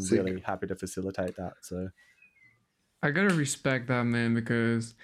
Sick. 0.00 0.18
really 0.22 0.40
happy 0.40 0.66
to 0.68 0.74
facilitate 0.76 1.36
that. 1.36 1.54
So 1.62 1.90
I 3.02 3.10
gotta 3.10 3.34
respect 3.34 3.86
that 3.88 4.04
man 4.04 4.34
because 4.34 4.94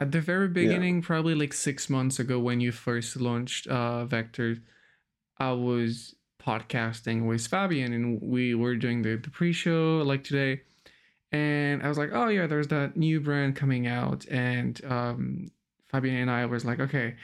at 0.00 0.12
the 0.12 0.20
very 0.20 0.48
beginning, 0.48 1.02
probably 1.02 1.34
like 1.34 1.52
six 1.52 1.90
months 1.90 2.18
ago 2.18 2.38
when 2.38 2.60
you 2.60 2.72
first 2.72 3.16
launched 3.16 3.66
uh 3.66 4.04
Vector, 4.06 4.56
I 5.38 5.52
was 5.52 6.14
podcasting 6.42 7.26
with 7.26 7.46
Fabian 7.46 7.92
and 7.92 8.20
we 8.22 8.54
were 8.54 8.76
doing 8.76 9.02
the, 9.02 9.16
the 9.16 9.30
pre-show 9.30 10.02
like 10.04 10.24
today. 10.24 10.62
And 11.32 11.82
I 11.82 11.88
was 11.88 11.98
like, 11.98 12.10
oh 12.12 12.28
yeah, 12.28 12.46
there's 12.46 12.68
that 12.68 12.96
new 12.96 13.20
brand 13.20 13.56
coming 13.56 13.86
out. 13.86 14.26
And 14.28 14.82
um 14.84 15.50
Fabian 15.88 16.16
and 16.16 16.30
I 16.30 16.46
was 16.46 16.64
like, 16.64 16.80
okay, 16.80 17.16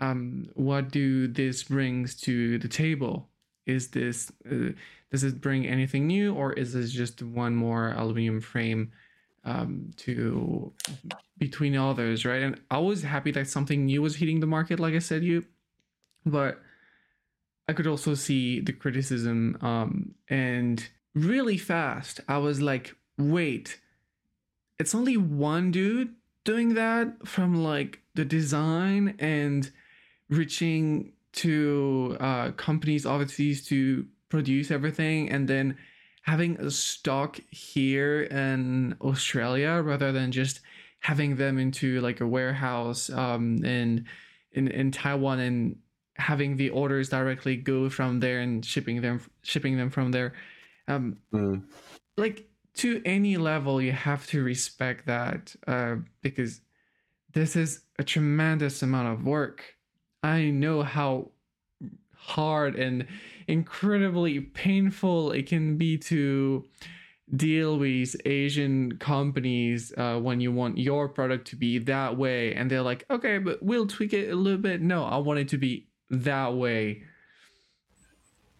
um, 0.00 0.48
what 0.54 0.90
do 0.90 1.28
this 1.28 1.64
brings 1.64 2.14
to 2.22 2.58
the 2.58 2.68
table? 2.68 3.28
Is 3.66 3.88
this 3.88 4.30
uh, 4.50 4.72
does 5.10 5.24
it 5.24 5.40
bring 5.40 5.66
anything 5.66 6.06
new 6.06 6.34
or 6.34 6.52
is 6.52 6.72
this 6.72 6.92
just 6.92 7.22
one 7.22 7.54
more 7.54 7.92
aluminum 7.92 8.40
frame 8.40 8.92
um, 9.48 9.90
to 9.96 10.72
between 11.38 11.76
others, 11.76 12.24
right? 12.24 12.42
And 12.42 12.60
I 12.70 12.78
was 12.78 13.02
happy 13.02 13.30
that 13.32 13.48
something 13.48 13.86
new 13.86 14.02
was 14.02 14.16
hitting 14.16 14.40
the 14.40 14.46
market, 14.46 14.78
like 14.78 14.94
I 14.94 14.98
said, 14.98 15.24
you, 15.24 15.44
but 16.26 16.60
I 17.66 17.72
could 17.72 17.86
also 17.86 18.14
see 18.14 18.60
the 18.60 18.72
criticism. 18.72 19.56
Um, 19.62 20.14
and 20.28 20.86
really 21.14 21.56
fast, 21.56 22.20
I 22.28 22.38
was 22.38 22.60
like, 22.60 22.94
wait, 23.16 23.80
it's 24.78 24.94
only 24.94 25.16
one 25.16 25.70
dude 25.70 26.14
doing 26.44 26.74
that 26.74 27.26
from 27.26 27.62
like 27.62 28.00
the 28.14 28.24
design 28.24 29.14
and 29.18 29.70
reaching 30.28 31.12
to 31.32 32.16
uh, 32.20 32.50
companies 32.52 33.06
overseas 33.06 33.66
to 33.66 34.06
produce 34.28 34.70
everything 34.70 35.30
and 35.30 35.48
then 35.48 35.76
having 36.28 36.60
a 36.60 36.70
stock 36.70 37.40
here 37.50 38.24
in 38.24 38.94
Australia 39.00 39.80
rather 39.82 40.12
than 40.12 40.30
just 40.30 40.60
having 41.00 41.36
them 41.36 41.58
into 41.58 42.02
like 42.02 42.20
a 42.20 42.26
warehouse 42.26 43.08
um 43.08 43.64
in 43.64 44.04
in, 44.52 44.68
in 44.68 44.90
Taiwan 44.90 45.38
and 45.40 45.76
having 46.16 46.56
the 46.56 46.68
orders 46.68 47.08
directly 47.08 47.56
go 47.56 47.88
from 47.88 48.20
there 48.20 48.40
and 48.40 48.62
shipping 48.62 49.00
them 49.00 49.22
shipping 49.42 49.78
them 49.78 49.88
from 49.88 50.12
there. 50.12 50.34
Um 50.86 51.16
mm, 51.32 51.62
like 52.18 52.46
to 52.74 53.00
any 53.06 53.38
level 53.38 53.80
you 53.80 53.92
have 53.92 54.26
to 54.26 54.42
respect 54.42 55.06
that 55.06 55.56
uh 55.66 55.96
because 56.20 56.60
this 57.32 57.56
is 57.56 57.84
a 57.98 58.04
tremendous 58.04 58.82
amount 58.82 59.08
of 59.08 59.24
work. 59.24 59.64
I 60.22 60.50
know 60.50 60.82
how 60.82 61.30
hard 62.14 62.76
and 62.76 63.06
incredibly 63.48 64.40
painful. 64.40 65.32
It 65.32 65.46
can 65.46 65.76
be 65.76 65.98
to 65.98 66.64
deal 67.36 67.78
with 67.78 68.16
asian 68.24 68.96
companies 68.96 69.92
uh, 69.98 70.18
when 70.18 70.40
you 70.40 70.50
want 70.50 70.78
your 70.78 71.10
product 71.10 71.46
to 71.48 71.56
be 71.56 71.76
that 71.78 72.16
way. 72.16 72.54
And 72.54 72.70
they're 72.70 72.80
like 72.80 73.04
okay 73.10 73.36
but 73.36 73.62
we'll 73.62 73.86
tweak 73.86 74.14
it 74.14 74.30
a 74.30 74.34
little 74.34 74.58
bit. 74.58 74.80
No 74.80 75.04
i 75.04 75.18
want 75.18 75.38
it 75.38 75.48
to 75.48 75.58
be 75.58 75.88
that 76.08 76.54
way. 76.54 77.02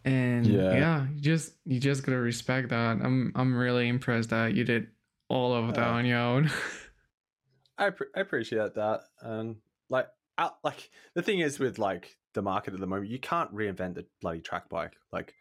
And 0.05 0.47
Yeah. 0.47 0.72
yeah, 0.74 1.07
you 1.14 1.20
just 1.20 1.55
you 1.64 1.80
just 1.80 2.03
gotta 2.05 2.18
respect 2.18 2.68
that. 2.68 2.99
I'm 3.03 3.32
i'm 3.34 3.57
really 3.57 3.89
impressed 3.89 4.30
that 4.30 4.55
you 4.55 4.64
did 4.64 4.89
all 5.28 5.55
of 5.55 5.74
that 5.74 5.86
Uh, 5.86 5.93
on 5.93 6.05
your 6.05 6.18
own. 6.18 6.51
I, 7.78 7.86
I 8.16 8.20
appreciate 8.20 8.74
that. 8.74 9.01
And 9.22 9.57
like, 9.89 10.09
out, 10.36 10.59
like 10.62 10.91
the 11.14 11.22
thing 11.22 11.39
is 11.39 11.59
with 11.59 11.78
like 11.78 12.18
the 12.35 12.43
market 12.43 12.74
at 12.74 12.81
the 12.81 12.87
moment, 12.87 13.11
you 13.11 13.18
can't 13.18 13.53
reinvent 13.55 13.95
the 13.95 14.07
bloody 14.20 14.41
track 14.41 14.68
bike. 14.68 14.95
Like 15.12 15.35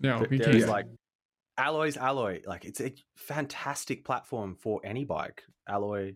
no 0.00 0.24
th- 0.24 0.42
there's 0.42 0.68
like 0.68 0.86
Alloy's 1.58 1.96
Alloy. 1.96 2.40
Like 2.46 2.64
it's 2.64 2.80
a 2.80 2.92
fantastic 3.16 4.04
platform 4.04 4.56
for 4.60 4.80
any 4.84 5.04
bike. 5.04 5.42
Alloy 5.68 6.14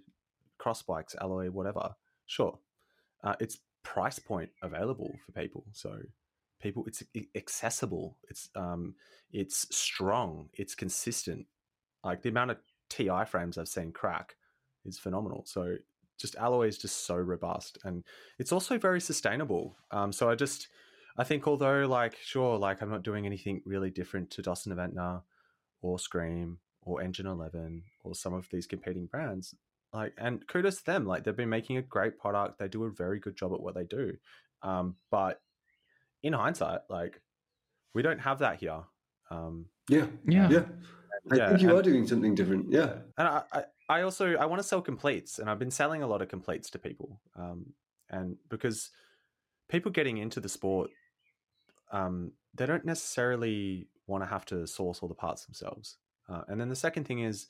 cross 0.59 0.83
bikes, 0.83 1.15
Alloy 1.21 1.51
whatever. 1.51 1.95
Sure, 2.27 2.59
uh, 3.23 3.35
it's 3.41 3.59
price 3.83 4.19
point 4.19 4.51
available 4.63 5.15
for 5.25 5.33
people. 5.33 5.65
So 5.73 5.99
people, 6.61 6.85
it's 6.87 7.03
accessible. 7.35 8.17
It's 8.31 8.49
um, 8.55 8.95
it's 9.33 9.67
strong. 9.77 10.49
It's 10.55 10.75
consistent. 10.75 11.47
Like 12.03 12.23
the 12.23 12.31
amount 12.31 12.53
of 12.53 12.59
TI 12.91 13.25
frames 13.27 13.59
I've 13.59 13.69
seen 13.69 13.93
crack 13.93 14.37
is 14.85 14.99
phenomenal. 14.99 15.45
So 15.47 15.77
just 16.19 16.37
alloy 16.37 16.69
is 16.69 16.79
just 16.79 17.07
so 17.07 17.17
robust 17.17 17.79
and 17.85 18.05
it's 18.39 18.53
also 18.53 18.79
very 18.79 19.01
sustainable. 19.01 19.77
Um, 19.91 20.13
so 20.13 20.31
I 20.31 20.35
just 20.35 20.69
I 21.17 21.25
think 21.25 21.47
although 21.47 21.87
like 21.87 22.17
sure 22.23 22.59
like 22.59 22.83
I'm 22.83 22.91
not 22.91 23.03
doing 23.03 23.27
anything 23.27 23.63
really 23.65 23.91
different 23.91 24.31
to 24.31 24.43
Dosnoventas 24.43 25.23
or 25.83 25.99
Scream 25.99 26.59
or 26.83 27.03
Engine 27.03 27.27
Eleven 27.27 27.83
or 28.05 28.15
some 28.15 28.35
of 28.35 28.49
these 28.51 28.67
competing 28.67 29.07
brands, 29.07 29.55
like 29.93 30.13
and 30.19 30.47
kudos 30.49 30.79
to 30.79 30.85
them 30.87 31.07
like 31.07 31.25
they've 31.25 31.37
been 31.37 31.49
making 31.49 31.77
a 31.79 31.83
great 31.83 32.19
product. 32.19 32.59
They 32.59 32.69
do 32.69 32.85
a 32.85 32.91
very 32.91 33.19
good 33.21 33.37
job 33.37 33.53
at 33.53 33.61
what 33.61 33.75
they 33.75 33.85
do. 33.85 34.13
Um, 34.63 34.97
but 35.11 35.41
in 36.23 36.33
hindsight, 36.33 36.81
like 36.89 37.21
we 37.95 38.03
don't 38.03 38.19
have 38.21 38.39
that 38.41 38.59
here. 38.61 38.83
Um, 39.31 39.67
Yeah. 39.89 40.07
yeah 40.27 40.49
Yeah. 40.51 40.65
I 41.33 41.37
Yeah, 41.37 41.49
think 41.51 41.63
you 41.63 41.69
and- 41.71 41.79
are 41.79 41.83
doing 41.83 42.07
something 42.07 42.35
different. 42.35 42.71
Yeah. 42.71 42.99
and 43.19 43.29
I, 43.29 43.43
I, 43.53 43.65
I 43.89 44.03
also 44.03 44.37
I 44.37 44.47
want 44.47 44.61
to 44.61 44.69
sell 44.69 44.81
completes, 44.81 45.39
and 45.39 45.51
I've 45.51 45.59
been 45.59 45.71
selling 45.71 46.03
a 46.03 46.07
lot 46.07 46.23
of 46.23 46.29
completes 46.29 46.71
to 46.71 46.79
people, 46.79 47.21
um, 47.37 47.75
and 48.11 48.37
because 48.49 48.91
people 49.69 49.93
getting 49.93 50.19
into 50.19 50.41
the 50.41 50.49
sport, 50.49 50.91
um, 51.93 52.33
they 52.55 52.67
don't 52.67 52.85
necessarily 52.85 53.89
want 54.07 54.23
to 54.23 54.29
have 54.29 54.45
to 54.47 54.67
source 54.67 55.01
all 55.01 55.09
the 55.09 55.15
parts 55.15 55.45
themselves. 55.45 55.97
Uh, 56.29 56.43
and 56.49 56.61
then 56.61 56.69
the 56.69 56.77
second 56.77 57.05
thing 57.05 57.21
is 57.21 57.49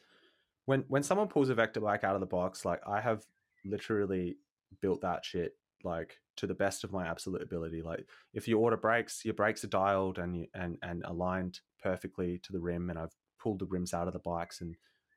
when 0.64 0.84
when 0.88 1.02
someone 1.02 1.28
pulls 1.28 1.50
a 1.50 1.54
vector 1.54 1.80
bike 1.80 2.04
out 2.04 2.14
of 2.14 2.20
the 2.20 2.26
box, 2.26 2.64
like 2.64 2.80
I 2.86 3.00
have 3.00 3.24
literally 3.64 4.36
built 4.80 5.00
that 5.02 5.24
shit 5.24 5.52
like 5.84 6.18
to 6.36 6.46
the 6.46 6.54
best 6.54 6.82
of 6.82 6.92
my 6.92 7.06
absolute 7.06 7.42
ability. 7.42 7.82
Like 7.82 8.06
if 8.32 8.48
you 8.48 8.58
order 8.58 8.76
brakes, 8.76 9.24
your 9.24 9.34
brakes 9.34 9.62
are 9.62 9.68
dialed 9.68 10.18
and 10.18 10.36
you, 10.36 10.46
and 10.54 10.78
and 10.82 11.04
aligned 11.04 11.60
perfectly 11.82 12.38
to 12.44 12.52
the 12.52 12.60
rim, 12.60 12.90
and 12.90 12.98
I've 12.98 13.14
pulled 13.38 13.60
the 13.60 13.66
rims 13.66 13.94
out 13.94 14.08
of 14.08 14.14
the 14.14 14.18
bikes 14.18 14.60
and 14.60 14.74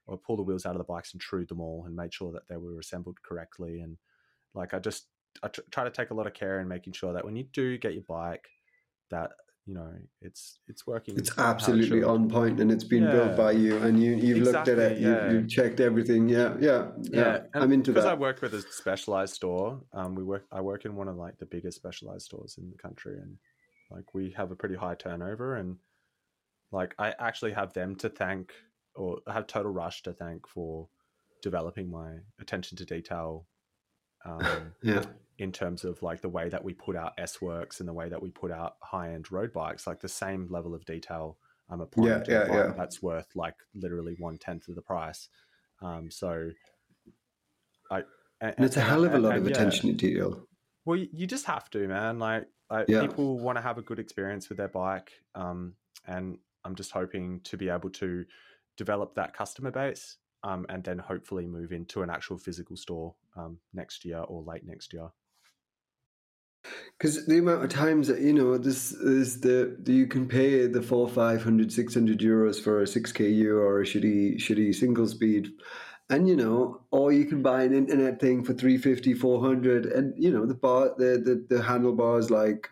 or 0.08 0.18
pull 0.18 0.38
the 0.38 0.44
wheels 0.44 0.66
out 0.66 0.72
of 0.72 0.80
the 0.80 0.84
bikes 0.84 1.14
and 1.14 1.22
trued 1.22 1.50
them 1.50 1.62
all 1.62 1.84
and 1.86 1.96
made 1.96 2.14
sure 2.14 2.32
that 2.32 2.48
they 2.50 2.58
were 2.58 2.80
assembled 2.80 3.18
correctly. 3.24 3.82
And 3.82 3.98
like 4.54 4.74
I 4.74 4.80
just 4.80 5.08
I 5.44 5.50
tr- 5.50 5.62
try 5.72 5.84
to 5.84 5.92
take 5.92 6.12
a 6.12 6.14
lot 6.14 6.28
of 6.28 6.34
care 6.34 6.60
in 6.60 6.68
making 6.68 6.94
sure 6.94 7.14
that 7.14 7.26
when 7.26 7.36
you 7.36 7.46
do 7.54 7.78
get 7.78 7.94
your 7.94 8.04
bike, 8.08 8.48
that 9.12 9.32
you 9.66 9.74
know 9.74 9.92
it's 10.22 10.60
it's 10.68 10.88
working. 10.88 11.18
It's 11.18 11.30
it 11.30 11.38
absolutely 11.38 12.04
on 12.04 12.30
point 12.30 12.60
and 12.62 12.72
it's 12.72 12.86
been 12.86 13.06
built 13.06 13.36
by 13.36 13.52
you 13.52 13.78
and 13.78 14.02
you, 14.02 14.16
you've 14.16 14.40
looked 14.40 14.70
at 14.70 14.80
it, 14.80 14.94
Exactly, 14.94 15.06
you, 15.06 15.12
yeah. 15.12 15.32
you've 15.32 15.50
checked 15.50 15.80
everything. 15.82 16.30
Yeah. 16.30 16.56
Yeah. 16.60 16.88
Yeah. 17.02 17.42
and 17.54 17.64
I'm 17.64 17.72
into 17.74 17.92
because 17.92 18.06
I 18.06 18.14
work 18.14 18.42
with 18.42 18.54
a 18.54 18.62
specialized 18.62 19.36
store. 19.36 19.82
Um, 19.94 20.16
we 20.16 20.24
work. 20.24 20.46
I 20.52 20.62
work 20.62 20.86
in 20.86 20.96
one 20.96 21.10
of 21.10 21.18
like 21.18 21.38
the 21.38 21.46
biggest 21.46 21.78
specialized 21.78 22.26
stores 22.26 22.56
in 22.58 22.72
the 22.72 22.78
country, 22.78 23.18
and 23.18 23.38
like 23.92 24.14
we 24.14 24.32
have 24.38 24.52
a 24.52 24.56
pretty 24.56 24.76
high 24.76 24.96
turnover. 24.96 25.56
And 25.56 25.76
like 26.72 26.96
I 26.98 27.14
actually 27.20 27.54
have 27.54 27.74
them 27.74 27.96
to 27.98 28.10
thank, 28.10 28.54
or 28.98 29.20
I 29.28 29.34
have 29.34 29.48
Total 29.48 29.72
Rush 29.72 30.04
to 30.04 30.14
thank 30.14 30.48
for 30.48 30.88
developing 31.42 31.90
my 31.90 32.16
attention 32.40 32.78
to 32.78 32.86
detail, 32.86 33.48
um, 34.26 34.74
Yeah. 34.84 35.04
in 35.38 35.52
terms 35.52 35.84
of 35.84 36.02
like 36.02 36.22
the 36.22 36.30
way 36.30 36.50
that 36.50 36.64
we 36.64 36.74
put 36.74 36.96
out 36.96 37.14
S 37.18 37.42
works 37.42 37.80
and 37.80 37.88
the 37.88 37.94
way 37.94 38.10
that 38.10 38.22
we 38.22 38.30
put 38.32 38.52
out 38.52 38.76
high 38.82 39.14
end 39.14 39.32
road 39.32 39.54
bikes, 39.54 39.88
like 39.88 40.02
the 40.02 40.10
same 40.10 40.48
level 40.50 40.74
of 40.74 40.84
detail 40.86 41.38
I'm 41.70 41.82
applying 41.82 42.10
Yeah, 42.10 42.24
to 42.24 42.32
yeah, 42.32 42.48
yeah. 42.48 42.74
that's 42.76 43.02
worth 43.02 43.28
like 43.36 43.56
literally 43.76 44.16
one 44.18 44.38
tenth 44.38 44.68
of 44.68 44.76
the 44.76 44.82
price. 44.82 45.30
Um, 45.82 46.10
so 46.10 46.50
I 47.92 48.04
and, 48.42 48.54
And 48.58 48.66
it's 48.66 48.78
a 48.78 48.82
hell 48.82 49.04
of 49.04 49.14
a 49.14 49.20
lot 49.20 49.36
and 49.36 49.46
of 49.46 49.52
attention 49.52 49.90
to 49.90 49.94
detail. 49.96 50.48
Well, 50.86 50.98
you, 50.98 51.28
just 51.28 51.46
have 51.46 51.70
to, 51.72 51.86
man. 51.88 52.18
Like, 52.18 52.46
like 52.70 52.88
people 52.88 53.38
want 53.40 53.58
to 53.58 53.62
have 53.62 53.78
a 53.78 53.82
good 53.82 54.00
experience 54.00 54.48
with 54.48 54.58
their 54.58 54.70
bike, 54.70 55.12
um, 55.36 55.74
and 56.06 56.38
I'm 56.64 56.76
just 56.76 56.92
hoping 56.92 57.42
to 57.46 57.58
be 57.58 57.68
able 57.68 57.90
to 57.92 58.24
develop 58.78 59.16
that 59.16 59.34
customer 59.34 59.72
base, 59.72 60.18
um, 60.44 60.66
and 60.70 60.84
then 60.84 61.00
hopefully 61.00 61.48
move 61.48 61.72
into 61.72 62.02
an 62.02 62.10
actual 62.10 62.38
physical 62.38 62.78
store 62.78 63.16
um, 63.36 63.58
next 63.74 64.06
year 64.06 64.20
or 64.20 64.44
late 64.44 64.66
next 64.66 64.94
year. 64.94 65.10
Because 66.98 67.26
the 67.28 67.38
amount 67.38 67.64
of 67.64 67.70
times 67.70 68.08
that 68.08 68.22
you 68.22 68.34
know 68.34 68.58
this 68.58 68.92
is 68.92 69.42
the, 69.42 69.78
you 69.86 70.08
can 70.08 70.28
pay 70.28 70.68
the 70.68 70.82
four, 70.82 71.08
five 71.08 71.44
hundred, 71.44 71.72
six 71.72 71.94
hundred 71.94 72.20
euros 72.20 72.62
for 72.62 72.82
a 72.82 72.86
6KU 72.86 73.54
or 73.54 73.82
a 73.82 73.86
shitty 73.86 74.38
shitty 74.38 74.74
single 74.74 75.08
speed, 75.08 75.50
and 76.10 76.28
you 76.28 76.36
know, 76.36 76.82
or 76.92 77.12
you 77.12 77.26
can 77.26 77.42
buy 77.42 77.64
an 77.64 77.74
internet 77.74 78.20
thing 78.20 78.44
for 78.44 78.54
350, 78.54 79.14
400, 79.14 79.86
and 79.86 80.14
you 80.18 80.32
know 80.32 80.46
the 80.46 80.56
bar 80.56 80.94
the 80.98 81.46
the, 81.50 81.56
the 81.56 81.64
handlebars 81.64 82.32
like 82.32 82.70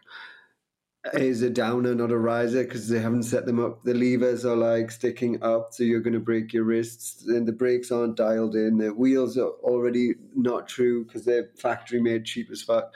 is 1.14 1.42
a 1.42 1.50
downer, 1.50 1.94
not 1.94 2.12
a 2.12 2.18
riser, 2.18 2.64
because 2.64 2.90
they 2.90 3.00
haven't 3.00 3.24
set 3.24 3.46
them 3.46 3.64
up. 3.64 3.84
The 3.84 3.94
levers 3.94 4.46
are 4.46 4.56
like 4.56 4.92
sticking 4.92 5.42
up, 5.44 5.74
so 5.74 5.84
you're 5.84 6.00
going 6.00 6.14
to 6.14 6.20
break 6.20 6.54
your 6.54 6.64
wrists. 6.64 7.26
And 7.28 7.48
the 7.48 7.52
brakes 7.52 7.92
aren't 7.92 8.18
dialed 8.18 8.56
in. 8.56 8.78
The 8.78 8.94
wheels 8.94 9.38
are 9.38 9.52
already 9.64 10.16
not 10.36 10.68
true 10.68 11.06
because 11.06 11.26
they're 11.26 11.50
factory 11.58 12.02
made 12.02 12.26
cheap 12.26 12.50
as 12.52 12.62
fuck. 12.62 12.94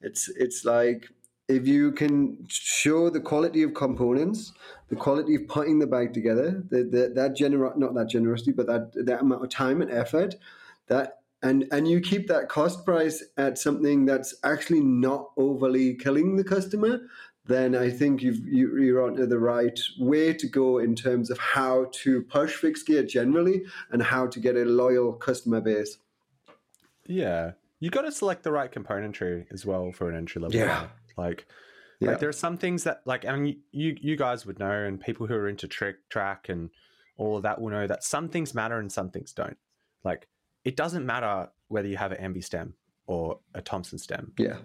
It's 0.00 0.28
it's 0.28 0.64
like 0.64 1.08
if 1.48 1.66
you 1.66 1.92
can 1.92 2.46
show 2.48 3.10
the 3.10 3.20
quality 3.20 3.62
of 3.62 3.74
components, 3.74 4.52
the 4.88 4.96
quality 4.96 5.34
of 5.34 5.48
putting 5.48 5.78
the 5.78 5.86
bike 5.86 6.12
together, 6.12 6.62
the, 6.68 6.84
the, 6.84 7.12
that 7.14 7.36
gener 7.36 7.76
not 7.76 7.94
that 7.94 8.08
generosity, 8.08 8.52
but 8.52 8.66
that 8.66 8.92
that 9.06 9.22
amount 9.22 9.42
of 9.42 9.50
time 9.50 9.82
and 9.82 9.90
effort, 9.90 10.34
that 10.86 11.18
and 11.42 11.66
and 11.72 11.88
you 11.88 12.00
keep 12.00 12.28
that 12.28 12.48
cost 12.48 12.84
price 12.84 13.22
at 13.36 13.58
something 13.58 14.04
that's 14.04 14.34
actually 14.44 14.80
not 14.80 15.30
overly 15.36 15.94
killing 15.94 16.36
the 16.36 16.44
customer, 16.44 17.00
then 17.48 17.74
I 17.74 17.90
think 17.90 18.22
you've 18.22 18.46
you, 18.46 18.78
you're 18.78 19.04
onto 19.04 19.26
the 19.26 19.38
right 19.38 19.78
way 19.98 20.32
to 20.34 20.46
go 20.46 20.78
in 20.78 20.94
terms 20.94 21.30
of 21.30 21.38
how 21.38 21.86
to 22.02 22.22
push 22.22 22.54
fixed 22.54 22.86
gear 22.86 23.02
generally 23.02 23.62
and 23.90 24.02
how 24.02 24.26
to 24.28 24.38
get 24.38 24.56
a 24.56 24.64
loyal 24.64 25.12
customer 25.14 25.60
base. 25.60 25.98
Yeah, 27.06 27.52
you 27.80 27.90
got 27.90 28.02
to 28.02 28.12
select 28.12 28.42
the 28.42 28.52
right 28.52 28.70
componentry 28.70 29.46
as 29.50 29.64
well 29.64 29.92
for 29.92 30.10
an 30.10 30.16
entry 30.16 30.42
level. 30.42 30.56
Yeah. 30.56 30.86
like 31.16 31.46
Yeah. 32.00 32.10
Like 32.10 32.20
there 32.20 32.28
are 32.28 32.32
some 32.32 32.56
things 32.56 32.84
that 32.84 33.00
like 33.06 33.24
I 33.24 33.34
mean 33.36 33.60
you 33.72 33.96
you 34.00 34.16
guys 34.16 34.46
would 34.46 34.58
know 34.58 34.70
and 34.70 35.00
people 35.00 35.26
who 35.26 35.34
are 35.34 35.48
into 35.48 35.66
trick 35.66 36.08
track 36.08 36.48
and 36.48 36.70
all 37.16 37.36
of 37.36 37.42
that 37.42 37.60
will 37.60 37.70
know 37.70 37.86
that 37.86 38.04
some 38.04 38.28
things 38.28 38.54
matter 38.54 38.78
and 38.78 38.92
some 38.92 39.10
things 39.10 39.32
don't. 39.32 39.56
Like 40.04 40.28
it 40.64 40.76
doesn't 40.76 41.04
matter 41.04 41.48
whether 41.68 41.88
you 41.88 41.96
have 41.96 42.12
an 42.12 42.34
MB 42.34 42.44
stem 42.44 42.74
or 43.06 43.40
a 43.54 43.62
Thomson 43.62 43.98
stem, 43.98 44.32
Yeah, 44.38 44.58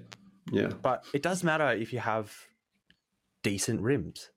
yeah, 0.51 0.67
but 0.67 1.05
it 1.13 1.23
does 1.23 1.43
matter 1.43 1.71
if 1.71 1.93
you 1.93 1.99
have 1.99 2.36
decent 3.44 3.82
rims. 3.82 4.30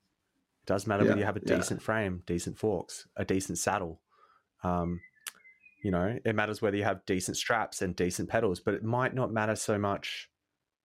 It 0.63 0.67
does 0.67 0.87
matter 0.87 1.05
whether 1.05 1.19
you 1.19 1.25
have 1.25 1.37
a 1.37 1.43
yeah. 1.45 1.57
decent 1.57 1.81
frame, 1.81 2.23
decent 2.27 2.59
forks, 2.59 3.07
a 3.17 3.25
decent 3.25 3.59
saddle. 3.59 4.01
Um, 4.63 5.01
you 5.83 5.91
know, 5.91 6.19
it 6.25 6.35
matters 6.35 6.61
whether 6.61 6.77
you 6.77 6.85
have 6.85 7.07
decent 7.07 7.37
straps 7.37 7.81
and 7.81 7.95
decent 7.95 8.29
pedals, 8.29 8.61
but 8.61 8.75
it 8.75 8.83
might 8.83 9.15
not 9.15 9.33
matter 9.33 9.55
so 9.55 9.79
much 9.79 10.29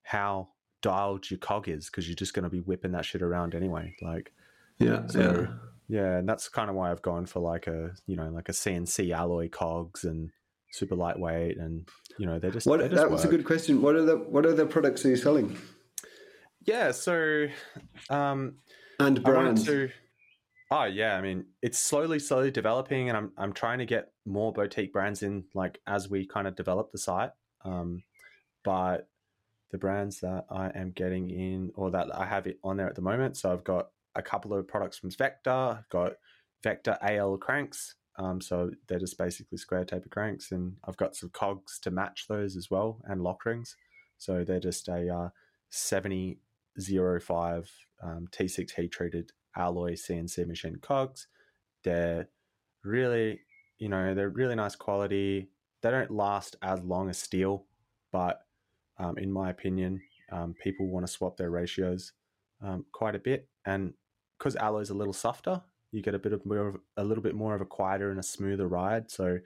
how 0.03 0.49
dialed 0.81 1.29
your 1.29 1.39
cog 1.39 1.67
is 1.67 1.87
because 1.87 2.07
you're 2.07 2.15
just 2.15 2.33
going 2.33 2.43
to 2.43 2.49
be 2.49 2.59
whipping 2.59 2.91
that 2.91 3.05
shit 3.05 3.21
around 3.21 3.55
anyway. 3.55 3.95
Like, 4.01 4.31
yeah, 4.79 5.07
So- 5.07 5.47
yeah, 5.91 6.17
and 6.17 6.29
that's 6.29 6.47
kind 6.47 6.69
of 6.69 6.75
why 6.77 6.89
I've 6.89 7.01
gone 7.01 7.25
for 7.25 7.41
like 7.41 7.67
a 7.67 7.91
you 8.07 8.15
know 8.15 8.29
like 8.29 8.47
a 8.47 8.53
CNC 8.53 9.13
alloy 9.13 9.49
cogs 9.49 10.05
and 10.05 10.29
super 10.71 10.95
lightweight, 10.95 11.57
and 11.57 11.85
you 12.17 12.25
know 12.25 12.39
they 12.39 12.49
just 12.49 12.65
What 12.65 12.79
they 12.79 12.87
just 12.87 13.01
that 13.01 13.11
was 13.11 13.25
a 13.25 13.27
good 13.27 13.43
question. 13.43 13.81
What 13.81 13.95
are 13.95 14.05
the 14.05 14.15
what 14.15 14.45
are 14.45 14.53
the 14.53 14.65
products 14.65 15.03
are 15.03 15.09
you 15.09 15.17
selling 15.17 15.57
yeah. 16.65 16.91
So, 16.91 17.47
um, 18.09 18.55
and 18.99 19.23
brands? 19.23 19.65
to. 19.65 19.89
Oh 20.71 20.85
yeah, 20.85 21.17
I 21.17 21.21
mean 21.21 21.45
it's 21.61 21.79
slowly, 21.79 22.19
slowly 22.19 22.51
developing, 22.51 23.09
and 23.09 23.17
I'm 23.17 23.31
I'm 23.37 23.53
trying 23.53 23.79
to 23.79 23.85
get 23.85 24.11
more 24.25 24.53
boutique 24.53 24.93
brands 24.93 25.21
in, 25.21 25.43
like 25.53 25.79
as 25.85 26.09
we 26.09 26.25
kind 26.25 26.47
of 26.47 26.55
develop 26.55 26.91
the 26.91 26.97
site. 26.97 27.31
Um, 27.65 28.03
but 28.63 29.09
the 29.71 29.77
brands 29.77 30.19
that 30.21 30.45
I 30.49 30.71
am 30.75 30.91
getting 30.91 31.29
in, 31.29 31.71
or 31.75 31.91
that 31.91 32.13
I 32.15 32.25
have 32.25 32.47
it 32.47 32.59
on 32.63 32.77
there 32.77 32.87
at 32.87 32.95
the 32.95 33.01
moment, 33.01 33.37
so 33.37 33.51
I've 33.51 33.63
got 33.63 33.89
a 34.15 34.21
couple 34.21 34.53
of 34.53 34.67
products 34.67 34.97
from 34.97 35.11
Vector. 35.11 35.49
I've 35.49 35.89
got 35.89 36.13
Vector 36.63 36.97
AL 37.01 37.37
cranks, 37.37 37.95
um, 38.17 38.39
so 38.39 38.71
they're 38.87 38.99
just 38.99 39.17
basically 39.17 39.57
square 39.57 39.83
taper 39.83 40.09
cranks, 40.09 40.51
and 40.51 40.75
I've 40.85 40.97
got 40.97 41.15
some 41.15 41.29
cogs 41.29 41.79
to 41.79 41.91
match 41.91 42.25
those 42.29 42.55
as 42.55 42.69
well, 42.69 43.01
and 43.05 43.21
lock 43.21 43.45
rings. 43.45 43.75
So 44.17 44.43
they're 44.43 44.59
just 44.59 44.87
a 44.87 45.09
uh, 45.13 45.29
7005 46.81 47.69
um, 48.03 48.27
T6 48.31 48.71
heat 48.71 48.91
treated 48.91 49.31
alloy 49.55 49.93
CNC 49.93 50.47
machine 50.47 50.77
cogs. 50.81 51.27
They're 51.83 52.29
really, 52.83 53.39
you 53.79 53.89
know, 53.89 54.13
they're 54.13 54.29
really 54.29 54.55
nice 54.55 54.75
quality. 54.75 55.49
They 55.81 55.91
don't 55.91 56.11
last 56.11 56.55
as 56.61 56.81
long 56.81 57.09
as 57.09 57.17
steel, 57.17 57.65
but 58.11 58.41
um, 58.99 59.17
in 59.17 59.31
my 59.31 59.49
opinion, 59.49 60.01
um, 60.31 60.53
people 60.61 60.87
want 60.87 61.05
to 61.05 61.11
swap 61.11 61.37
their 61.37 61.49
ratios 61.49 62.13
um, 62.63 62.85
quite 62.91 63.15
a 63.15 63.19
bit, 63.19 63.47
and 63.65 63.93
because 64.37 64.55
alloy's 64.55 64.91
a 64.91 64.93
little 64.93 65.13
softer, 65.13 65.61
you 65.91 66.01
get 66.01 66.15
a 66.15 66.19
bit 66.19 66.33
of 66.33 66.45
more 66.45 66.67
of 66.67 66.77
a 66.97 67.03
little 67.03 67.23
bit 67.23 67.35
more 67.35 67.55
of 67.55 67.61
a 67.61 67.65
quieter 67.65 68.11
and 68.11 68.19
a 68.19 68.23
smoother 68.23 68.67
ride. 68.67 69.09
So 69.11 69.39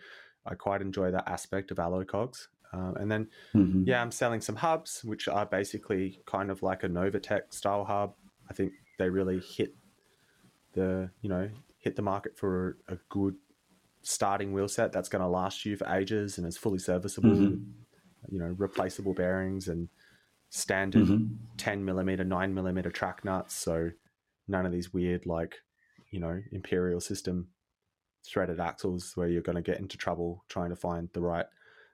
I 0.46 0.56
quite 0.56 0.82
enjoy 0.82 1.12
that 1.12 1.28
aspect 1.28 1.72
of 1.72 1.80
alloy 1.80 2.04
cogs. 2.04 2.50
Um, 2.76 2.96
and 2.98 3.12
then 3.12 3.30
Mhm. 3.54 3.86
yeah, 3.86 4.02
I'm 4.02 4.12
selling 4.12 4.42
some 4.42 4.58
hubs, 4.58 5.04
which 5.04 5.28
are 5.30 5.46
basically 5.46 6.22
kind 6.28 6.52
of 6.52 6.64
like 6.64 6.84
a 6.84 6.90
Novatec 6.90 7.54
style 7.54 7.86
hub. 7.86 8.16
I 8.50 8.54
think 8.54 8.74
they 9.00 9.10
really 9.10 9.42
hit 9.42 9.78
the, 10.74 11.12
you 11.22 11.30
know, 11.30 11.50
hit 11.78 11.96
the 11.96 12.02
market 12.02 12.38
for 12.38 12.78
a 12.88 12.98
good 13.10 13.36
starting 14.04 14.54
wheel 14.54 14.68
set 14.68 14.92
that's 14.94 15.10
going 15.10 15.22
to 15.22 15.28
last 15.28 15.66
you 15.66 15.78
for 15.78 15.88
ages 15.90 16.38
and 16.38 16.48
is 16.48 16.58
fully 16.58 16.80
serviceable, 16.80 17.38
Mhm. 17.40 17.86
you 18.30 18.40
know, 18.40 18.48
replaceable 18.58 19.14
bearings 19.14 19.68
and 19.68 19.90
standard 20.50 21.08
Mhm. 21.08 21.46
10 21.58 21.86
millimeter, 21.86 22.24
9 22.24 22.54
millimeter 22.54 22.92
track 22.92 23.26
nuts. 23.26 23.56
So 23.56 23.92
none 24.48 24.66
of 24.66 24.74
these 24.74 24.94
weird, 24.94 25.26
like, 25.26 25.58
you 26.12 26.20
know, 26.20 26.42
Imperial 26.52 27.02
system 27.02 27.50
threaded 28.26 28.60
axles 28.60 29.16
where 29.16 29.28
you're 29.28 29.42
going 29.42 29.56
to 29.56 29.62
get 29.62 29.80
into 29.80 29.98
trouble 29.98 30.46
trying 30.50 30.70
to 30.72 30.76
find 30.76 31.10
the 31.14 31.22
right 31.22 31.46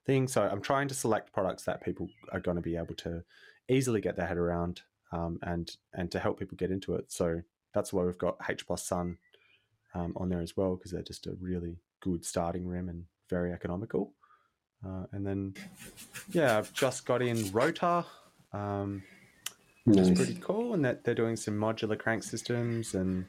thing. 0.06 0.28
So 0.28 0.42
I'm 0.42 0.62
trying 0.62 0.88
to 0.88 0.94
select 0.94 1.34
products 1.34 1.64
that 1.64 1.84
people 1.84 2.10
are 2.32 2.40
going 2.40 2.56
to 2.58 2.62
be 2.62 2.76
able 2.76 2.96
to 2.96 3.24
easily 3.70 4.02
get 4.02 4.16
their 4.16 4.28
head 4.28 4.38
around 4.38 4.82
um, 5.12 5.40
and 5.44 5.76
and 5.94 6.12
to 6.12 6.20
help 6.20 6.40
people 6.40 6.58
get 6.58 6.72
into 6.72 6.96
it. 6.96 7.12
So 7.12 7.42
that's 7.74 7.94
why 7.94 8.04
we've 8.04 8.18
got 8.18 8.38
H 8.50 8.66
Plus 8.66 8.84
Son 8.86 9.18
um, 9.94 10.14
on 10.16 10.30
there 10.30 10.42
as 10.42 10.56
well 10.58 10.76
because 10.76 10.92
they're 10.92 11.02
just 11.02 11.28
a 11.28 11.36
really 11.40 11.78
good 12.02 12.26
starting 12.26 12.68
rim 12.68 12.90
and 12.90 13.06
very 13.30 13.52
economical. 13.54 14.14
Uh, 14.86 15.06
and 15.12 15.26
then, 15.26 15.54
yeah, 16.32 16.58
I've 16.58 16.74
just 16.74 17.06
got 17.06 17.22
in 17.22 17.52
Rotor, 17.52 18.04
um, 18.52 19.04
which 19.86 20.00
is 20.00 20.12
pretty 20.12 20.40
cool, 20.42 20.74
and 20.74 20.84
that 20.84 21.04
they're 21.04 21.14
doing 21.14 21.36
some 21.36 21.56
modular 21.56 21.98
crank 21.98 22.24
systems, 22.24 22.96
and 22.96 23.26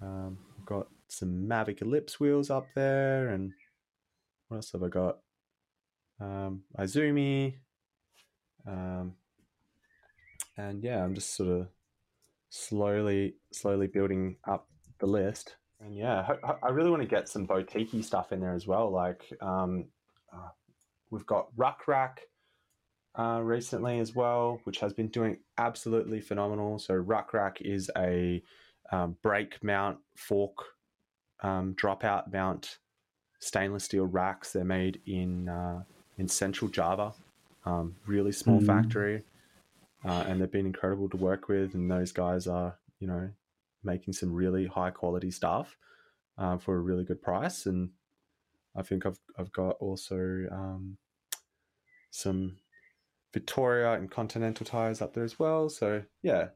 um, 0.00 0.38
got 0.64 0.86
some 1.08 1.48
Mavic 1.48 1.82
Ellipse 1.82 2.20
wheels 2.20 2.50
up 2.50 2.68
there, 2.76 3.30
and 3.30 3.52
what 4.46 4.58
else 4.58 4.72
have 4.72 4.84
I 4.84 4.88
got? 4.88 5.18
Um, 6.20 6.62
Izumi, 6.78 7.54
um, 8.66 9.14
and 10.56 10.82
yeah, 10.82 11.02
I'm 11.02 11.14
just 11.14 11.34
sort 11.36 11.50
of 11.50 11.68
slowly, 12.50 13.34
slowly 13.52 13.86
building 13.86 14.36
up 14.46 14.68
the 15.00 15.06
list. 15.06 15.56
And 15.80 15.96
yeah, 15.96 16.26
I 16.62 16.68
really 16.70 16.90
want 16.90 17.02
to 17.02 17.08
get 17.08 17.28
some 17.28 17.44
boutique 17.44 17.90
stuff 18.04 18.32
in 18.32 18.40
there 18.40 18.54
as 18.54 18.66
well. 18.66 18.90
Like 18.90 19.22
um, 19.40 19.86
uh, 20.32 20.48
we've 21.10 21.26
got 21.26 21.48
Ruck 21.56 21.86
Rack 21.88 22.20
uh, 23.18 23.40
recently 23.42 23.98
as 23.98 24.14
well, 24.14 24.60
which 24.64 24.80
has 24.80 24.92
been 24.92 25.08
doing 25.08 25.38
absolutely 25.58 26.20
phenomenal. 26.20 26.78
So 26.78 26.94
Ruck 26.94 27.34
Rack 27.34 27.58
is 27.60 27.90
a 27.98 28.42
um, 28.92 29.16
brake 29.22 29.62
mount 29.62 29.98
fork 30.16 30.56
um, 31.42 31.74
dropout 31.74 32.32
mount 32.32 32.78
stainless 33.40 33.84
steel 33.84 34.06
racks. 34.06 34.52
They're 34.52 34.64
made 34.64 35.00
in 35.06 35.48
uh, 35.48 35.82
in 36.18 36.28
central 36.28 36.70
Java, 36.70 37.14
um, 37.64 37.96
really 38.06 38.32
small 38.32 38.60
Mhm. 38.60 38.66
factory, 38.66 39.24
uh, 40.04 40.24
and 40.26 40.40
they've 40.40 40.50
been 40.50 40.66
incredible 40.66 41.08
to 41.10 41.16
work 41.16 41.48
with. 41.48 41.74
And 41.74 41.90
those 41.90 42.12
guys 42.12 42.46
are, 42.46 42.78
you 42.98 43.06
know, 43.06 43.30
making 43.82 44.14
some 44.14 44.32
really 44.32 44.66
high 44.66 44.90
quality 44.90 45.30
stuff 45.30 45.76
uh, 46.38 46.58
for 46.58 46.76
a 46.76 46.80
really 46.80 47.04
good 47.04 47.22
price. 47.22 47.66
And 47.66 47.92
I 48.76 48.82
think 48.82 49.06
I've 49.06 49.18
I've 49.38 49.52
got 49.52 49.76
also 49.80 50.46
um, 50.50 50.98
some 52.10 52.58
Vittoria 53.32 53.92
and 53.94 54.10
Continental 54.10 54.64
tires 54.66 55.02
up 55.02 55.14
there 55.14 55.24
as 55.24 55.38
well. 55.38 55.68
So 55.68 56.04
yeah, 56.22 56.50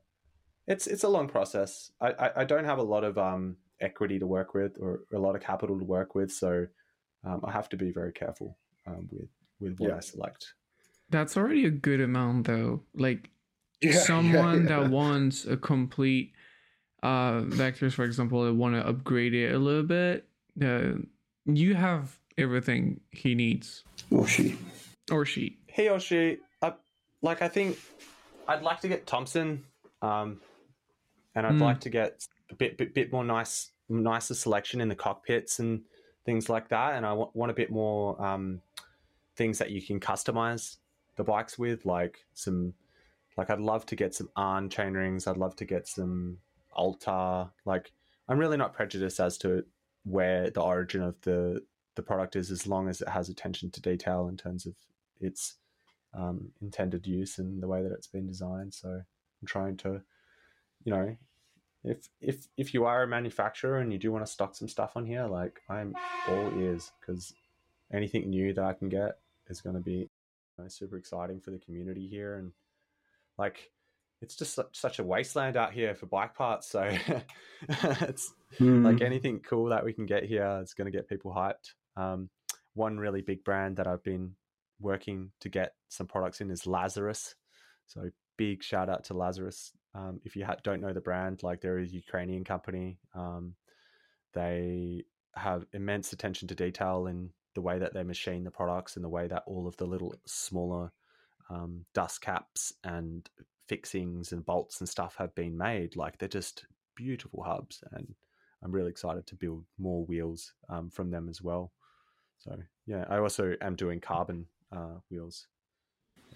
it's 0.66 0.86
it's 0.86 1.04
a 1.04 1.08
long 1.08 1.28
process. 1.28 1.90
I, 2.00 2.12
I, 2.12 2.40
I 2.40 2.44
don't 2.44 2.64
have 2.64 2.78
a 2.78 2.82
lot 2.82 3.04
of 3.04 3.18
um, 3.18 3.56
equity 3.80 4.18
to 4.18 4.26
work 4.26 4.54
with 4.54 4.78
or 4.80 5.04
a 5.12 5.18
lot 5.18 5.36
of 5.36 5.42
capital 5.42 5.78
to 5.78 5.84
work 5.84 6.14
with, 6.14 6.32
so 6.32 6.66
um, 7.24 7.40
I 7.44 7.50
have 7.52 7.68
to 7.70 7.76
be 7.76 7.90
very 7.90 8.12
careful 8.12 8.58
um, 8.86 9.08
with 9.10 9.28
with 9.60 9.78
what 9.78 9.90
Yeah. 9.90 9.96
I 9.96 10.00
select. 10.00 10.54
That's 11.10 11.36
already 11.36 11.64
a 11.64 11.70
good 11.70 12.00
amount, 12.00 12.46
though. 12.46 12.82
Like 12.94 13.30
Yeah, 13.80 13.92
yeah, 13.92 14.00
someone 14.00 14.62
yeah. 14.66 14.80
that 14.80 14.90
wants 14.90 15.44
a 15.46 15.56
complete 15.56 16.32
uh 17.02 17.42
vectors, 17.42 17.92
for 17.92 18.04
example, 18.04 18.44
that 18.44 18.54
want 18.54 18.74
to 18.74 18.86
upgrade 18.86 19.34
it 19.34 19.54
a 19.54 19.58
little 19.58 19.84
bit. 19.84 20.26
Uh, 20.60 20.94
you 21.46 21.74
have 21.74 22.18
everything 22.36 23.00
he 23.10 23.34
needs 23.34 23.84
Or 24.10 24.26
she. 24.26 24.56
or 25.10 25.24
she. 25.24 25.58
he 25.68 25.88
or 25.88 26.00
she, 26.00 26.38
I, 26.60 26.74
like 27.22 27.40
I 27.42 27.48
think 27.48 27.78
I'd 28.48 28.62
like 28.62 28.80
to 28.80 28.88
get 28.88 29.06
Thomson, 29.06 29.64
um, 30.02 30.40
and 31.34 31.46
I'd 31.46 31.54
Mm. 31.54 31.60
like 31.62 31.80
to 31.80 31.90
get 31.90 32.26
a 32.50 32.54
bit, 32.54 32.76
bit 32.78 32.94
bit 32.94 33.12
more 33.12 33.24
nice 33.24 33.70
nicer 33.88 34.34
selection 34.34 34.80
in 34.80 34.88
the 34.88 34.94
cockpits 34.96 35.60
and 35.60 35.82
things 36.26 36.48
like 36.48 36.68
that. 36.68 36.94
And 36.96 37.06
I 37.06 37.12
want, 37.12 37.34
want 37.36 37.50
a 37.50 37.54
bit 37.54 37.70
more 37.70 38.20
um, 38.22 38.60
things 39.38 39.58
that 39.58 39.70
you 39.70 39.80
can 39.80 40.00
customize 40.00 40.78
the 41.16 41.24
bikes 41.24 41.58
with, 41.58 41.86
like 41.86 42.26
some 42.34 42.74
like 43.38 43.50
I'd 43.50 43.60
love 43.60 43.86
to 43.86 43.96
get 43.96 44.14
some 44.14 44.28
Arn 44.36 44.68
chain 44.68 44.94
rings. 44.94 45.26
I'd 45.26 45.36
love 45.36 45.54
to 45.56 45.64
get 45.64 45.86
some 45.86 46.38
Altar. 46.72 47.48
Like 47.64 47.92
I'm 48.28 48.38
really 48.38 48.56
not 48.56 48.74
prejudiced 48.74 49.20
as 49.20 49.38
to 49.38 49.64
where 50.04 50.50
the 50.50 50.60
origin 50.60 51.02
of 51.02 51.14
the 51.22 51.62
the 51.94 52.02
product 52.02 52.36
is, 52.36 52.50
as 52.50 52.66
long 52.66 52.88
as 52.88 53.00
it 53.00 53.08
has 53.08 53.28
attention 53.28 53.70
to 53.70 53.80
detail 53.80 54.28
in 54.28 54.36
terms 54.36 54.66
of 54.66 54.74
its 55.20 55.54
um, 56.14 56.50
intended 56.60 57.06
use 57.06 57.38
and 57.38 57.62
the 57.62 57.68
way 57.68 57.82
that 57.82 57.92
it's 57.92 58.06
been 58.06 58.26
designed. 58.26 58.74
So 58.74 58.88
I'm 58.88 59.46
trying 59.46 59.76
to, 59.78 60.02
you 60.84 60.92
know, 60.92 61.16
if 61.84 62.08
if 62.20 62.48
if 62.56 62.74
you 62.74 62.84
are 62.86 63.04
a 63.04 63.08
manufacturer 63.08 63.78
and 63.78 63.92
you 63.92 63.98
do 63.98 64.10
want 64.10 64.26
to 64.26 64.32
stock 64.32 64.56
some 64.56 64.68
stuff 64.68 64.96
on 64.96 65.06
here, 65.06 65.26
like 65.26 65.60
I'm 65.68 65.94
all 66.28 66.52
ears 66.60 66.90
because 67.00 67.32
anything 67.92 68.28
new 68.30 68.52
that 68.54 68.64
I 68.64 68.72
can 68.72 68.88
get 68.88 69.18
is 69.48 69.60
going 69.60 69.74
to 69.76 69.80
be 69.82 70.08
know, 70.58 70.68
super 70.68 70.96
exciting 70.96 71.40
for 71.40 71.50
the 71.50 71.58
community 71.58 72.08
here 72.08 72.36
and 72.36 72.52
like 73.36 73.70
it's 74.20 74.34
just 74.34 74.58
such, 74.72 74.98
a 74.98 75.04
wasteland 75.04 75.56
out 75.56 75.72
here 75.72 75.94
for 75.94 76.06
bike 76.06 76.34
parts 76.34 76.68
so 76.68 76.82
it's 77.68 78.32
Hmm. 78.58 78.82
like 78.82 79.02
anything 79.02 79.40
cool 79.40 79.66
that 79.66 79.84
we 79.84 79.92
can 79.92 80.06
get 80.06 80.24
here 80.24 80.60
is 80.62 80.72
going 80.72 80.86
to 80.86 80.96
get 80.96 81.06
people 81.06 81.32
hyped. 81.32 81.74
Um, 81.96 82.30
one 82.74 82.96
really 82.96 83.20
big 83.20 83.44
brand 83.44 83.76
that 83.76 83.86
i've 83.86 84.02
been 84.02 84.34
working 84.80 85.32
to 85.40 85.48
get 85.48 85.74
some 85.88 86.06
products 86.06 86.40
in 86.40 86.50
is 86.50 86.66
lazarus 86.66 87.34
so 87.86 88.08
big 88.38 88.62
shout 88.62 88.88
out 88.88 89.04
to 89.04 89.14
lazarus. 89.14 89.72
Um, 89.94 90.20
if 90.24 90.36
you 90.36 90.46
ha- 90.46 90.56
don't 90.62 90.80
know 90.80 90.92
the 90.92 91.00
brand 91.00 91.42
like 91.42 91.60
they're 91.60 91.78
a 91.78 91.86
ukrainian 91.86 92.44
company. 92.44 92.98
Um, 93.14 93.54
they 94.34 95.04
have 95.34 95.64
immense 95.72 96.12
attention 96.12 96.48
to 96.48 96.54
detail 96.54 97.06
in 97.06 97.30
the 97.54 97.60
way 97.60 97.78
that 97.78 97.94
they 97.94 98.02
machine 98.02 98.44
the 98.44 98.50
products 98.50 98.96
and 98.96 99.04
the 99.04 99.08
way 99.08 99.26
that 99.26 99.42
all 99.46 99.66
of 99.66 99.76
the 99.76 99.86
little 99.86 100.14
smaller 100.26 100.92
um, 101.50 101.84
dust 101.94 102.20
caps 102.20 102.72
and 102.84 103.28
fixings 103.68 104.32
and 104.32 104.44
bolts 104.46 104.80
and 104.80 104.88
stuff 104.88 105.16
have 105.16 105.34
been 105.34 105.56
made 105.56 105.96
like 105.96 106.18
they're 106.18 106.28
just 106.28 106.66
beautiful 106.94 107.42
hubs 107.42 107.82
and 107.92 108.14
i'm 108.62 108.72
really 108.72 108.90
excited 108.90 109.26
to 109.26 109.34
build 109.34 109.64
more 109.78 110.04
wheels 110.06 110.52
um, 110.68 110.90
from 110.90 111.10
them 111.10 111.28
as 111.28 111.42
well 111.42 111.72
so 112.38 112.56
yeah 112.86 113.04
i 113.08 113.18
also 113.18 113.54
am 113.60 113.74
doing 113.76 114.00
carbon 114.00 114.46
uh, 114.72 114.96
wheels 115.10 115.46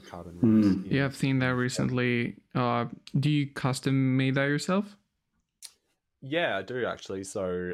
carbon 0.08 0.38
rims 0.38 0.66
Hmm. 0.66 0.84
in- 0.90 0.96
Yeah, 0.96 1.04
I've 1.04 1.16
seen 1.16 1.38
that 1.40 1.54
recently. 1.54 2.36
Uh, 2.54 2.86
do 3.20 3.30
you 3.30 3.46
custom 3.52 4.16
made 4.16 4.34
that 4.34 4.44
yourself? 4.46 4.96
Yeah, 6.20 6.56
I 6.58 6.62
do 6.62 6.84
actually. 6.86 7.24
So 7.24 7.72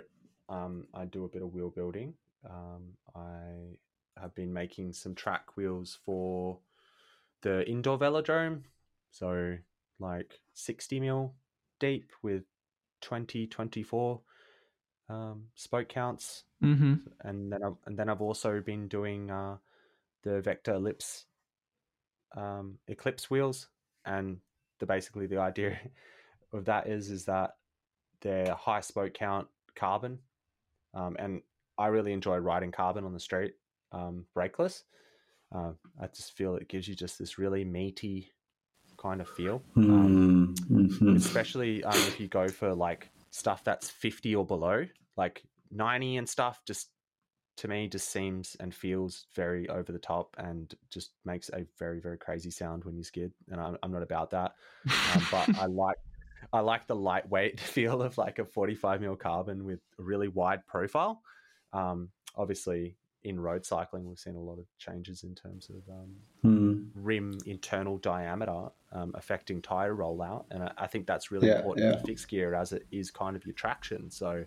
um, 0.49 0.86
I 0.95 1.05
do 1.05 1.24
a 1.24 1.28
bit 1.28 1.43
of 1.43 1.53
wheel 1.53 1.70
building. 1.70 2.14
Um, 2.49 2.95
I 3.14 3.78
have 4.20 4.34
been 4.34 4.53
making 4.53 4.93
some 4.93 5.14
track 5.14 5.57
wheels 5.57 5.99
for 6.05 6.59
the 7.43 7.68
indoor 7.68 7.99
velodrome. 7.99 8.62
So 9.11 9.57
like 9.99 10.41
60 10.55 11.01
mil 11.01 11.34
deep 11.80 12.11
with 12.22 12.43
20, 13.01 13.47
24 13.47 14.20
um, 15.09 15.45
spoke 15.55 15.89
counts. 15.89 16.45
Mm-hmm. 16.62 16.95
And 17.22 17.53
then 17.53 17.61
I've, 17.64 17.76
and 17.86 17.99
then 17.99 18.09
I've 18.09 18.20
also 18.20 18.61
been 18.61 18.89
doing 18.89 19.30
uh, 19.30 19.57
the 20.22 20.41
Vector 20.41 20.74
Ellipse 20.74 21.26
um, 22.36 22.78
Eclipse 22.89 23.30
wheels. 23.30 23.68
And 24.05 24.39
the 24.78 24.86
basically 24.86 25.26
the 25.26 25.39
idea 25.39 25.78
of 26.53 26.64
that 26.66 26.89
is 26.89 27.11
is 27.11 27.24
that 27.26 27.57
they're 28.20 28.55
high 28.55 28.80
spoke 28.80 29.14
count 29.14 29.47
carbon, 29.74 30.18
um, 30.95 31.16
and 31.18 31.43
I 31.78 31.86
really 31.88 32.12
enjoy 32.12 32.36
riding 32.38 32.72
carbon 32.72 33.04
on 33.04 33.12
the 33.12 33.20
street, 33.20 33.54
um, 33.92 34.26
brakeless. 34.36 34.82
Uh, 35.54 35.72
I 36.00 36.06
just 36.08 36.32
feel 36.32 36.56
it 36.56 36.68
gives 36.68 36.88
you 36.88 36.94
just 36.94 37.18
this 37.18 37.38
really 37.38 37.64
meaty 37.64 38.30
kind 38.98 39.20
of 39.20 39.28
feel, 39.28 39.62
um, 39.76 40.54
Hmm. 40.68 40.80
Mhm. 40.82 41.16
especially 41.16 41.84
um, 41.84 41.96
if 41.96 42.20
you 42.20 42.28
go 42.28 42.48
for 42.48 42.74
like 42.74 43.10
stuff 43.30 43.64
that's 43.64 43.88
fifty 43.90 44.34
or 44.34 44.44
below, 44.44 44.86
like 45.16 45.42
ninety 45.70 46.16
and 46.16 46.28
stuff. 46.28 46.62
Just 46.66 46.90
to 47.58 47.68
me, 47.68 47.88
just 47.88 48.10
seems 48.10 48.56
and 48.60 48.74
feels 48.74 49.26
very 49.34 49.68
over 49.68 49.90
the 49.92 49.98
top, 49.98 50.34
and 50.38 50.74
just 50.90 51.12
makes 51.24 51.48
a 51.50 51.64
very 51.78 52.00
very 52.00 52.18
crazy 52.18 52.50
sound 52.50 52.84
when 52.84 52.96
you 52.96 53.04
skid. 53.04 53.32
And 53.50 53.60
I'm, 53.60 53.76
I'm 53.82 53.92
not 53.92 54.02
about 54.02 54.30
that 54.30 54.52
um, 55.14 55.26
but 55.30 55.48
I 55.58 55.66
like 55.66 55.96
I 56.52 56.60
like 56.60 56.86
the 56.86 56.96
lightweight 56.96 57.60
feel 57.74 58.02
of 58.02 58.16
like 58.18 58.38
a 58.38 58.44
45 58.44 59.00
mil 59.00 59.16
carbon 59.16 59.64
with 59.64 59.80
a 59.98 60.02
really 60.02 60.28
wide 60.28 60.66
profile. 60.66 61.22
Um, 61.72 62.10
obviously, 62.36 62.96
in 63.24 63.40
road 63.40 63.64
cycling, 63.66 64.06
we've 64.06 64.18
seen 64.18 64.36
a 64.36 64.40
lot 64.40 64.58
of 64.58 64.66
changes 64.78 65.24
in 65.24 65.34
terms 65.34 65.70
of 65.70 65.82
um, 65.92 66.14
Hmm. 66.42 66.74
rim 66.94 67.38
internal 67.46 67.98
diameter 67.98 68.68
um, 68.92 69.12
affecting 69.14 69.60
tire 69.60 69.94
rollout, 69.94 70.44
and 70.50 70.62
I, 70.62 70.72
I 70.78 70.86
think 70.86 71.06
that's 71.06 71.30
really 71.30 71.48
Yeah, 71.48 71.56
important 71.56 71.86
yeah. 71.86 71.98
for 71.98 72.06
fixed 72.06 72.28
gear 72.28 72.54
as 72.54 72.72
it 72.72 72.86
is 72.92 73.10
kind 73.10 73.36
of 73.36 73.44
your 73.46 73.54
traction. 73.54 74.10
So. 74.10 74.44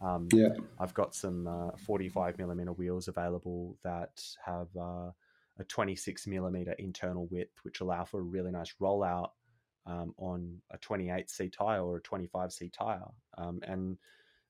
Um, 0.00 0.28
Yeah. 0.32 0.50
I've 0.78 0.94
got 0.94 1.12
some 1.12 1.48
uh, 1.48 1.76
45 1.76 2.38
millimeter 2.38 2.72
wheels 2.72 3.08
available 3.08 3.76
that 3.82 4.22
have 4.46 4.68
uh, 4.76 5.10
a 5.58 5.64
26 5.66 6.28
millimeter 6.28 6.70
internal 6.78 7.26
width, 7.32 7.58
which 7.64 7.80
allow 7.80 8.04
for 8.04 8.20
a 8.20 8.22
really 8.22 8.52
nice 8.52 8.72
rollout 8.80 9.30
um, 9.86 10.14
on 10.18 10.60
a 10.70 10.78
28C 10.78 11.52
tire 11.52 11.82
or 11.82 11.96
a 11.96 12.00
25C 12.00 12.72
tire. 12.72 13.02
Um, 13.36 13.58
and 13.64 13.98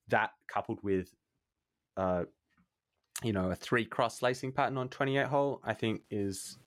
that 0.09 0.33
coupled 0.47 0.77
with, 0.83 1.15
uh, 1.99 2.23
you 3.23 3.33
know, 3.33 3.51
a 3.51 3.55
three 3.55 3.85
cross 3.85 4.21
lacing 4.21 4.53
pattern 4.53 4.77
on 4.77 4.87
28 4.87 5.27
hole, 5.27 5.59
I 5.63 5.73
think 5.73 6.01
is 6.09 6.57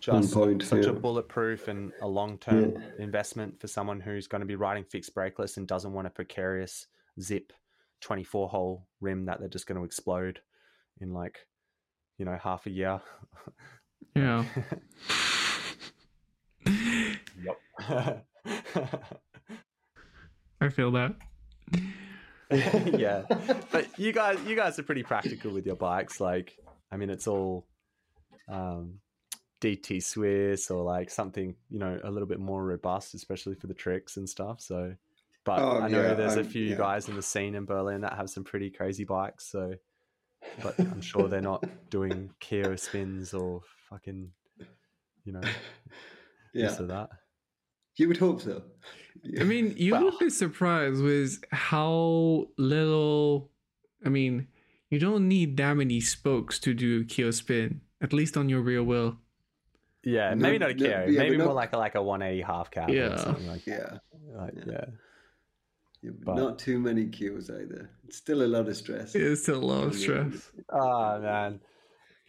just 0.00 0.34
point, 0.34 0.62
such 0.62 0.84
yeah. 0.84 0.90
a 0.90 0.92
bulletproof 0.92 1.68
and 1.68 1.92
a 2.02 2.08
long 2.08 2.38
term 2.38 2.72
Yeah. 2.72 2.80
investment 2.98 3.60
for 3.60 3.68
someone 3.68 4.00
who's 4.00 4.26
going 4.26 4.40
to 4.40 4.46
be 4.46 4.56
riding 4.56 4.84
fixed 4.84 5.14
brakeless 5.14 5.56
and 5.56 5.66
doesn't 5.66 5.92
want 5.92 6.06
a 6.06 6.10
precarious 6.10 6.86
zip 7.20 7.52
24 8.00 8.48
hole 8.48 8.86
rim 9.00 9.24
that 9.26 9.38
they're 9.38 9.48
just 9.48 9.66
going 9.66 9.78
to 9.78 9.84
explode 9.84 10.40
in 11.00 11.12
like, 11.12 11.46
you 12.16 12.24
know, 12.24 12.36
half 12.42 12.66
a 12.66 12.70
year. 12.70 13.00
Yeah. 14.16 14.44
yep. 16.66 17.60
I 20.60 20.68
feel 20.70 20.90
that. 20.92 21.14
yeah. 22.98 23.22
But 23.72 23.86
you 23.98 24.12
guys 24.12 24.38
you 24.46 24.56
guys 24.56 24.78
are 24.78 24.82
pretty 24.82 25.02
practical 25.02 25.50
with 25.52 25.66
your 25.66 25.76
bikes. 25.76 26.20
Like, 26.20 26.56
I 26.90 26.96
mean 26.96 27.10
it's 27.10 27.26
all 27.26 27.66
um 28.48 29.00
DT 29.60 30.02
Swiss 30.02 30.70
or 30.70 30.82
like 30.84 31.10
something, 31.10 31.54
you 31.68 31.78
know, 31.78 31.98
a 32.04 32.10
little 32.10 32.28
bit 32.28 32.38
more 32.40 32.64
robust, 32.64 33.14
especially 33.14 33.54
for 33.56 33.66
the 33.66 33.74
tricks 33.74 34.16
and 34.16 34.28
stuff. 34.28 34.60
So 34.60 34.94
but 35.44 35.60
Oh, 35.60 35.80
I 35.80 35.88
know 35.88 36.02
yeah, 36.02 36.14
there's 36.14 36.36
a 36.36 36.40
I'm- 36.40 36.48
few 36.48 36.64
yeah. 36.64 36.76
guys 36.76 37.08
in 37.08 37.16
the 37.16 37.22
scene 37.22 37.54
in 37.54 37.64
Berlin 37.64 38.02
that 38.02 38.14
have 38.14 38.30
some 38.30 38.44
pretty 38.44 38.70
crazy 38.70 39.04
bikes, 39.04 39.46
so 39.50 39.74
but 40.62 40.78
I'm 40.78 41.00
sure 41.00 41.26
they're 41.28 41.40
not 41.40 41.64
doing 41.90 42.30
Keo 42.40 42.76
spins 42.76 43.34
or 43.34 43.60
fucking 43.90 44.30
you 45.24 45.32
know, 45.32 45.40
Yeah. 46.54 46.68
this 46.68 46.80
or 46.80 46.86
that. 46.86 47.10
You 47.98 48.08
would 48.08 48.16
hope 48.16 48.40
so. 48.40 48.62
I 49.40 49.44
mean, 49.44 49.74
you 49.76 49.92
Well- 49.92 50.04
would 50.04 50.18
be 50.18 50.30
surprised 50.30 51.02
with 51.02 51.42
how 51.50 52.46
little. 52.56 53.50
I 54.06 54.08
mean, 54.08 54.46
you 54.90 54.98
don't 55.00 55.26
need 55.28 55.56
that 55.56 55.74
many 55.74 56.00
spokes 56.00 56.58
to 56.60 56.72
do 56.72 57.00
a 57.00 57.04
keel 57.04 57.32
spin, 57.32 57.80
at 58.00 58.12
least 58.12 58.36
on 58.36 58.48
your 58.48 58.60
rear 58.62 58.82
wheel. 58.82 59.18
Yeah, 60.04 60.30
No- 60.34 60.36
maybe 60.42 60.58
not 60.58 60.70
a 60.70 60.74
no- 60.74 60.86
Keo, 60.86 61.06
yeah, 61.08 61.18
maybe 61.18 61.36
more 61.36 61.46
not- 61.48 61.56
like 61.56 61.72
a 61.72 61.78
like 61.78 61.94
a 61.96 62.02
180 62.02 62.42
half 62.42 62.70
cab 62.70 62.88
Yeah. 62.88 63.14
or 63.14 63.18
something 63.18 63.46
like 63.48 63.66
yeah. 63.66 63.98
like 64.32 64.54
Yeah. 64.54 64.62
yeah. 64.66 64.84
Yeah, 66.00 66.10
but 66.24 66.24
But- 66.26 66.36
not 66.36 66.58
too 66.60 66.78
many 66.78 67.06
cues 67.08 67.50
either. 67.50 67.90
It's 68.06 68.16
still 68.16 68.42
a 68.44 68.46
lot 68.46 68.68
of 68.68 68.76
stress. 68.76 69.16
It's 69.16 69.42
still 69.42 69.58
a 69.58 69.66
lot 69.74 69.88
of 69.88 69.94
stress. 69.96 70.52
Oh 70.70 71.20
man, 71.20 71.60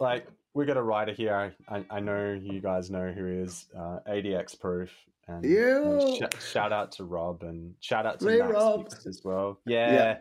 like 0.00 0.26
we 0.54 0.66
got 0.66 0.76
a 0.76 0.82
writer 0.82 1.12
here. 1.12 1.54
I, 1.68 1.84
I 1.88 2.00
know 2.00 2.32
you 2.32 2.60
guys 2.60 2.90
know 2.90 3.12
who 3.12 3.24
he 3.26 3.36
is. 3.46 3.66
Uh, 3.74 4.00
ADX 4.08 4.58
Proof. 4.58 4.90
And, 5.30 5.44
Yeah. 5.44 5.82
and 6.22 6.32
sh- 6.34 6.44
shout 6.52 6.72
out 6.72 6.92
to 6.92 7.04
Rob 7.04 7.42
and 7.42 7.74
shout 7.80 8.06
out 8.06 8.20
to 8.20 8.26
Ray 8.26 8.38
Max 8.38 8.52
Rob. 8.52 8.88
As 9.06 9.22
well. 9.24 9.60
Yeah. 9.66 9.92
Yeah. 9.92 10.18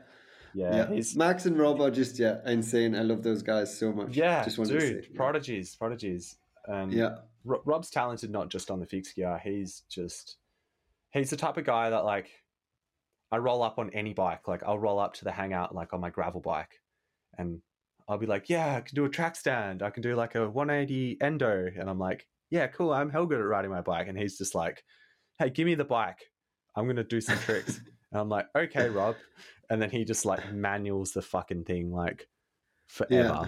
Yeah. 0.54 0.92
Yeah, 0.92 1.02
Max 1.16 1.46
and 1.46 1.58
Rob 1.60 1.80
are 1.80 1.92
just 1.92 2.18
yeah 2.18 2.38
insane. 2.46 2.96
I 2.96 3.02
love 3.02 3.22
those 3.24 3.44
guys 3.44 3.78
so 3.78 3.92
much. 3.92 4.16
yeah, 4.16 4.44
just 4.44 4.58
wanted 4.58 4.80
dude, 4.80 5.04
to 5.04 5.10
say. 5.10 5.16
prodigies, 5.16 5.76
prodigies. 5.76 6.38
And 6.66 6.92
Yeah, 6.92 7.18
Ro- 7.44 7.62
Rob's 7.66 7.90
talented 7.92 8.32
not 8.32 8.50
just 8.50 8.72
on 8.72 8.80
the 8.80 8.86
fixed 8.88 9.16
gear. 9.16 9.40
He's 9.44 9.82
just 9.90 10.38
he's 11.12 11.30
the 11.30 11.38
type 11.38 11.58
of 11.58 11.66
guy 11.66 11.90
that 11.92 12.04
like 12.04 12.30
I 13.32 13.38
roll 13.38 13.62
up 13.62 13.78
on 13.78 13.92
any 13.94 14.14
bike. 14.14 14.48
Like 14.48 14.64
I'll 14.64 14.80
roll 14.80 14.98
up 15.00 15.14
to 15.16 15.24
the 15.24 15.32
hangout 15.32 15.74
like 15.76 15.94
on 15.94 16.02
my 16.02 16.10
gravel 16.10 16.42
bike, 16.42 16.82
and 17.38 17.62
I'll 18.08 18.18
be 18.18 18.26
like, 18.26 18.50
"Yeah, 18.50 18.76
I 18.78 18.82
can 18.82 18.96
do 18.96 19.06
a 19.06 19.10
track 19.10 19.36
stand. 19.36 19.84
I 19.84 19.92
can 19.92 20.02
do 20.02 20.16
like 20.16 20.34
a 20.34 20.50
180 20.50 21.20
endo." 21.22 21.68
And 21.80 21.88
I'm 21.88 22.00
like, 22.00 22.26
"Yeah, 22.50 22.66
cool. 22.68 22.92
I'm 22.92 23.12
hell 23.12 23.28
good 23.28 23.40
at 23.40 23.44
riding 23.46 23.70
my 23.70 23.82
bike." 23.82 24.08
And 24.08 24.18
he's 24.18 24.36
just 24.40 24.56
like, 24.56 24.84
"Hey, 25.40 25.50
give 25.50 25.66
me 25.66 25.76
the 25.76 25.86
bike. 25.86 26.30
I'm 26.76 26.86
gonna 26.88 27.04
do 27.04 27.22
some 27.22 27.40
tricks." 27.40 27.78
and 28.12 28.22
I'm 28.22 28.30
like, 28.30 28.48
"Okay, 28.56 28.90
Rob." 28.90 29.16
And 29.70 29.82
then 29.82 29.90
he 29.90 30.06
just 30.06 30.26
like 30.26 30.52
manuals 30.52 31.12
the 31.12 31.22
fucking 31.22 31.64
thing 31.64 31.92
like 31.92 32.28
forever, 32.88 33.14
yeah, 33.14 33.48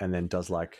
and 0.00 0.12
then 0.12 0.26
does 0.26 0.50
like 0.50 0.78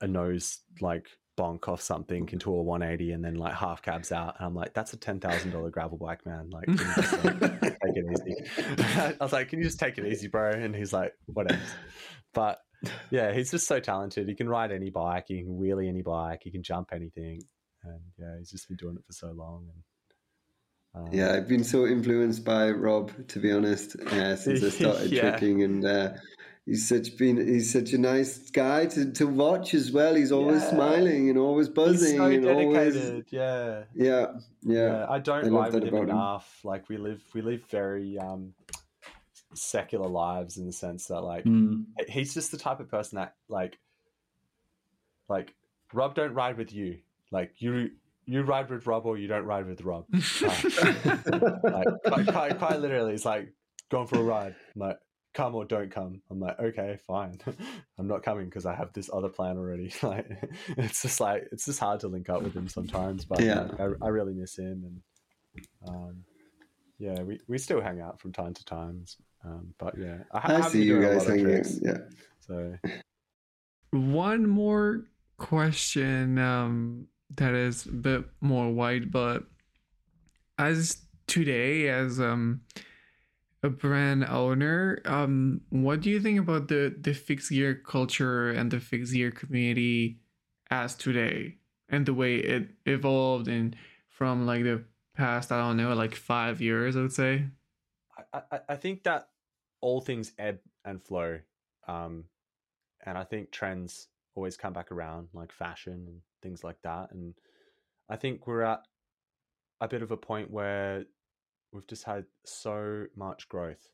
a 0.00 0.06
nose 0.06 0.60
like 0.80 1.08
bonk 1.38 1.66
off 1.68 1.80
something 1.80 2.28
into 2.30 2.52
a 2.52 2.62
180 2.62 3.12
and 3.12 3.24
then 3.24 3.34
like 3.36 3.54
half 3.54 3.82
cabs 3.82 4.12
out. 4.12 4.34
And 4.38 4.46
i'm 4.46 4.54
like 4.54 4.74
that's 4.74 4.92
a 4.92 4.96
$10000 4.96 5.70
gravel 5.70 5.98
bike 5.98 6.24
man. 6.26 6.50
Like, 6.50 6.66
just, 6.66 7.24
like, 7.24 7.40
take 7.40 7.96
it 7.96 8.04
easy? 8.12 8.74
I 8.88 9.16
was 9.20 9.32
like 9.32 9.48
can 9.48 9.58
you 9.58 9.64
just 9.64 9.78
take 9.78 9.98
it 9.98 10.06
easy 10.06 10.28
bro? 10.28 10.50
And 10.50 10.74
he's 10.74 10.92
like 10.92 11.14
whatever. 11.26 11.60
But 12.34 12.58
yeah 13.10 13.32
he's 13.32 13.50
just 13.50 13.66
so 13.66 13.80
talented. 13.80 14.28
He 14.28 14.34
can 14.34 14.48
ride 14.48 14.72
any 14.72 14.90
bike. 14.90 15.24
He 15.28 15.42
can 15.42 15.58
wheelie 15.58 15.88
any 15.88 16.02
bike. 16.02 16.40
He 16.42 16.50
can 16.50 16.62
jump 16.62 16.90
anything 16.92 17.40
and 17.84 18.00
yeah 18.18 18.36
he's 18.38 18.50
just 18.50 18.68
been 18.68 18.76
doing 18.76 18.96
it 18.96 19.04
for 19.06 19.12
so 19.12 19.32
long 19.32 19.68
and 19.72 19.82
um, 20.94 21.08
yeah. 21.10 21.32
I've 21.32 21.48
been 21.48 21.64
so 21.64 21.86
influenced 21.86 22.44
by 22.44 22.70
Rob 22.70 23.26
to 23.28 23.40
be 23.40 23.50
honest 23.50 23.96
uh, 23.98 24.36
since 24.36 24.62
I 24.62 24.68
started 24.78 25.10
Yeah. 25.12 25.30
tricking, 25.30 25.62
and 25.62 25.84
uh, 25.86 26.12
he's 26.66 26.86
such 26.86 27.16
been 27.16 27.38
he's 27.38 27.72
such 27.72 27.94
a 27.94 27.98
nice 27.98 28.50
guy 28.50 28.84
to, 28.86 29.10
to 29.12 29.26
watch 29.26 29.72
as 29.72 29.90
well. 29.90 30.14
He's 30.14 30.32
always 30.32 30.60
Yeah. 30.60 30.68
smiling 30.68 31.30
and 31.30 31.38
always 31.38 31.70
buzzing 31.70 32.18
so 32.18 32.26
and 32.26 32.44
always 32.46 32.92
dedicated 32.94 33.26
yeah 33.30 33.84
yeah 33.94 34.26
yeah 34.62 34.86
yeah, 34.86 35.06
I 35.08 35.18
don't 35.18 35.46
I 35.46 35.48
love 35.48 35.64
with 35.64 35.72
that 35.72 35.82
him 35.84 35.88
about 35.94 36.02
him. 36.02 36.10
enough. 36.10 36.60
Like 36.62 36.88
we 36.90 36.98
live, 36.98 37.22
we 37.32 37.40
live 37.40 37.64
very 37.70 38.18
um, 38.18 38.52
secular 39.54 40.08
lives 40.10 40.58
in 40.58 40.66
the 40.66 40.72
sense 40.72 41.06
that 41.06 41.22
like 41.22 41.46
Mm. 41.46 41.86
he's 42.06 42.34
just 42.34 42.50
the 42.50 42.58
type 42.58 42.80
of 42.80 42.90
person 42.90 43.16
that 43.16 43.34
like, 43.48 43.78
like 45.26 45.54
Rob 45.94 46.14
don't 46.14 46.34
ride 46.34 46.58
with 46.58 46.70
you. 46.72 46.98
Like 47.32 47.54
you, 47.58 47.90
you 48.26 48.42
ride 48.42 48.70
with 48.70 48.86
Rob 48.86 49.04
or 49.06 49.18
you 49.18 49.26
don't 49.26 49.44
ride 49.44 49.66
with 49.66 49.80
Rob. 49.82 50.04
like 50.12 50.62
quite, 52.04 52.26
quite, 52.28 52.58
quite 52.58 52.78
literally, 52.80 53.14
it's 53.14 53.24
like 53.24 53.52
going 53.90 54.06
for 54.06 54.18
a 54.20 54.22
ride. 54.22 54.54
I'm 54.76 54.80
like 54.82 54.98
come 55.34 55.54
or 55.54 55.64
don't 55.64 55.90
come. 55.90 56.20
I'm 56.30 56.38
like 56.38 56.60
okay, 56.60 56.98
fine. 57.06 57.38
I'm 57.98 58.06
not 58.06 58.22
coming 58.22 58.44
because 58.44 58.66
I 58.66 58.74
have 58.74 58.92
this 58.92 59.08
other 59.12 59.28
plan 59.30 59.56
already. 59.56 59.92
Like 60.02 60.28
it's 60.76 61.02
just 61.02 61.20
like 61.20 61.48
it's 61.50 61.64
just 61.64 61.80
hard 61.80 62.00
to 62.00 62.08
link 62.08 62.28
up 62.28 62.42
with 62.42 62.54
him 62.54 62.68
sometimes. 62.68 63.24
But 63.24 63.40
Yeah. 63.40 63.62
like, 63.62 63.80
I, 63.80 63.84
I 64.02 64.08
really 64.08 64.34
miss 64.34 64.56
him 64.56 64.84
and 64.84 65.02
um, 65.88 66.24
yeah, 66.98 67.20
we, 67.22 67.40
we 67.48 67.58
still 67.58 67.80
hang 67.80 68.00
out 68.00 68.20
from 68.20 68.32
time 68.32 68.54
to 68.54 68.64
time. 68.64 69.04
Um, 69.44 69.74
but 69.78 69.98
yeah, 69.98 70.18
I, 70.32 70.38
ha- 70.38 70.48
I 70.48 70.52
haven't 70.56 70.70
see 70.72 70.82
you 70.84 71.00
doing 71.00 71.04
a 71.04 71.08
guys 71.14 71.26
lot 71.26 71.26
of 71.26 71.28
hanging 71.30 71.46
out. 71.46 71.50
tricks, 71.64 71.80
Yeah. 71.82 71.98
So 72.40 72.74
One 73.90 74.46
more 74.48 75.04
question 75.38 76.38
um, 76.38 77.08
that 77.36 77.54
is 77.54 77.86
a 77.86 77.92
bit 77.92 78.24
more 78.40 78.70
wide, 78.70 79.10
but 79.10 79.44
as 80.58 81.02
today, 81.26 81.88
as 81.88 82.20
um, 82.20 82.62
a 83.62 83.68
brand 83.68 84.24
owner, 84.24 85.00
um, 85.04 85.60
what 85.70 86.00
do 86.00 86.10
you 86.10 86.20
think 86.20 86.38
about 86.38 86.68
the 86.68 86.94
the 87.00 87.14
fixed 87.14 87.50
gear 87.50 87.74
culture 87.74 88.50
and 88.50 88.70
the 88.70 88.80
fixed 88.80 89.12
gear 89.12 89.30
community 89.30 90.18
as 90.70 90.94
today 90.94 91.56
and 91.88 92.06
the 92.06 92.14
way 92.14 92.36
it 92.36 92.70
evolved 92.86 93.48
and 93.48 93.76
from 94.08 94.46
like 94.46 94.62
the 94.62 94.84
past, 95.14 95.52
I 95.52 95.58
don't 95.58 95.76
know, 95.76 95.94
like 95.94 96.14
five 96.14 96.60
years, 96.60 96.96
I 96.96 97.00
would 97.02 97.12
say. 97.12 97.46
I, 98.32 98.42
I, 98.50 98.60
I 98.70 98.76
think 98.76 99.02
that 99.04 99.28
all 99.80 100.00
things 100.00 100.32
ebb 100.38 100.60
and 100.84 101.02
flow. 101.02 101.40
Um, 101.86 102.24
and 103.04 103.18
I 103.18 103.24
think 103.24 103.50
trends 103.50 104.08
always 104.34 104.56
come 104.56 104.72
back 104.72 104.90
around, 104.90 105.28
like 105.32 105.52
fashion 105.52 106.04
and 106.06 106.20
things 106.42 106.64
like 106.64 106.80
that. 106.82 107.08
And 107.12 107.34
I 108.08 108.16
think 108.16 108.46
we're 108.46 108.62
at 108.62 108.80
a 109.80 109.88
bit 109.88 110.02
of 110.02 110.10
a 110.10 110.16
point 110.16 110.50
where 110.50 111.04
we've 111.72 111.86
just 111.86 112.04
had 112.04 112.24
so 112.44 113.06
much 113.16 113.48
growth. 113.48 113.90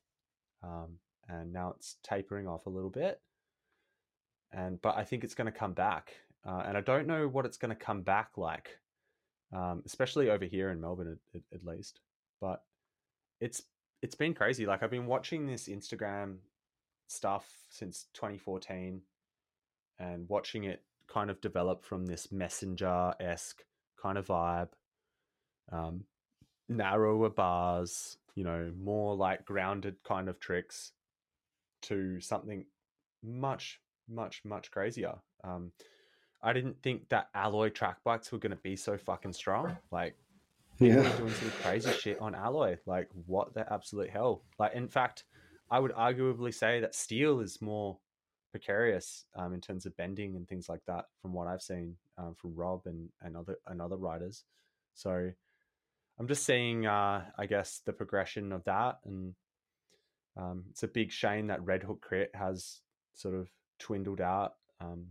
Um, 0.63 0.99
and 1.29 1.53
now 1.53 1.75
it's 1.77 1.97
tapering 2.03 2.47
off 2.47 2.67
a 2.67 2.71
little 2.71 2.91
bit. 2.91 3.21
And 4.53 4.81
but 4.81 4.97
I 4.97 5.05
think 5.05 5.25
it's 5.25 5.35
going 5.35 5.51
to 5.51 5.59
come 5.59 5.73
back. 5.73 6.15
Uh, 6.47 6.63
and 6.67 6.77
I 6.77 6.81
don't 6.81 7.07
know 7.07 7.29
what 7.29 7.45
it's 7.45 7.59
going 7.59 7.71
to 7.71 7.85
come 7.85 8.03
back 8.03 8.31
like, 8.37 8.79
um, 9.55 9.83
especially 9.85 10.31
over 10.31 10.45
here 10.45 10.71
in 10.71 10.81
Melbourne, 10.81 11.19
at, 11.35 11.41
at, 11.53 11.67
least. 11.67 12.01
But 12.41 12.63
it's 13.41 13.63
it's 14.03 14.15
been 14.15 14.35
crazy. 14.35 14.65
Like 14.65 14.83
I've 14.83 14.91
been 14.91 15.07
watching 15.07 15.47
this 15.47 15.69
Instagram 15.69 16.37
stuff 17.09 17.47
since 17.71 18.07
2014 18.15 19.03
and 19.99 20.29
watching 20.29 20.65
it 20.65 20.83
kind 21.07 21.31
of 21.31 21.41
develop 21.41 21.85
from 21.85 22.07
this 22.07 22.31
messenger 22.31 23.13
esque 23.21 23.65
kind 24.01 24.19
of 24.19 24.27
vibe. 24.27 24.69
Um, 25.73 26.05
narrower 26.69 27.31
bars, 27.31 28.19
you 28.35 28.45
know, 28.45 28.73
more 28.79 29.17
like 29.17 29.45
grounded 29.45 29.97
kind 30.05 30.29
of 30.29 30.39
tricks 30.41 30.93
to 31.83 32.21
something 32.21 32.65
much, 33.23 33.81
much, 34.09 34.43
much 34.45 34.71
crazier. 34.71 35.15
Um, 35.45 35.73
I 36.43 36.53
didn't 36.53 36.81
think 36.83 37.09
that 37.09 37.29
alloy 37.35 37.71
track 37.71 37.99
bikes 38.05 38.31
were 38.31 38.39
going 38.39 38.51
to 38.51 38.57
be 38.57 38.77
so 38.77 38.97
fucking 38.97 39.33
strong. 39.33 39.77
Like, 39.91 40.17
Yeah. 40.79 41.03
doing 41.17 41.33
some 41.33 41.51
crazy 41.63 41.91
shit 41.93 42.21
on 42.21 42.35
alloy. 42.35 42.77
Like, 42.87 43.09
what 43.27 43.55
the 43.55 43.71
absolute 43.73 44.11
hell? 44.11 44.43
Like, 44.59 44.75
in 44.75 44.89
fact, 44.89 45.25
I 45.71 45.81
would 45.81 45.93
arguably 45.93 46.55
say 46.55 46.81
that 46.81 46.95
steel 46.95 47.41
is 47.41 47.61
more 47.61 47.99
precarious 48.51 49.25
um, 49.37 49.53
in 49.55 49.61
terms 49.61 49.87
of 49.87 49.97
bending 49.97 50.37
and 50.37 50.49
things 50.49 50.69
like 50.69 50.85
that, 50.87 51.07
from 51.21 51.33
what 51.33 51.47
I've 51.47 51.63
seen 51.63 51.97
um, 52.17 52.35
from 52.35 52.55
Rob 52.55 52.83
and, 52.87 53.09
and 53.23 53.37
other 53.37 53.57
and 53.67 53.81
other 53.81 53.97
riders. 53.97 54.45
So, 54.95 55.31
I'm 56.19 56.27
just 56.29 56.45
seeing, 56.45 56.87
uh, 56.87 57.25
I 57.39 57.47
guess, 57.47 57.81
the 57.87 57.93
progression 57.93 58.51
of 58.53 58.65
that, 58.65 58.99
and 59.05 59.35
um, 60.37 60.65
it's 60.71 60.83
a 60.83 60.89
big 60.89 61.13
shame 61.13 61.47
that 61.49 61.65
Red 61.65 61.83
Hook 61.83 62.01
Crit 62.01 62.31
has 62.35 62.81
sort 63.15 63.35
of 63.35 63.49
dwindled 63.79 64.21
out. 64.21 64.55
Um, 64.81 65.07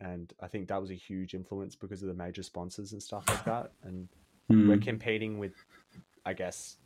and 0.00 0.32
I 0.40 0.48
think 0.48 0.68
that 0.68 0.80
was 0.80 0.90
a 0.90 0.94
huge 0.94 1.34
influence 1.34 1.76
because 1.76 2.02
of 2.02 2.08
the 2.08 2.14
major 2.14 2.42
sponsors 2.42 2.92
and 2.92 3.02
stuff 3.02 3.24
like 3.28 3.44
that. 3.44 3.72
And 3.84 4.08
we're 4.48 4.76
Mm. 4.76 4.82
competing 4.82 5.38
with, 5.38 5.54
I 6.24 6.32
guess, 6.34 6.76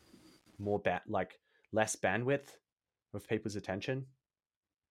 more 0.58 0.78
ba- 0.78 1.02
like 1.08 1.40
less 1.72 1.96
bandwidth 1.96 2.48
of 3.14 3.26
people's 3.28 3.56
attention, 3.56 4.06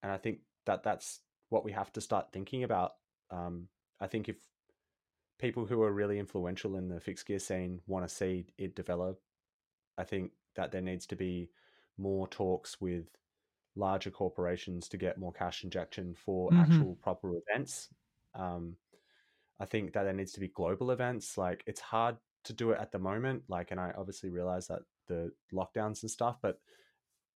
and 0.01 0.11
I 0.11 0.17
think 0.17 0.39
that 0.65 0.83
that's 0.83 1.21
what 1.49 1.63
we 1.63 1.71
have 1.73 1.91
to 1.93 2.01
start 2.01 2.31
thinking 2.31 2.63
about. 2.63 2.93
Um, 3.31 3.69
I 3.99 4.07
think 4.07 4.29
if 4.29 4.37
people 5.37 5.65
who 5.65 5.81
are 5.83 5.91
really 5.91 6.19
influential 6.19 6.77
in 6.77 6.87
the 6.87 6.99
fixed 6.99 7.25
gear 7.25 7.39
scene 7.39 7.81
want 7.87 8.07
to 8.07 8.13
see 8.13 8.53
it 8.57 8.75
develop, 8.75 9.21
I 9.97 10.03
think 10.05 10.33
that 10.55 10.71
there 10.71 10.81
needs 10.81 11.07
to 11.07 11.15
be 11.15 11.51
more 11.97 12.27
talks 12.27 12.81
with 12.81 13.09
larger 13.75 14.11
corporations 14.11 14.89
to 14.89 14.97
get 14.97 15.19
more 15.19 15.33
cash 15.33 15.63
injection 15.63 16.15
for 16.15 16.51
Mhm. 16.51 16.57
actual 16.57 16.95
proper 16.97 17.33
events. 17.37 17.93
Um, 18.33 18.77
I 19.59 19.65
think 19.65 19.93
that 19.93 20.03
there 20.03 20.13
needs 20.13 20.33
to 20.33 20.39
be 20.39 20.47
global 20.49 20.91
events. 20.91 21.37
Like 21.37 21.63
it's 21.67 21.81
hard 21.81 22.17
to 22.45 22.53
do 22.53 22.71
it 22.71 22.79
at 22.79 22.91
the 22.91 22.99
moment. 22.99 23.45
Like, 23.49 23.71
and 23.71 23.79
I 23.79 23.91
obviously 23.97 24.29
realize 24.29 24.67
that 24.67 24.83
the 25.07 25.33
lockdowns 25.53 26.03
and 26.03 26.11
stuff, 26.11 26.39
but 26.41 26.61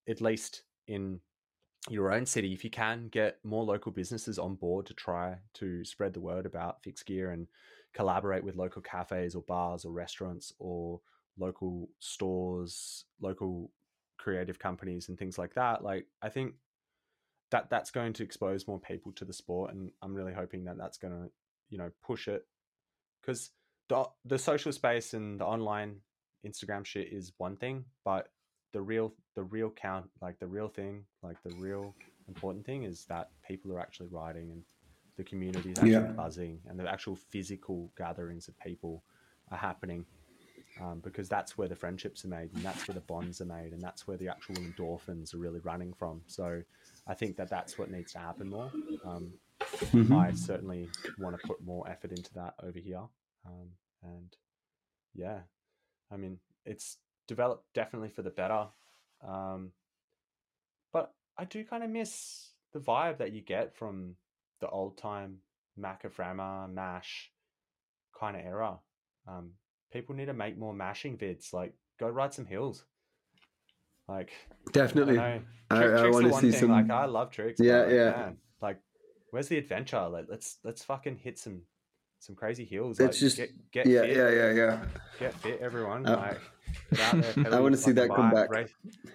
at 0.07 0.21
least 0.21 0.65
in 0.87 1.21
your 1.89 2.11
own 2.11 2.25
city, 2.25 2.53
if 2.53 2.63
you 2.63 2.69
can 2.69 3.07
get 3.07 3.37
more 3.43 3.63
local 3.63 3.91
businesses 3.91 4.37
on 4.37 4.55
board 4.55 4.85
to 4.87 4.93
try 4.93 5.35
to 5.55 5.85
spread 5.85 6.13
the 6.13 6.19
word 6.19 6.45
about 6.45 6.83
fixed 6.83 7.05
gear 7.05 7.31
and 7.31 7.47
collaborate 7.93 8.43
with 8.43 8.55
local 8.55 8.81
cafes 8.81 9.33
or 9.35 9.43
bars 9.43 9.85
or 9.85 9.91
restaurants 9.91 10.53
or 10.59 10.99
local 11.37 11.89
stores, 11.99 13.05
local 13.21 13.71
creative 14.17 14.59
companies 14.59 15.09
and 15.09 15.17
things 15.17 15.37
like 15.37 15.55
that, 15.55 15.83
like 15.83 16.05
I 16.21 16.29
think 16.29 16.55
that 17.51 17.69
that's 17.69 17.91
going 17.91 18.13
to 18.13 18.23
expose 18.23 18.67
more 18.67 18.79
people 18.79 19.11
to 19.13 19.25
the 19.25 19.33
sport, 19.33 19.73
and 19.73 19.91
I'm 20.01 20.13
really 20.13 20.33
hoping 20.33 20.65
that 20.65 20.77
that's 20.77 20.97
going 20.97 21.13
to, 21.13 21.31
you 21.69 21.77
know, 21.77 21.89
push 22.03 22.27
it. 22.27 22.45
Because 23.21 23.49
the 23.87 24.05
the 24.25 24.37
social 24.37 24.71
space 24.71 25.13
and 25.13 25.39
the 25.39 25.45
online 25.45 25.97
Instagram 26.45 26.85
shit 26.85 27.11
is 27.11 27.31
one 27.37 27.55
thing, 27.55 27.85
but 28.05 28.27
the 28.71 28.81
real 28.81 29.13
the 29.35 29.43
real 29.43 29.69
count 29.69 30.09
like 30.21 30.37
the 30.39 30.47
real 30.47 30.67
thing 30.67 31.03
like 31.23 31.41
the 31.43 31.51
real 31.59 31.95
important 32.27 32.65
thing 32.65 32.83
is 32.83 33.05
that 33.05 33.29
people 33.47 33.71
are 33.73 33.79
actually 33.79 34.07
riding 34.09 34.51
and 34.51 34.63
the 35.17 35.23
community 35.23 35.71
is 35.71 35.77
actually 35.77 35.91
Yeah. 35.91 36.11
buzzing 36.15 36.59
and 36.67 36.79
the 36.79 36.87
actual 36.87 37.15
physical 37.15 37.91
gatherings 37.97 38.47
of 38.47 38.57
people 38.59 39.03
are 39.51 39.57
happening 39.57 40.05
um, 40.79 40.99
because 40.99 41.27
that's 41.27 41.57
where 41.57 41.67
the 41.67 41.75
friendships 41.75 42.23
are 42.23 42.29
made 42.29 42.53
and 42.53 42.63
that's 42.63 42.87
where 42.87 42.95
the 42.95 43.01
bonds 43.01 43.41
are 43.41 43.45
made 43.45 43.73
and 43.73 43.81
that's 43.81 44.07
where 44.07 44.17
the 44.17 44.29
actual 44.29 44.55
endorphins 44.55 45.33
are 45.33 45.37
really 45.39 45.59
running 45.61 45.93
from 45.93 46.21
so 46.27 46.61
i 47.07 47.13
think 47.13 47.35
that 47.35 47.49
that's 47.49 47.77
what 47.77 47.89
needs 47.91 48.13
to 48.13 48.19
happen 48.19 48.49
more 48.49 48.71
um, 49.05 49.33
Mhm. 49.81 50.13
i 50.15 50.31
certainly 50.31 50.89
want 51.17 51.39
to 51.39 51.47
put 51.47 51.61
more 51.61 51.89
effort 51.89 52.11
into 52.11 52.33
that 52.33 52.53
over 52.63 52.79
here 52.79 53.03
um, 53.45 53.69
and 54.03 54.37
yeah 55.15 55.39
i 56.11 56.15
mean 56.17 56.39
it's 56.65 56.97
developed 57.29 57.63
definitely 57.73 58.09
for 58.09 58.21
the 58.23 58.29
better 58.41 58.65
um, 59.27 59.71
but 60.91 61.13
i 61.37 61.45
do 61.45 61.63
kind 61.63 61.83
of 61.83 61.89
miss 61.89 62.49
the 62.73 62.79
vibe 62.79 63.17
that 63.19 63.31
you 63.31 63.41
get 63.41 63.75
from 63.75 64.15
the 64.61 64.67
old 64.69 64.97
time 64.97 65.37
macaframa 65.79 66.69
mash 66.73 67.31
kind 68.19 68.35
of 68.35 68.43
era 68.43 68.77
um, 69.27 69.51
people 69.93 70.13
need 70.15 70.25
to 70.25 70.33
make 70.33 70.57
more 70.57 70.73
mashing 70.73 71.17
vids 71.17 71.53
like 71.53 71.73
go 71.99 72.07
ride 72.09 72.33
some 72.33 72.45
hills 72.45 72.83
like 74.07 74.31
Definitely. 74.73 75.19
I. 75.19 75.39
I- 75.69 75.83
I 75.83 76.09
wanna 76.09 76.33
see 76.33 76.49
thing. 76.49 76.59
some- 76.61 76.71
Like 76.71 76.89
I 76.89 77.05
love 77.05 77.29
tricks. 77.29 77.59
Yeah, 77.61 77.87
yeah. 77.87 78.09
man, 78.09 78.37
like, 78.59 78.79
where's 79.29 79.47
the 79.49 79.59
adventure? 79.59 80.07
Like, 80.09 80.25
let's 80.27 80.57
let's 80.63 80.83
fucking 80.83 81.17
hit 81.17 81.37
some 81.37 81.61
some 82.19 82.35
crazy 82.35 82.65
hills. 82.65 82.99
It's 82.99 83.07
like, 83.15 83.19
just- 83.19 83.37
get 83.37 83.71
get 83.71 83.85
Yeah, 83.87 84.01
fit, 84.01 84.15
yeah, 84.17 84.29
yeah, 84.29 84.51
yeah. 84.51 84.85
get 85.19 85.33
fit, 85.35 85.59
everyone. 85.61 86.05
Uh, 86.05 86.17
like. 86.17 86.39
I 87.51 87.59
wanna 87.59 87.77
see 87.77 87.91
that 87.93 88.09
come 88.09 88.29
back. 88.31 88.49
race- 88.51 88.73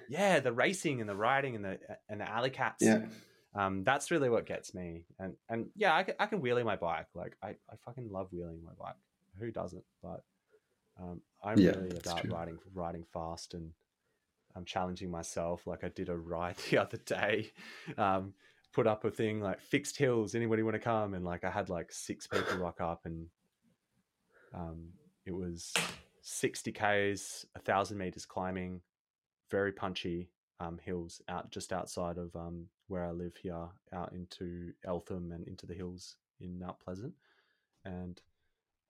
Yeah, 0.09 0.41
the 0.41 0.53
racing 0.53 1.01
and 1.01 1.09
the 1.09 1.15
riding 1.15 1.55
and 1.55 1.65
the 1.65 1.79
and 2.09 2.21
the 2.21 2.29
alley 2.29 2.51
cats. 2.51 2.83
Yeah. 2.85 3.07
Um, 3.55 3.85
that's 3.85 4.11
really 4.11 4.29
what 4.29 4.47
gets 4.47 4.75
me. 4.75 5.05
And 5.21 5.35
and 5.49 5.67
yeah, 5.77 5.95
I 5.95 6.03
can, 6.03 6.15
I 6.19 6.27
can 6.27 6.41
wheelie 6.43 6.65
my 6.65 6.75
bike. 6.77 7.07
Like 7.15 7.37
I, 7.43 7.51
I 7.51 7.77
fucking 7.85 8.11
love 8.11 8.29
wheeling 8.33 8.61
my 8.65 8.73
bike. 8.79 8.97
Who 9.39 9.53
doesn't? 9.53 9.85
But 10.03 10.25
um, 11.01 11.21
I'm 11.43 11.59
Yeah, 11.59 11.71
really 11.77 11.97
about 11.97 12.23
true. 12.23 12.31
riding 12.35 12.59
riding 12.75 13.05
fast 13.13 13.55
and 13.55 13.71
I'm 14.57 14.65
challenging 14.65 15.11
myself. 15.11 15.67
Like 15.67 15.85
I 15.85 15.89
did 15.89 16.09
a 16.09 16.17
ride 16.17 16.57
the 16.71 16.79
other 16.79 16.97
day. 16.99 17.53
Um, 17.97 18.35
put 18.75 18.87
up 18.87 19.05
a 19.05 19.11
thing 19.11 19.41
like 19.41 19.61
fixed 19.61 19.97
hills. 19.97 20.35
Anybody 20.35 20.63
want 20.63 20.75
to 20.75 20.81
come? 20.81 21.15
And 21.15 21.25
like 21.25 21.45
I 21.45 21.51
had 21.51 21.71
like 21.71 21.93
six 21.93 22.27
people 22.27 22.59
rock 22.59 22.81
up, 22.81 23.03
and 23.05 23.27
um, 24.53 24.89
it 25.25 25.33
was 25.33 25.73
60 26.23 26.73
k's, 26.73 27.47
a 27.55 27.61
thousand 27.61 27.99
meters 27.99 28.27
climbing, 28.27 28.81
very 29.51 29.73
punchy 29.73 30.29
um, 30.61 30.79
hills 30.85 31.23
out 31.29 31.51
just 31.51 31.73
outside 31.73 32.19
of 32.19 32.35
um, 32.35 32.67
where 32.89 33.05
I 33.05 33.13
live 33.13 33.37
here, 33.37 33.67
out 33.93 34.13
into 34.13 34.73
Eltham 34.85 35.33
and 35.33 35.47
into 35.47 35.67
the 35.67 35.75
hills 35.75 36.17
in 36.41 36.59
Mount 36.59 36.79
Pleasant, 36.81 37.15
and 37.85 38.21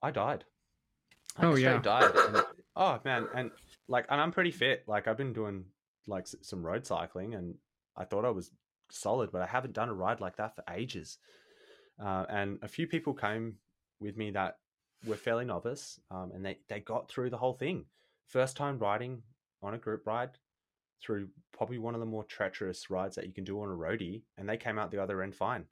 I 0.01 0.11
died. 0.11 0.43
Oh, 1.39 1.55
yeah. 1.55 1.79
died. 1.79 2.11
And, 2.15 2.43
oh 2.75 2.99
man, 3.03 3.27
and 3.35 3.51
like, 3.87 4.05
and 4.09 4.19
I'm 4.19 4.31
pretty 4.31 4.51
fit. 4.51 4.83
Like 4.87 5.07
I've 5.07 5.17
been 5.17 5.33
doing 5.33 5.65
like 6.07 6.27
some 6.27 6.65
road 6.65 6.85
cycling, 6.85 7.35
and 7.35 7.55
I 7.97 8.05
thought 8.05 8.25
I 8.25 8.29
was 8.29 8.51
solid, 8.89 9.31
but 9.31 9.41
I 9.41 9.47
haven't 9.47 9.73
done 9.73 9.89
a 9.89 9.93
ride 9.93 10.21
like 10.21 10.37
that 10.37 10.55
for 10.55 10.63
ages. 10.71 11.17
Uh, 11.99 12.25
and 12.29 12.59
a 12.61 12.67
few 12.67 12.87
people 12.87 13.13
came 13.13 13.55
with 13.99 14.17
me 14.17 14.31
that 14.31 14.59
were 15.05 15.15
fairly 15.15 15.45
novice, 15.45 15.99
um, 16.11 16.31
and 16.33 16.45
they 16.45 16.59
they 16.67 16.79
got 16.79 17.09
through 17.09 17.29
the 17.29 17.37
whole 17.37 17.53
thing. 17.53 17.85
First 18.27 18.57
time 18.57 18.79
riding 18.79 19.23
on 19.61 19.73
a 19.73 19.77
group 19.77 20.05
ride 20.05 20.31
through 21.01 21.29
probably 21.51 21.77
one 21.77 21.93
of 21.93 21.99
the 21.99 22.05
more 22.05 22.23
treacherous 22.23 22.89
rides 22.89 23.15
that 23.15 23.27
you 23.27 23.33
can 23.33 23.43
do 23.43 23.61
on 23.61 23.69
a 23.69 23.73
roadie, 23.75 24.23
and 24.37 24.47
they 24.47 24.57
came 24.57 24.77
out 24.79 24.91
the 24.91 25.01
other 25.01 25.21
end 25.21 25.35
fine. 25.35 25.65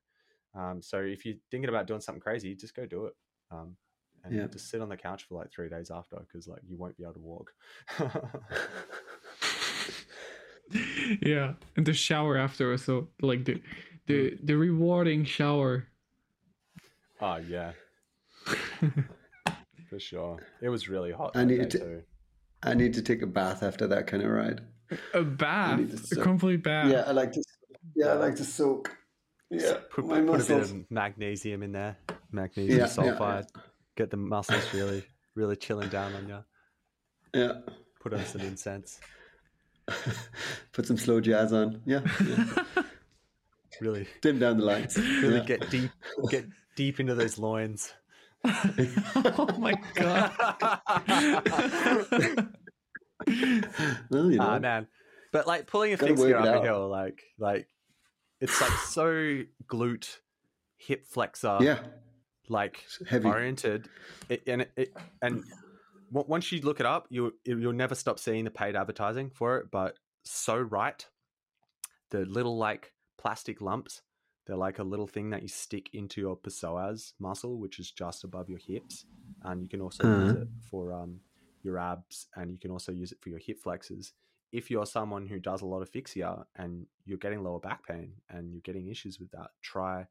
Um, 0.55 0.82
so 0.82 0.99
if 0.99 1.26
you're 1.26 1.36
thinking 1.49 1.70
about 1.70 1.88
doing 1.88 2.01
something 2.01 2.22
crazy, 2.22 2.55
just 2.55 2.76
go 2.76 2.86
do 2.86 3.05
it. 3.05 3.14
Um, 3.51 3.76
and 4.24 4.34
Yeah. 4.36 4.47
just 4.47 4.70
sit 4.70 4.82
on 4.82 4.89
the 4.89 4.97
couch 4.97 5.24
for 5.24 5.36
like 5.38 5.51
three 5.51 5.70
days 5.70 5.91
after 5.91 6.18
because 6.18 6.47
like 6.47 6.61
you 6.66 6.78
won't 6.78 6.95
be 6.97 7.03
able 7.03 7.14
to 7.14 7.20
walk. 7.20 7.53
yeah, 11.22 11.53
and 11.76 11.86
the 11.86 11.93
shower 11.93 12.38
after, 12.38 12.76
so 12.78 13.07
like 13.22 13.45
the 13.45 13.61
the 14.07 14.32
mm. 14.32 14.45
the 14.47 14.57
rewarding 14.57 15.26
shower. 15.26 15.88
oh 17.22 17.38
yeah, 17.38 17.72
for 19.89 19.99
sure. 19.99 20.39
It 20.61 20.70
was 20.70 20.89
really 20.89 21.11
hot. 21.11 21.32
I 21.36 21.39
that 21.39 21.45
need 21.45 21.70
to- 21.72 21.80
too. 21.80 22.03
I 22.66 22.74
need 22.74 22.93
to 22.93 23.01
take 23.01 23.22
a 23.22 23.28
bath 23.28 23.61
after 23.61 23.88
that 23.88 24.07
kind 24.07 24.24
of 24.24 24.32
ride. 24.32 24.61
A 25.14 25.22
bath, 25.22 26.11
a 26.14 26.16
complete 26.16 26.64
bath. 26.64 26.89
Yeah, 26.89 27.03
I 27.05 27.11
like 27.11 27.34
to. 27.34 27.43
Yeah, 27.93 28.07
I 28.07 28.14
like 28.14 28.36
to 28.38 28.45
soak. 28.45 28.95
Yeah, 29.49 29.78
Put, 29.91 30.05
my 30.07 30.22
put 30.22 30.41
a 30.41 30.45
bit 30.45 30.61
of 30.61 30.89
magnesium 30.89 31.61
in 31.61 31.74
there, 31.74 31.97
magnesium 32.32 32.80
Yeah, 32.80 32.88
yeah, 32.97 33.03
yeah. 33.03 33.18
sulfide. 33.18 33.47
Get 33.95 34.09
the 34.09 34.18
muscles 34.18 34.74
really, 34.74 35.03
really 35.36 35.55
chilling 35.55 35.89
down 35.89 36.16
on 36.16 36.28
you. 36.28 36.39
Yeah, 37.34 37.53
Put 37.99 38.14
on 38.14 38.26
some 38.26 38.41
incense. 38.41 38.99
put 40.71 40.86
some 40.86 40.97
slow 40.97 41.19
jazz 41.21 41.53
on. 41.53 41.81
Yeah, 41.86 42.01
yeah. 42.25 42.63
Really, 43.81 44.07
dim 44.21 44.38
down 44.38 44.57
the 44.59 44.63
lights. 44.65 44.97
really 44.97 45.38
Yeah. 45.38 45.43
get 45.45 45.69
deep, 45.71 45.89
get 46.29 46.45
deep 46.75 46.99
into 46.99 47.15
those 47.15 47.39
loins. 47.39 47.91
oh 48.45 49.47
my 49.57 49.73
god. 49.95 50.31
well, 54.09 54.31
you 54.31 54.38
know. 54.38 54.43
Ah 54.47 54.59
man, 54.59 54.88
but 55.31 55.47
like 55.47 55.67
pulling 55.67 55.93
a 55.93 55.97
Gotta 55.97 56.11
fixed 56.11 56.23
gear 56.25 56.38
up 56.38 56.45
out. 56.45 56.57
a 56.57 56.61
hill, 56.61 56.88
like 56.88 57.23
like 57.39 57.67
it's 58.39 58.59
like 58.61 58.71
so 58.86 59.41
glute, 59.67 60.19
hip 60.77 61.07
flexor, 61.07 61.57
yeah, 61.61 61.79
like 62.49 62.86
heavy. 63.07 63.27
oriented, 63.27 63.89
it, 64.29 64.43
and 64.47 64.61
it, 64.61 64.71
it 64.77 64.93
and 65.21 65.38
w- 65.43 65.55
once 66.14 66.51
you 66.51 66.61
look 66.61 66.80
it 66.80 66.86
up, 66.86 67.07
you 67.09 67.34
you'll 67.45 67.74
never 67.74 67.95
stop 67.95 68.20
seeing 68.20 68.43
the 68.43 68.51
paid 68.51 68.76
advertising 68.76 69.30
for 69.30 69.57
it. 69.57 69.72
But 69.72 69.97
Pso-Rite, 70.26 71.07
the 72.11 72.26
little 72.26 72.57
like 72.57 72.93
plastic 73.18 73.61
lumps, 73.61 74.01
they're 74.45 74.55
like 74.57 74.80
a 74.80 74.84
little 74.84 75.07
thing 75.07 75.30
that 75.32 75.41
you 75.41 75.47
stick 75.47 75.89
into 75.93 76.22
your 76.22 76.38
psoas 76.38 77.14
muscle, 77.20 77.57
which 77.59 77.80
is 77.80 77.91
just 77.91 78.24
above 78.24 78.49
your 78.49 78.59
hips, 78.59 79.05
and 79.43 79.61
you 79.64 79.70
can 79.70 79.82
also 79.82 80.03
use 80.03 80.32
Uh-huh. 80.32 80.41
it 80.41 80.47
for 80.70 80.93
um 80.93 81.22
your 81.64 81.78
abs, 81.80 82.28
and 82.36 82.51
you 82.51 82.59
can 82.59 82.72
also 82.72 82.91
use 82.91 83.11
it 83.11 83.22
for 83.22 83.30
your 83.30 83.39
hip 83.39 83.59
flexors. 83.61 84.14
If 84.51 84.70
you're 84.70 84.86
someone 84.86 85.26
who 85.28 85.39
does 85.39 85.61
a 85.61 85.66
lot 85.66 85.82
of 85.82 85.89
fixie 85.89 86.24
and 86.57 86.86
you're 87.05 87.18
getting 87.18 87.41
lower 87.41 87.59
back 87.59 87.88
pain 87.88 88.14
and 88.30 88.51
you're 88.51 88.61
getting 88.61 88.88
issues 88.88 89.20
with 89.20 89.32
that, 89.32 89.49
try 89.61 90.05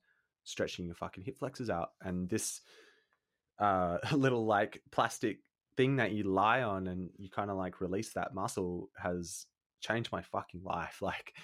stretching 0.45 0.87
your 0.87 0.97
fucking 0.97 1.23
hip 1.23 1.39
flexors 1.39 1.71
out. 1.71 1.91
And 2.01 2.29
this 2.29 2.61
uh, 3.61 3.99
little 4.13 4.45
like 4.45 4.83
plastic 4.91 5.39
thing 5.77 5.97
that 5.97 6.13
you 6.13 6.25
lie 6.25 6.63
on 6.63 6.87
and 6.87 7.11
you 7.19 7.29
kind 7.31 7.51
of 7.51 7.57
like 7.57 7.81
release 7.81 8.13
that 8.15 8.35
muscle 8.35 8.91
has 8.97 9.47
changed 9.81 10.13
my 10.13 10.23
fucking 10.23 10.63
life. 10.65 10.99
Like, 11.03 11.35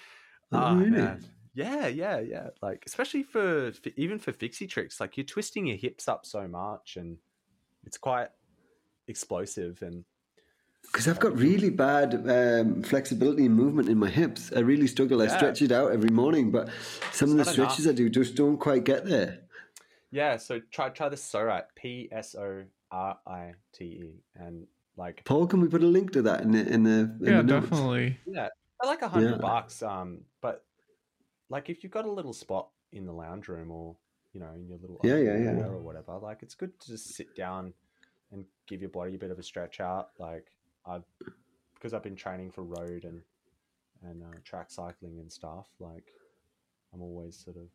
Oh, 0.51 0.75
really? 0.77 0.89
man. 0.91 1.23
Yeah, 1.53 1.87
yeah, 1.87 2.19
yeah. 2.19 2.49
Like, 2.61 2.83
especially 2.87 3.23
for 3.23 3.71
for- 3.71 3.91
even 3.97 4.17
for 4.19 4.31
fixie 4.31 4.65
tricks, 4.67 4.99
like 4.99 5.15
you're 5.17 5.25
twisting 5.25 5.67
your 5.67 5.77
hips 5.77 6.07
up 6.07 6.25
so 6.25 6.47
much 6.47 6.95
and 6.97 7.17
it's 7.85 7.97
quite 7.97 8.29
explosive 9.07 9.81
and 9.81 10.05
Because 10.83 11.07
I've 11.07 11.19
got 11.19 11.35
really 11.37 11.69
bad 11.69 12.13
um, 12.29 12.81
flexibility 12.83 13.45
and 13.45 13.55
movement 13.55 13.89
in 13.89 13.97
my 13.97 14.09
hips. 14.09 14.51
I 14.55 14.59
really 14.61 14.87
struggle. 14.87 15.21
I 15.21 15.25
Yeah. 15.25 15.37
stretch 15.37 15.61
it 15.61 15.71
out 15.71 15.91
every 15.91 16.09
morning, 16.09 16.51
but 16.51 16.69
some 17.11 17.31
of 17.31 17.37
the 17.37 17.45
stretches 17.45 17.85
I 17.87 17.91
do 17.91 18.09
just 18.09 18.35
don't 18.35 18.57
quite 18.57 18.83
get 18.85 19.05
there. 19.05 19.41
yeah. 20.11 20.37
So 20.37 20.59
try 20.71 20.89
try 20.89 21.09
Pso-Rite. 21.09 21.65
P 21.75 22.09
S 22.11 22.33
O 22.35 22.63
R 22.91 23.17
I 23.27 23.53
T 23.73 23.85
E 23.85 24.23
and 24.35 24.67
like 24.97 25.23
Paul, 25.25 25.47
can 25.47 25.61
we 25.61 25.67
put 25.67 25.81
a 25.83 25.87
link 25.87 26.11
to 26.13 26.21
that 26.23 26.41
in 26.41 26.51
the 26.51 26.67
in 26.67 26.83
the 26.83 26.91
in 26.91 27.19
yeah, 27.21 27.41
the 27.41 27.43
definitely. 27.43 28.17
Yeah, 28.25 28.47
they're 28.81 28.89
like 28.89 29.01
a 29.01 29.07
hundred 29.07 29.31
Yeah. 29.31 29.37
bucks. 29.37 29.81
Um, 29.81 30.21
but 30.41 30.65
like 31.49 31.69
if 31.69 31.83
you've 31.83 31.91
got 31.91 32.05
a 32.05 32.11
little 32.11 32.33
spot 32.33 32.69
in 32.91 33.05
the 33.05 33.13
lounge 33.13 33.47
room 33.47 33.71
or 33.71 33.95
you 34.33 34.39
know 34.39 34.51
in 34.55 34.67
your 34.67 34.77
little 34.77 34.99
Yeah, 35.03 35.17
yeah, 35.17 35.37
yeah. 35.37 35.65
or 35.65 35.79
whatever, 35.79 36.17
like 36.17 36.43
it's 36.43 36.55
good 36.55 36.77
to 36.81 36.87
just 36.87 37.15
sit 37.15 37.35
down 37.35 37.73
and 38.31 38.45
give 38.67 38.81
your 38.81 38.89
body 38.89 39.15
a 39.15 39.17
bit 39.17 39.31
of 39.31 39.39
a 39.39 39.43
stretch 39.43 39.79
out. 39.79 40.09
Like 40.19 40.47
I've 40.85 41.05
because 41.75 41.93
I've 41.93 42.03
been 42.03 42.15
training 42.15 42.51
for 42.51 42.63
road 42.63 43.05
and 43.05 43.21
and 44.03 44.23
uh, 44.23 44.37
track 44.43 44.71
cycling 44.71 45.19
and 45.19 45.31
stuff. 45.31 45.67
Like 45.79 46.13
I'm 46.93 47.01
always 47.01 47.37
sort 47.37 47.57
of 47.57 47.69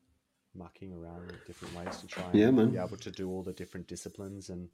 mucking 0.55 0.93
around 0.93 1.27
with 1.27 1.45
different 1.47 1.75
ways 1.77 1.99
to 1.99 2.07
try 2.07 2.25
and 2.25 2.35
Yeah, 2.39 2.51
man. 2.51 2.71
be 2.71 2.79
able 2.79 2.97
to 2.97 3.11
do 3.11 3.29
all 3.31 3.43
the 3.43 3.53
different 3.53 3.87
disciplines 3.89 4.51
and 4.51 4.69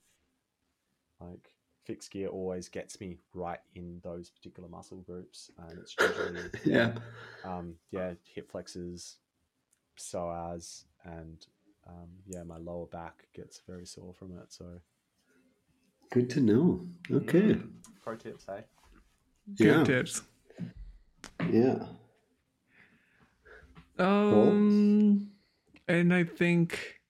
like 1.21 1.53
fixed 1.85 2.11
gear 2.11 2.29
always 2.29 2.69
gets 2.69 3.01
me 3.01 3.17
right 3.35 3.61
in 3.75 4.01
those 4.03 4.31
particular 4.31 4.69
muscle 4.69 4.99
groups 4.99 5.51
and 5.59 5.79
it's 5.79 5.97
usually 5.99 6.51
Yeah. 6.65 6.93
um 7.45 7.75
yeah 7.91 8.13
hip 8.35 8.51
flexors 8.51 9.17
psoas 9.99 10.85
and 11.05 11.47
um 11.89 12.09
yeah 12.27 12.43
my 12.43 12.57
lower 12.59 12.87
back 12.87 13.27
gets 13.35 13.61
very 13.67 13.87
sore 13.87 14.13
from 14.15 14.33
it 14.39 14.53
so 14.53 14.67
Good 16.13 16.29
to 16.31 16.41
know. 16.41 16.81
Okay. 17.11 17.57
pro 18.03 18.17
tips 18.17 18.45
hey 18.47 18.65
Good 19.57 19.67
Yeah. 19.67 19.85
tips. 19.85 20.23
Yeah. 21.51 21.85
Um, 23.99 25.31
and 25.89 26.15
I 26.15 26.25
think 26.25 27.01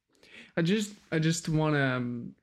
I 0.57 0.63
just 0.63 0.93
I 1.13 1.19
just 1.19 1.49
want 1.49 1.75
to 1.75 1.83
um, 1.83 2.35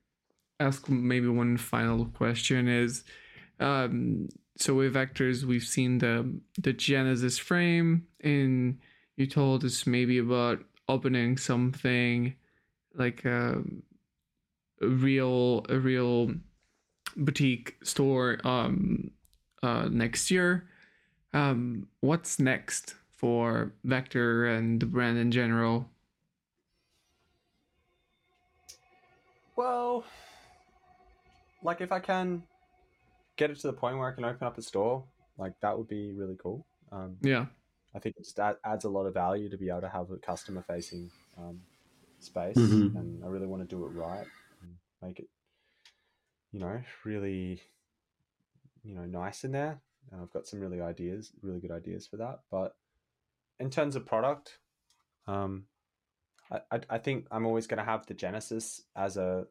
ask 0.60 0.88
maybe 0.88 1.28
one 1.28 1.56
final 1.56 2.06
question 2.06 2.68
is 2.68 3.04
um 3.60 4.28
so 4.56 4.74
with 4.74 4.94
vectors 4.94 5.44
we've 5.44 5.64
seen 5.64 5.98
the 5.98 6.40
the 6.58 6.72
genesis 6.72 7.38
frame 7.38 8.06
and 8.22 8.78
you 9.16 9.26
told 9.26 9.64
us 9.64 9.86
maybe 9.86 10.18
about 10.18 10.60
opening 10.88 11.36
something 11.36 12.34
like 12.94 13.24
a, 13.24 13.52
um, 13.54 13.82
a 14.80 14.86
real 14.86 15.66
a 15.68 15.78
real 15.78 16.30
boutique 17.16 17.76
store 17.82 18.38
um 18.44 19.10
uh 19.62 19.88
next 19.90 20.30
year. 20.30 20.68
Um 21.32 21.88
what's 22.00 22.38
next 22.38 22.94
for 23.10 23.72
vector 23.84 24.46
and 24.46 24.80
the 24.80 24.86
brand 24.86 25.18
in 25.18 25.30
general? 25.30 25.88
Well 29.56 30.04
like 31.62 31.80
if 31.80 31.92
i 31.92 31.98
can 32.00 32.42
get 33.36 33.50
it 33.50 33.58
to 33.58 33.66
the 33.66 33.72
point 33.72 33.96
where 33.98 34.08
i 34.08 34.14
can 34.14 34.24
open 34.24 34.46
up 34.46 34.58
a 34.58 34.62
store 34.62 35.04
like 35.36 35.52
that 35.60 35.76
would 35.76 35.88
be 35.88 36.12
really 36.12 36.36
cool 36.42 36.66
um 36.92 37.16
yeah 37.22 37.46
I 37.94 38.00
think 38.00 38.16
it 38.16 38.24
just 38.24 38.38
add, 38.38 38.56
adds 38.64 38.84
a 38.84 38.88
lot 38.88 39.06
of 39.06 39.14
value 39.14 39.48
to 39.48 39.56
be 39.56 39.70
able 39.70 39.80
to 39.80 39.88
have 39.88 40.10
a 40.10 40.18
customer 40.18 40.62
facing 40.62 41.10
um, 41.38 41.60
space, 42.20 42.58
Mhm. 42.58 42.94
and 42.94 43.24
I 43.24 43.28
really 43.28 43.46
want 43.46 43.62
to 43.62 43.66
do 43.66 43.82
it 43.86 43.88
right 43.88 44.26
and 44.60 44.76
make 45.00 45.18
it, 45.18 45.28
you 46.52 46.60
know, 46.60 46.82
really, 47.04 47.62
you 48.84 48.94
know, 48.94 49.06
nice 49.06 49.44
in 49.44 49.52
there. 49.52 49.80
And 50.12 50.20
I've 50.20 50.30
got 50.32 50.46
some 50.46 50.60
really 50.60 50.80
ideas, 50.80 51.32
really 51.42 51.60
good 51.60 51.70
ideas 51.70 52.06
for 52.06 52.18
that. 52.18 52.40
But 52.50 52.76
in 53.58 53.70
terms 53.70 53.96
of 53.96 54.04
product, 54.06 54.58
um, 55.26 55.66
I, 56.50 56.60
I, 56.70 56.80
I 56.90 56.98
think 56.98 57.26
I'm 57.30 57.46
always 57.46 57.66
going 57.66 57.78
to 57.78 57.84
have 57.84 58.06
the 58.06 58.14
Genesis 58.14 58.82
as 58.94 59.16
a 59.16 59.46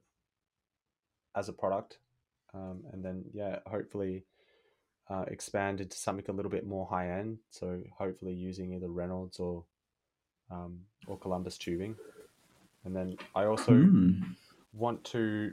as 1.38 1.48
a 1.48 1.54
product, 1.54 2.00
um, 2.54 2.82
and 2.92 3.06
then 3.06 3.24
yeah, 3.32 3.60
hopefully 3.68 4.26
uh, 5.10 5.26
expand 5.28 5.80
into 5.80 5.96
something 5.96 6.26
a 6.28 6.34
little 6.34 6.52
bit 6.52 6.66
more 6.66 6.88
high 6.88 7.12
end. 7.12 7.38
So 7.52 7.82
hopefully 7.98 8.34
using 8.34 8.74
either 8.74 8.90
Reynolds 8.90 9.40
or 9.40 9.64
um, 10.50 10.80
or 11.08 11.18
Columbus 11.20 11.58
tubing, 11.58 11.96
and 12.84 12.96
then 12.96 13.18
I 13.36 13.46
also 13.46 13.74
Hmm. 13.74 14.12
want 14.74 15.04
to 15.06 15.52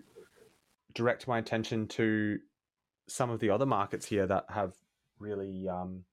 direct 0.95 1.29
my 1.29 1.39
attention 1.39 1.87
to 1.89 2.39
some 3.09 3.31
of 3.31 3.41
the 3.41 3.51
other 3.51 3.67
markets 3.67 4.07
here 4.07 4.27
that 4.27 4.47
have 4.49 4.73
really 5.19 5.69
um, 5.69 6.05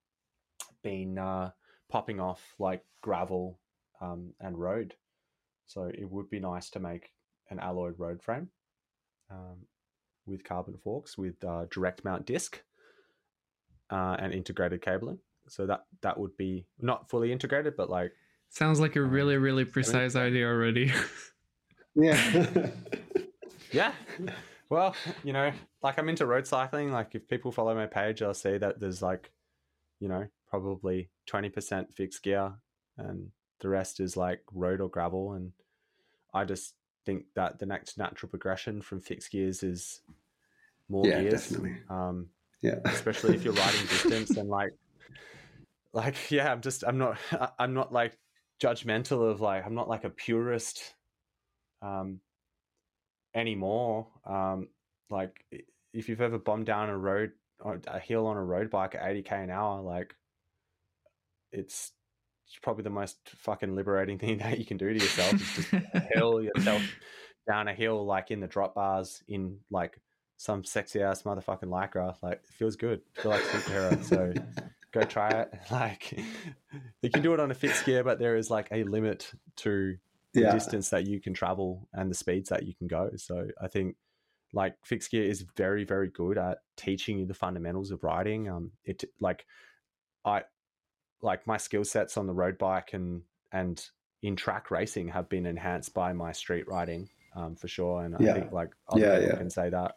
been 0.84 1.17
uh, 1.17 1.51
popping 1.89 2.19
off, 2.19 2.41
like 2.59 2.84
gravel 3.01 3.59
um, 4.01 4.34
and 4.39 4.57
road. 4.57 4.95
So 5.67 5.84
it 5.84 6.09
would 6.09 6.30
be 6.30 6.39
nice 6.39 6.69
to 6.72 6.80
make 6.80 7.11
an 7.49 7.59
alloyed 7.59 7.95
road 7.97 8.22
frame 8.22 8.49
um, 9.32 9.57
with 10.25 10.43
carbon 10.43 10.77
forks 10.84 11.17
with 11.17 11.43
uh, 11.43 11.65
direct 11.71 12.03
mount 12.03 12.25
disc 12.25 12.61
uh, 13.89 14.17
and 14.19 14.34
integrated 14.34 14.82
cabling. 14.82 15.19
So 15.47 15.65
that 15.65 15.86
that 16.01 16.19
would 16.19 16.38
be 16.38 16.65
not 16.79 17.09
fully 17.09 17.32
integrated, 17.32 17.75
but 17.75 17.89
like 17.89 18.13
sounds 18.49 18.79
like 18.79 18.95
a 18.95 19.01
Um, 19.01 19.09
really 19.09 19.38
really 19.38 19.65
precise 19.65 20.15
idea 20.15 20.47
already 20.47 20.91
Yeah. 21.95 22.47
Yeah. 23.71 23.93
Well, 24.69 24.95
you 25.23 25.32
know, 25.32 25.51
like 25.82 25.97
I'm 25.97 26.09
into 26.09 26.25
road 26.25 26.45
cycling. 26.45 26.91
Like 26.91 27.15
if 27.15 27.27
people 27.29 27.53
follow 27.53 27.73
my 27.73 27.86
page, 27.86 28.21
I'll 28.21 28.34
see 28.34 28.57
that 28.57 28.82
there's 28.82 29.01
like, 29.01 29.32
you 30.01 30.09
know, 30.09 30.27
probably 30.49 31.09
20% 31.29 31.93
fixed 31.93 32.21
gear 32.21 32.53
and 32.97 33.32
the 33.61 33.69
rest 33.69 34.01
is 34.01 34.17
like 34.17 34.41
road 34.53 34.82
or 34.82 34.89
gravel. 34.89 35.34
And 35.34 35.53
I 36.34 36.43
just 36.43 36.73
think 37.06 37.26
that 37.36 37.60
the 37.60 37.66
next 37.66 37.97
natural 37.97 38.30
progression 38.30 38.82
from 38.82 39.02
fixed 39.02 39.32
gears 39.32 39.64
is 39.64 40.02
more 40.89 41.08
yeah, 41.08 41.22
gears. 41.22 41.47
definitely. 41.47 41.76
Um, 41.89 42.28
Yeah. 42.62 42.76
especially 42.86 43.36
if 43.36 43.43
you're 43.43 43.54
riding 43.54 43.82
distance 43.82 44.32
and 44.32 44.49
like 44.49 44.72
like 45.93 46.32
yeah 46.32 46.52
i'm 46.52 46.62
just 46.62 46.84
i'm 46.88 46.97
not 46.97 47.18
i'm 47.60 47.74
not 47.74 47.91
like 47.91 48.18
judgmental 48.62 49.30
of 49.30 49.41
like 49.41 49.66
i'm 49.66 49.76
not 49.76 49.89
like 49.89 50.04
a 50.04 50.10
purist 50.10 50.93
um 51.82 52.20
anymore 53.36 54.08
um 54.26 54.68
like 55.10 55.45
if 55.93 56.08
you've 56.08 56.22
ever 56.22 56.38
bombed 56.38 56.66
down 56.66 56.89
a 56.89 56.97
road 56.97 57.32
a 57.88 57.99
hill 57.99 58.28
on 58.28 58.38
a 58.38 58.43
road 58.43 58.70
bike 58.70 58.95
at 58.95 59.02
80k 59.02 59.43
an 59.43 59.49
hour 59.49 59.82
like 59.82 60.16
it's 61.52 61.91
it's 62.52 62.60
probably 62.62 62.84
the 62.84 62.89
most 62.89 63.18
fucking 63.38 63.76
liberating 63.76 64.20
thing 64.20 64.38
that 64.39 64.60
you 64.60 64.66
can 64.66 64.78
do 64.78 64.88
to 64.93 64.99
yourself 64.99 65.34
is 65.34 65.56
just 65.56 65.70
hill 66.14 66.41
yourself 66.41 66.82
down 67.47 67.68
a 67.68 67.74
hill 67.74 68.06
like 68.06 68.30
in 68.30 68.39
the 68.39 68.47
drop 68.47 68.76
bars 68.76 69.24
in 69.28 69.58
like 69.70 69.99
some 70.38 70.64
sexy 70.64 71.02
ass 71.02 71.24
motherfucking 71.24 71.64
lycra. 71.64 72.16
Like 72.22 72.41
it 72.43 72.54
feels 72.54 72.76
good. 72.76 73.02
I 73.18 73.22
feel 73.22 73.32
like 73.32 73.41
superhero. 73.43 74.04
So 74.04 74.34
go 74.91 75.04
try 75.06 75.41
it. 75.41 75.54
Like 75.72 76.20
you 77.02 77.10
can 77.10 77.22
do 77.22 77.34
it 77.34 77.39
on 77.39 77.52
a 77.52 77.56
fixed 77.56 77.86
gear, 77.86 78.04
but 78.04 78.20
there 78.20 78.36
is 78.36 78.49
like 78.49 78.68
a 78.72 78.84
limit 78.84 79.32
to 79.58 79.95
the 80.34 80.41
Yeah. 80.41 80.52
distance 80.52 80.89
that 80.89 81.08
you 81.08 81.22
can 81.22 81.34
travel 81.34 81.88
and 81.93 82.10
the 82.10 82.16
speeds 82.16 82.49
that 82.49 82.64
you 82.64 82.74
can 82.76 82.88
go. 82.88 83.12
So 83.18 83.47
I 83.62 83.68
think 83.68 83.95
like 84.54 84.76
fixed 84.84 85.12
gear 85.12 85.24
is 85.24 85.45
very, 85.56 85.86
very 85.86 86.10
good 86.10 86.38
at 86.38 86.60
teaching 86.76 87.20
you 87.20 87.26
the 87.26 87.34
fundamentals 87.34 87.91
of 87.91 88.04
riding. 88.04 88.49
Um, 88.49 88.72
it 88.84 89.04
like 89.20 89.45
I 90.26 90.43
like 91.22 91.45
my 91.47 91.57
skill 91.57 91.84
sets 91.84 92.17
on 92.17 92.28
the 92.28 92.34
road 92.34 92.57
bike 92.57 92.93
and 92.93 93.22
and 93.51 93.86
in 94.22 94.36
track 94.36 94.72
racing 94.72 95.09
have 95.09 95.30
been 95.30 95.45
enhanced 95.45 95.93
by 95.93 96.13
my 96.13 96.32
street 96.32 96.67
riding 96.67 97.09
um, 97.36 97.55
for 97.55 97.67
sure. 97.67 98.03
And 98.03 98.15
I 98.15 98.34
think 98.34 98.51
like 98.51 98.69
other 98.88 99.01
Yeah, 99.01 99.15
people 99.15 99.30
yeah. 99.30 99.38
can 99.38 99.49
say 99.49 99.69
that 99.69 99.95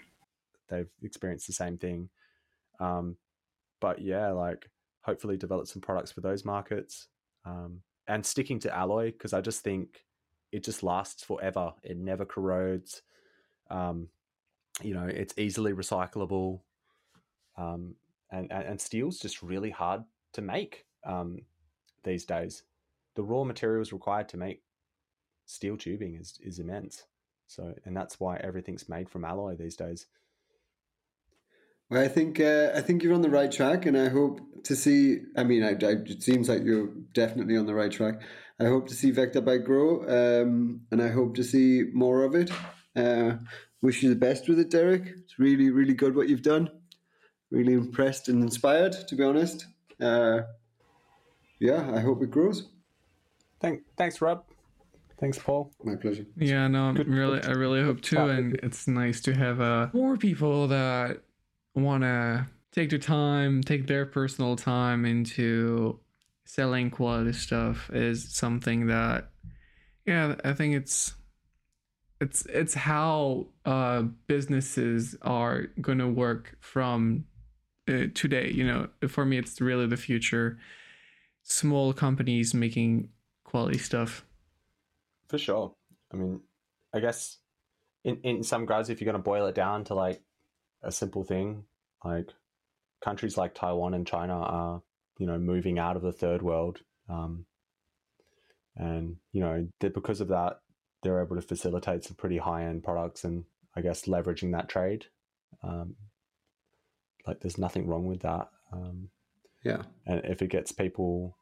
they've 0.68 0.88
experienced 1.02 1.46
the 1.46 1.52
same 1.52 1.76
thing. 1.76 2.08
Um, 2.80 3.16
but 3.80 4.00
yeah, 4.00 4.30
like 4.30 4.70
hopefully 5.02 5.36
develop 5.36 5.66
some 5.66 5.82
products 5.82 6.10
for 6.10 6.20
those 6.22 6.44
markets 6.44 7.08
um, 7.44 7.82
and 8.08 8.24
sticking 8.24 8.58
to 8.60 8.74
alloy 8.74 9.12
because 9.12 9.32
I 9.32 9.40
just 9.40 9.62
think 9.62 10.04
it 10.52 10.64
just 10.64 10.82
lasts 10.82 11.22
forever. 11.22 11.72
It 11.82 11.98
never 11.98 12.24
corrodes. 12.24 13.02
Um, 13.70 14.08
you 14.82 14.94
know, 14.94 15.06
it's 15.06 15.34
easily 15.36 15.72
recyclable. 15.72 16.60
Um, 17.56 17.94
and, 18.30 18.50
and, 18.50 18.64
and 18.64 18.80
steel's 18.80 19.18
just 19.18 19.42
really 19.42 19.70
hard 19.70 20.02
to 20.32 20.42
make 20.42 20.86
um, 21.04 21.38
these 22.02 22.24
days. 22.24 22.62
The 23.16 23.22
raw 23.22 23.44
materials 23.44 23.92
required 23.92 24.28
to 24.30 24.36
make 24.36 24.62
steel 25.46 25.76
tubing 25.76 26.16
is, 26.16 26.38
is 26.42 26.58
immense. 26.58 27.04
So, 27.46 27.74
and 27.84 27.96
that's 27.96 28.18
why 28.18 28.36
everything's 28.38 28.88
made 28.88 29.08
from 29.08 29.24
alloy 29.24 29.56
these 29.56 29.76
days. 29.76 30.06
Well, 31.90 32.02
I 32.02 32.08
think 32.08 32.40
uh, 32.40 32.70
I 32.74 32.80
think 32.80 33.02
you're 33.02 33.14
on 33.14 33.20
the 33.20 33.30
right 33.30 33.52
track, 33.52 33.84
and 33.84 33.96
I 33.96 34.08
hope 34.08 34.40
to 34.64 34.74
see. 34.74 35.18
I 35.36 35.44
mean, 35.44 35.62
I, 35.62 35.72
I, 35.72 35.96
it 36.06 36.22
seems 36.22 36.48
like 36.48 36.62
you're 36.64 36.88
definitely 37.12 37.56
on 37.58 37.66
the 37.66 37.74
right 37.74 37.92
track. 37.92 38.22
I 38.58 38.64
hope 38.64 38.88
to 38.88 38.94
see 38.94 39.12
Vechter 39.12 39.44
Bike 39.44 39.64
grow, 39.64 40.02
um, 40.02 40.80
and 40.90 41.02
I 41.02 41.08
hope 41.08 41.34
to 41.36 41.44
see 41.44 41.84
more 41.92 42.22
of 42.22 42.34
it. 42.34 42.50
Uh, 42.96 43.34
wish 43.82 44.02
you 44.02 44.08
the 44.08 44.16
best 44.16 44.48
with 44.48 44.58
it, 44.58 44.70
Derek. 44.70 45.02
It's 45.06 45.38
really, 45.38 45.70
really 45.70 45.94
good 45.94 46.16
what 46.16 46.28
you've 46.28 46.42
done. 46.42 46.70
Really 47.50 47.74
impressed 47.74 48.28
and 48.28 48.42
inspired, 48.42 48.92
to 49.08 49.14
be 49.14 49.22
honest. 49.22 49.66
Uh, 50.00 50.40
yeah, 51.58 51.92
I 51.94 52.00
hope 52.00 52.22
it 52.22 52.30
grows. 52.30 52.68
Thank, 53.60 53.82
thanks, 53.96 54.20
Rob. 54.20 54.44
Thanks, 55.18 55.38
Paul. 55.38 55.70
My 55.82 55.94
pleasure. 55.94 56.26
Yeah, 56.36 56.66
no, 56.68 56.84
I'm 56.84 56.94
Good- 56.94 57.08
really, 57.08 57.40
good 57.40 57.50
I 57.50 57.52
really 57.52 57.82
hope 57.82 58.00
too, 58.02 58.18
and 58.18 58.54
it's 58.62 58.88
nice 58.88 59.20
to 59.22 59.34
have 59.34 59.60
uh, 59.60 59.88
more 59.92 60.16
people 60.16 60.68
that 60.68 61.22
want 61.74 62.02
to 62.02 62.46
take 62.72 62.90
their 62.90 62.98
time, 62.98 63.62
take 63.62 63.86
their 63.86 64.06
personal 64.06 64.56
time 64.56 65.04
into 65.04 66.00
selling 66.44 66.90
quality 66.90 67.32
stuff. 67.32 67.90
Is 67.92 68.34
something 68.34 68.88
that, 68.88 69.30
yeah, 70.04 70.34
I 70.44 70.52
think 70.52 70.74
it's, 70.74 71.14
it's, 72.20 72.44
it's 72.46 72.74
how 72.74 73.46
uh, 73.64 74.02
businesses 74.26 75.16
are 75.22 75.68
going 75.80 75.98
to 75.98 76.08
work 76.08 76.56
from 76.60 77.24
uh, 77.88 78.06
today. 78.14 78.50
You 78.50 78.66
know, 78.66 78.88
for 79.08 79.24
me, 79.24 79.38
it's 79.38 79.60
really 79.60 79.86
the 79.86 79.96
future. 79.96 80.58
Small 81.44 81.92
companies 81.92 82.54
making 82.54 83.10
quality 83.44 83.78
stuff. 83.78 84.24
For 85.28 85.38
sure. 85.38 85.74
I 86.12 86.16
mean, 86.16 86.40
I 86.92 87.00
guess 87.00 87.38
in, 88.02 88.16
in 88.22 88.42
some 88.42 88.62
regards, 88.62 88.88
if 88.88 89.00
you're 89.00 89.10
going 89.10 89.22
to 89.22 89.22
boil 89.22 89.46
it 89.46 89.54
down 89.54 89.84
to 89.84 89.94
like 89.94 90.22
a 90.82 90.90
simple 90.90 91.22
thing, 91.22 91.64
like 92.04 92.30
countries 93.02 93.36
like 93.36 93.54
Taiwan 93.54 93.94
and 93.94 94.06
China 94.06 94.34
are, 94.34 94.82
you 95.18 95.26
know, 95.26 95.38
moving 95.38 95.78
out 95.78 95.96
of 95.96 96.02
the 96.02 96.12
third 96.12 96.42
world. 96.42 96.80
Um, 97.08 97.46
and, 98.76 99.16
you 99.32 99.40
know, 99.40 99.68
because 99.78 100.20
of 100.20 100.28
that, 100.28 100.60
they're 101.02 101.22
able 101.22 101.36
to 101.36 101.42
facilitate 101.42 102.04
some 102.04 102.16
pretty 102.16 102.38
high 102.38 102.64
end 102.64 102.82
products 102.82 103.24
and 103.24 103.44
I 103.76 103.82
guess 103.82 104.06
leveraging 104.06 104.52
that 104.52 104.68
trade. 104.68 105.06
Um, 105.62 105.96
like, 107.26 107.40
there's 107.40 107.58
nothing 107.58 107.86
wrong 107.86 108.06
with 108.06 108.20
that. 108.20 108.48
Um, 108.72 109.10
Yeah. 109.64 109.82
and 110.06 110.20
if 110.24 110.42
it 110.42 110.48
gets 110.48 110.72
people 110.72 111.36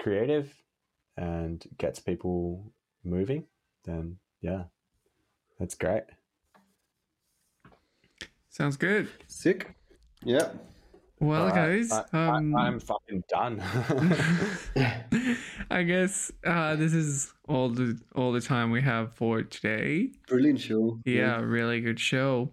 creative 0.00 0.52
and 1.16 1.64
gets 1.78 2.00
people 2.00 2.72
moving, 3.04 3.44
then 3.84 4.18
yeah, 4.40 4.64
that's 5.58 5.74
great. 5.74 6.04
Sounds 8.50 8.76
good. 8.76 9.08
Sick. 9.26 9.74
Yeah. 10.22 10.48
Well, 11.20 11.48
guys, 11.50 11.90
I, 11.90 12.04
um, 12.12 12.56
I, 12.56 12.66
am 12.66 12.80
fucking 12.80 13.24
done. 13.28 13.60
I 15.70 15.82
guess 15.84 16.30
uh, 16.44 16.76
this 16.76 16.92
is 16.92 17.32
all 17.48 17.68
the 17.68 17.98
all 18.14 18.32
the 18.32 18.40
time 18.40 18.70
we 18.70 18.82
have 18.82 19.14
for 19.14 19.42
today. 19.42 20.10
Brilliant 20.28 20.60
show. 20.60 21.00
Yeah, 21.04 21.40
really 21.40 21.80
good 21.80 21.98
show. 21.98 22.50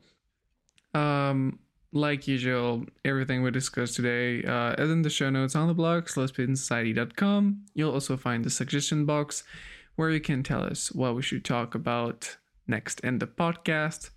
Um, 0.93 1.59
like 1.93 2.27
usual, 2.27 2.85
everything 3.03 3.43
we 3.43 3.51
discussed 3.51 3.95
today 3.95 4.43
uh, 4.43 4.73
is 4.81 4.89
in 4.89 5.01
the 5.01 5.09
show 5.09 5.29
notes 5.29 5.55
on 5.55 5.67
the 5.67 5.73
blog, 5.73 6.05
slowspeedsociety.com. 6.05 7.65
You'll 7.73 7.91
also 7.91 8.17
find 8.17 8.45
the 8.45 8.49
suggestion 8.49 9.05
box 9.05 9.43
where 9.95 10.09
you 10.09 10.21
can 10.21 10.41
tell 10.43 10.63
us 10.63 10.91
what 10.91 11.15
we 11.15 11.21
should 11.21 11.43
talk 11.43 11.75
about 11.75 12.37
next 12.67 13.01
in 13.01 13.19
the 13.19 13.27
podcast. 13.27 14.11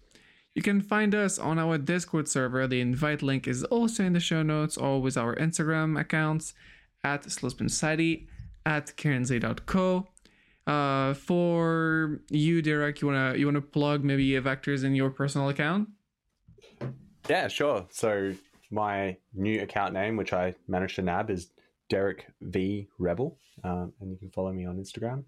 You 0.55 0.62
can 0.62 0.81
find 0.81 1.14
us 1.14 1.39
on 1.39 1.59
our 1.59 1.79
Discord 1.79 2.29
server. 2.29 2.68
The 2.68 2.81
invite 2.81 3.22
link 3.22 3.49
is 3.49 3.64
also 3.64 4.05
in 4.05 4.12
the 4.12 4.20
show 4.20 4.43
notes 4.43 4.77
or 4.77 5.03
with 5.03 5.16
our 5.16 5.35
Instagram 5.35 6.01
accounts 6.01 6.55
at 7.03 7.25
Slowspin 7.25 7.68
Society, 7.68 8.29
at 8.64 8.97
KarenZ.co. 8.97 10.07
Uh, 10.66 11.12
for 11.14 12.20
you, 12.31 12.62
Derek, 12.62 13.01
you 13.01 13.09
wanna 13.09 13.35
you 13.37 13.47
wanna 13.47 13.61
plug 13.61 14.05
maybe 14.05 14.31
Vechters 14.31 14.85
in 14.85 14.95
your 14.95 15.11
personal 15.11 15.49
account? 15.49 15.89
Yeah, 17.29 17.49
sure. 17.49 17.87
So 17.91 18.35
my 18.70 19.16
new 19.33 19.62
account 19.62 19.95
name, 19.95 20.16
which 20.16 20.33
I 20.33 20.55
managed 20.68 20.97
to 20.97 21.03
nab, 21.03 21.31
is 21.31 21.49
Derek 21.89 22.27
V 22.41 22.89
Rebel, 22.99 23.39
um, 23.62 23.93
and 24.01 24.11
you 24.11 24.16
can 24.16 24.31
follow 24.31 24.53
me 24.53 24.66
on 24.66 24.77
Instagram. 24.77 25.25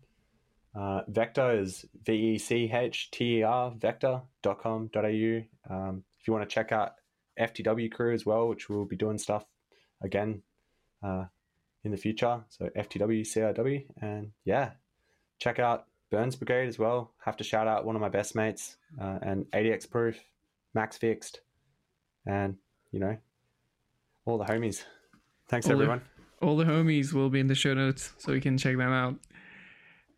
Uh, 0.75 1.03
Vechter 1.11 1.59
is 1.59 1.87
V 2.05 2.13
E 2.13 2.39
C 2.39 2.71
H 2.71 3.11
T 3.11 3.39
E 3.39 3.43
R 3.43 3.71
vechter.com.au. 3.71 5.75
Um, 5.75 6.05
if 6.21 6.29
you 6.29 6.35
want 6.35 6.49
to 6.49 6.55
check 6.55 6.71
out 6.71 6.95
FTW 7.41 7.91
crew 7.91 8.13
as 8.13 8.27
well, 8.27 8.49
which 8.49 8.69
we'll 8.69 8.85
be 8.85 8.97
doing 8.97 9.17
stuff 9.17 9.47
again 10.03 10.43
uh, 11.03 11.25
in 11.85 11.93
the 11.93 11.97
future. 11.97 12.45
So 12.51 12.69
FTW 12.77 13.23
CRW. 13.23 13.87
And 14.03 14.33
yeah, 14.45 14.73
check 15.39 15.59
out 15.59 15.87
Burns 16.11 16.37
Brigade 16.37 16.69
as 16.69 16.79
well. 16.79 17.13
Have 17.25 17.39
to 17.39 17.45
shout 17.45 17.69
out 17.69 17.87
one 17.87 17.97
of 17.97 18.03
my 18.03 18.11
best 18.11 18.35
mates 18.35 18.77
uh, 19.01 19.19
and 19.23 19.47
ADX 19.53 19.89
Proof, 19.89 20.19
Max 20.75 20.99
Fixed, 20.99 21.41
and 22.27 22.57
you 22.93 23.01
know, 23.01 23.17
all 24.25 24.39
the 24.39 24.45
homies. 24.45 24.85
Thanks, 25.49 25.67
all 25.67 25.73
everyone. 25.73 26.03
The, 26.41 26.47
all 26.47 26.57
the 26.57 26.65
homies 26.65 27.13
will 27.13 27.31
be 27.31 27.41
in 27.41 27.47
the 27.47 27.55
show 27.55 27.75
notes, 27.75 28.13
so 28.19 28.33
you 28.33 28.41
can 28.41 28.59
check 28.59 28.77
them 28.77 28.93
out. 28.93 29.17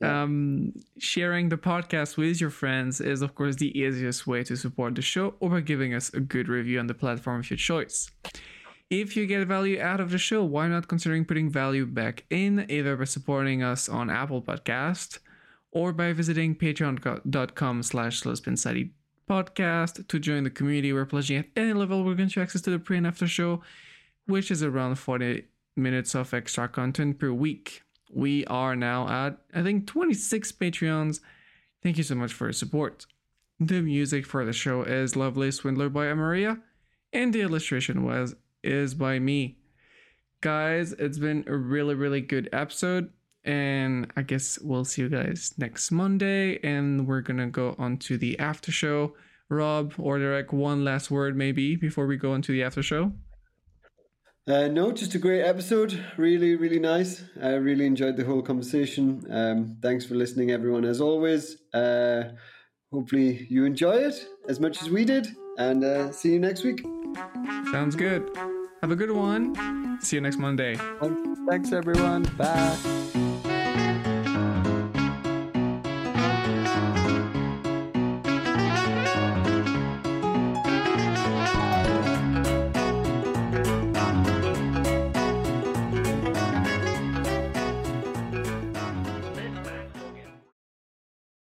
Yeah. 0.00 0.22
Um, 0.22 0.74
sharing 0.98 1.48
the 1.48 1.56
podcast 1.56 2.16
with 2.16 2.40
your 2.40 2.50
friends 2.50 3.00
is, 3.00 3.20
of 3.20 3.34
course, 3.34 3.56
the 3.56 3.76
easiest 3.76 4.26
way 4.26 4.44
to 4.44 4.56
support 4.56 4.94
the 4.94 5.02
show 5.02 5.34
or 5.40 5.50
by 5.50 5.60
giving 5.60 5.92
us 5.92 6.12
a 6.14 6.20
good 6.20 6.48
review 6.48 6.78
on 6.78 6.86
the 6.86 6.94
platform 6.94 7.40
of 7.40 7.50
your 7.50 7.56
choice. 7.56 8.08
If 8.90 9.16
you 9.16 9.26
get 9.26 9.46
value 9.46 9.80
out 9.80 10.00
of 10.00 10.10
the 10.10 10.18
show, 10.18 10.44
why 10.44 10.68
not 10.68 10.88
considering 10.88 11.24
putting 11.24 11.50
value 11.50 11.84
back 11.84 12.24
in, 12.30 12.64
either 12.70 12.96
by 12.96 13.04
supporting 13.04 13.62
us 13.62 13.88
on 13.88 14.08
Apple 14.08 14.40
Podcast 14.40 15.18
or 15.72 15.92
by 15.92 16.12
visiting 16.12 16.54
patreon.com 16.54 17.82
slash 17.82 18.22
podcast 19.28 20.08
to 20.08 20.18
join 20.18 20.44
the 20.44 20.50
community. 20.50 20.92
We're 20.92 21.06
pledging 21.06 21.36
at 21.38 21.46
any 21.56 21.72
level. 21.72 22.02
We're 22.04 22.14
going 22.14 22.28
to 22.30 22.40
access 22.40 22.62
to 22.62 22.70
the 22.70 22.78
pre 22.78 22.96
and 22.96 23.06
after 23.06 23.28
show, 23.28 23.62
which 24.26 24.50
is 24.50 24.62
around 24.62 24.96
40 24.96 25.44
minutes 25.76 26.14
of 26.14 26.32
extra 26.34 26.68
content 26.68 27.18
per 27.18 27.32
week. 27.32 27.82
We 28.10 28.44
are 28.46 28.74
now 28.74 29.08
at, 29.08 29.38
I 29.54 29.62
think, 29.62 29.86
26 29.86 30.52
Patreons. 30.52 31.20
Thank 31.82 31.98
you 31.98 32.02
so 32.02 32.14
much 32.14 32.32
for 32.32 32.46
your 32.46 32.52
support. 32.52 33.06
The 33.60 33.82
music 33.82 34.24
for 34.24 34.44
the 34.44 34.52
show 34.52 34.82
is 34.82 35.16
Lovely 35.16 35.50
Swindler 35.50 35.88
by 35.88 36.06
Amaria, 36.06 36.60
and 37.12 37.32
the 37.32 37.40
illustration 37.40 38.04
was 38.04 38.34
is 38.62 38.94
by 38.94 39.18
me. 39.18 39.58
Guys, 40.40 40.92
it's 40.92 41.18
been 41.18 41.44
a 41.46 41.56
really, 41.56 41.94
really 41.94 42.20
good 42.20 42.48
episode. 42.52 43.10
And 43.44 44.12
I 44.16 44.22
guess 44.22 44.58
we'll 44.60 44.84
see 44.84 45.02
you 45.02 45.08
guys 45.08 45.54
next 45.56 45.90
Monday. 45.90 46.58
And 46.62 47.06
we're 47.06 47.22
gonna 47.22 47.48
go 47.48 47.74
on 47.78 47.98
to 47.98 48.18
the 48.18 48.38
after 48.38 48.72
show. 48.72 49.14
Rob 49.50 49.94
or 49.98 50.18
Derek, 50.18 50.52
one 50.52 50.84
last 50.84 51.10
word 51.10 51.36
maybe 51.36 51.74
before 51.74 52.06
we 52.06 52.16
go 52.16 52.34
into 52.34 52.52
the 52.52 52.62
after 52.62 52.82
show. 52.82 53.12
Uh, 54.46 54.66
no, 54.66 54.92
just 54.92 55.14
a 55.14 55.18
great 55.18 55.42
episode. 55.42 56.02
Really, 56.16 56.56
really 56.56 56.78
nice. 56.78 57.22
I 57.40 57.50
really 57.54 57.84
enjoyed 57.84 58.16
the 58.16 58.24
whole 58.24 58.40
conversation. 58.40 59.22
Um, 59.30 59.76
thanks 59.82 60.06
for 60.06 60.14
listening, 60.14 60.50
everyone, 60.50 60.86
as 60.86 61.02
always. 61.02 61.58
Uh, 61.74 62.30
hopefully, 62.90 63.46
you 63.50 63.66
enjoy 63.66 63.96
it 63.96 64.26
as 64.48 64.58
much 64.58 64.80
as 64.80 64.88
we 64.88 65.04
did. 65.04 65.28
And 65.58 65.84
uh, 65.84 66.12
see 66.12 66.32
you 66.32 66.38
next 66.38 66.64
week. 66.64 66.82
Sounds 67.70 67.94
good. 67.94 68.30
Have 68.80 68.90
a 68.90 68.96
good 68.96 69.10
one. 69.10 69.98
See 70.00 70.16
you 70.16 70.22
next 70.22 70.38
Monday. 70.38 70.78
Thanks, 71.46 71.72
everyone. 71.72 72.22
Bye. 72.38 73.27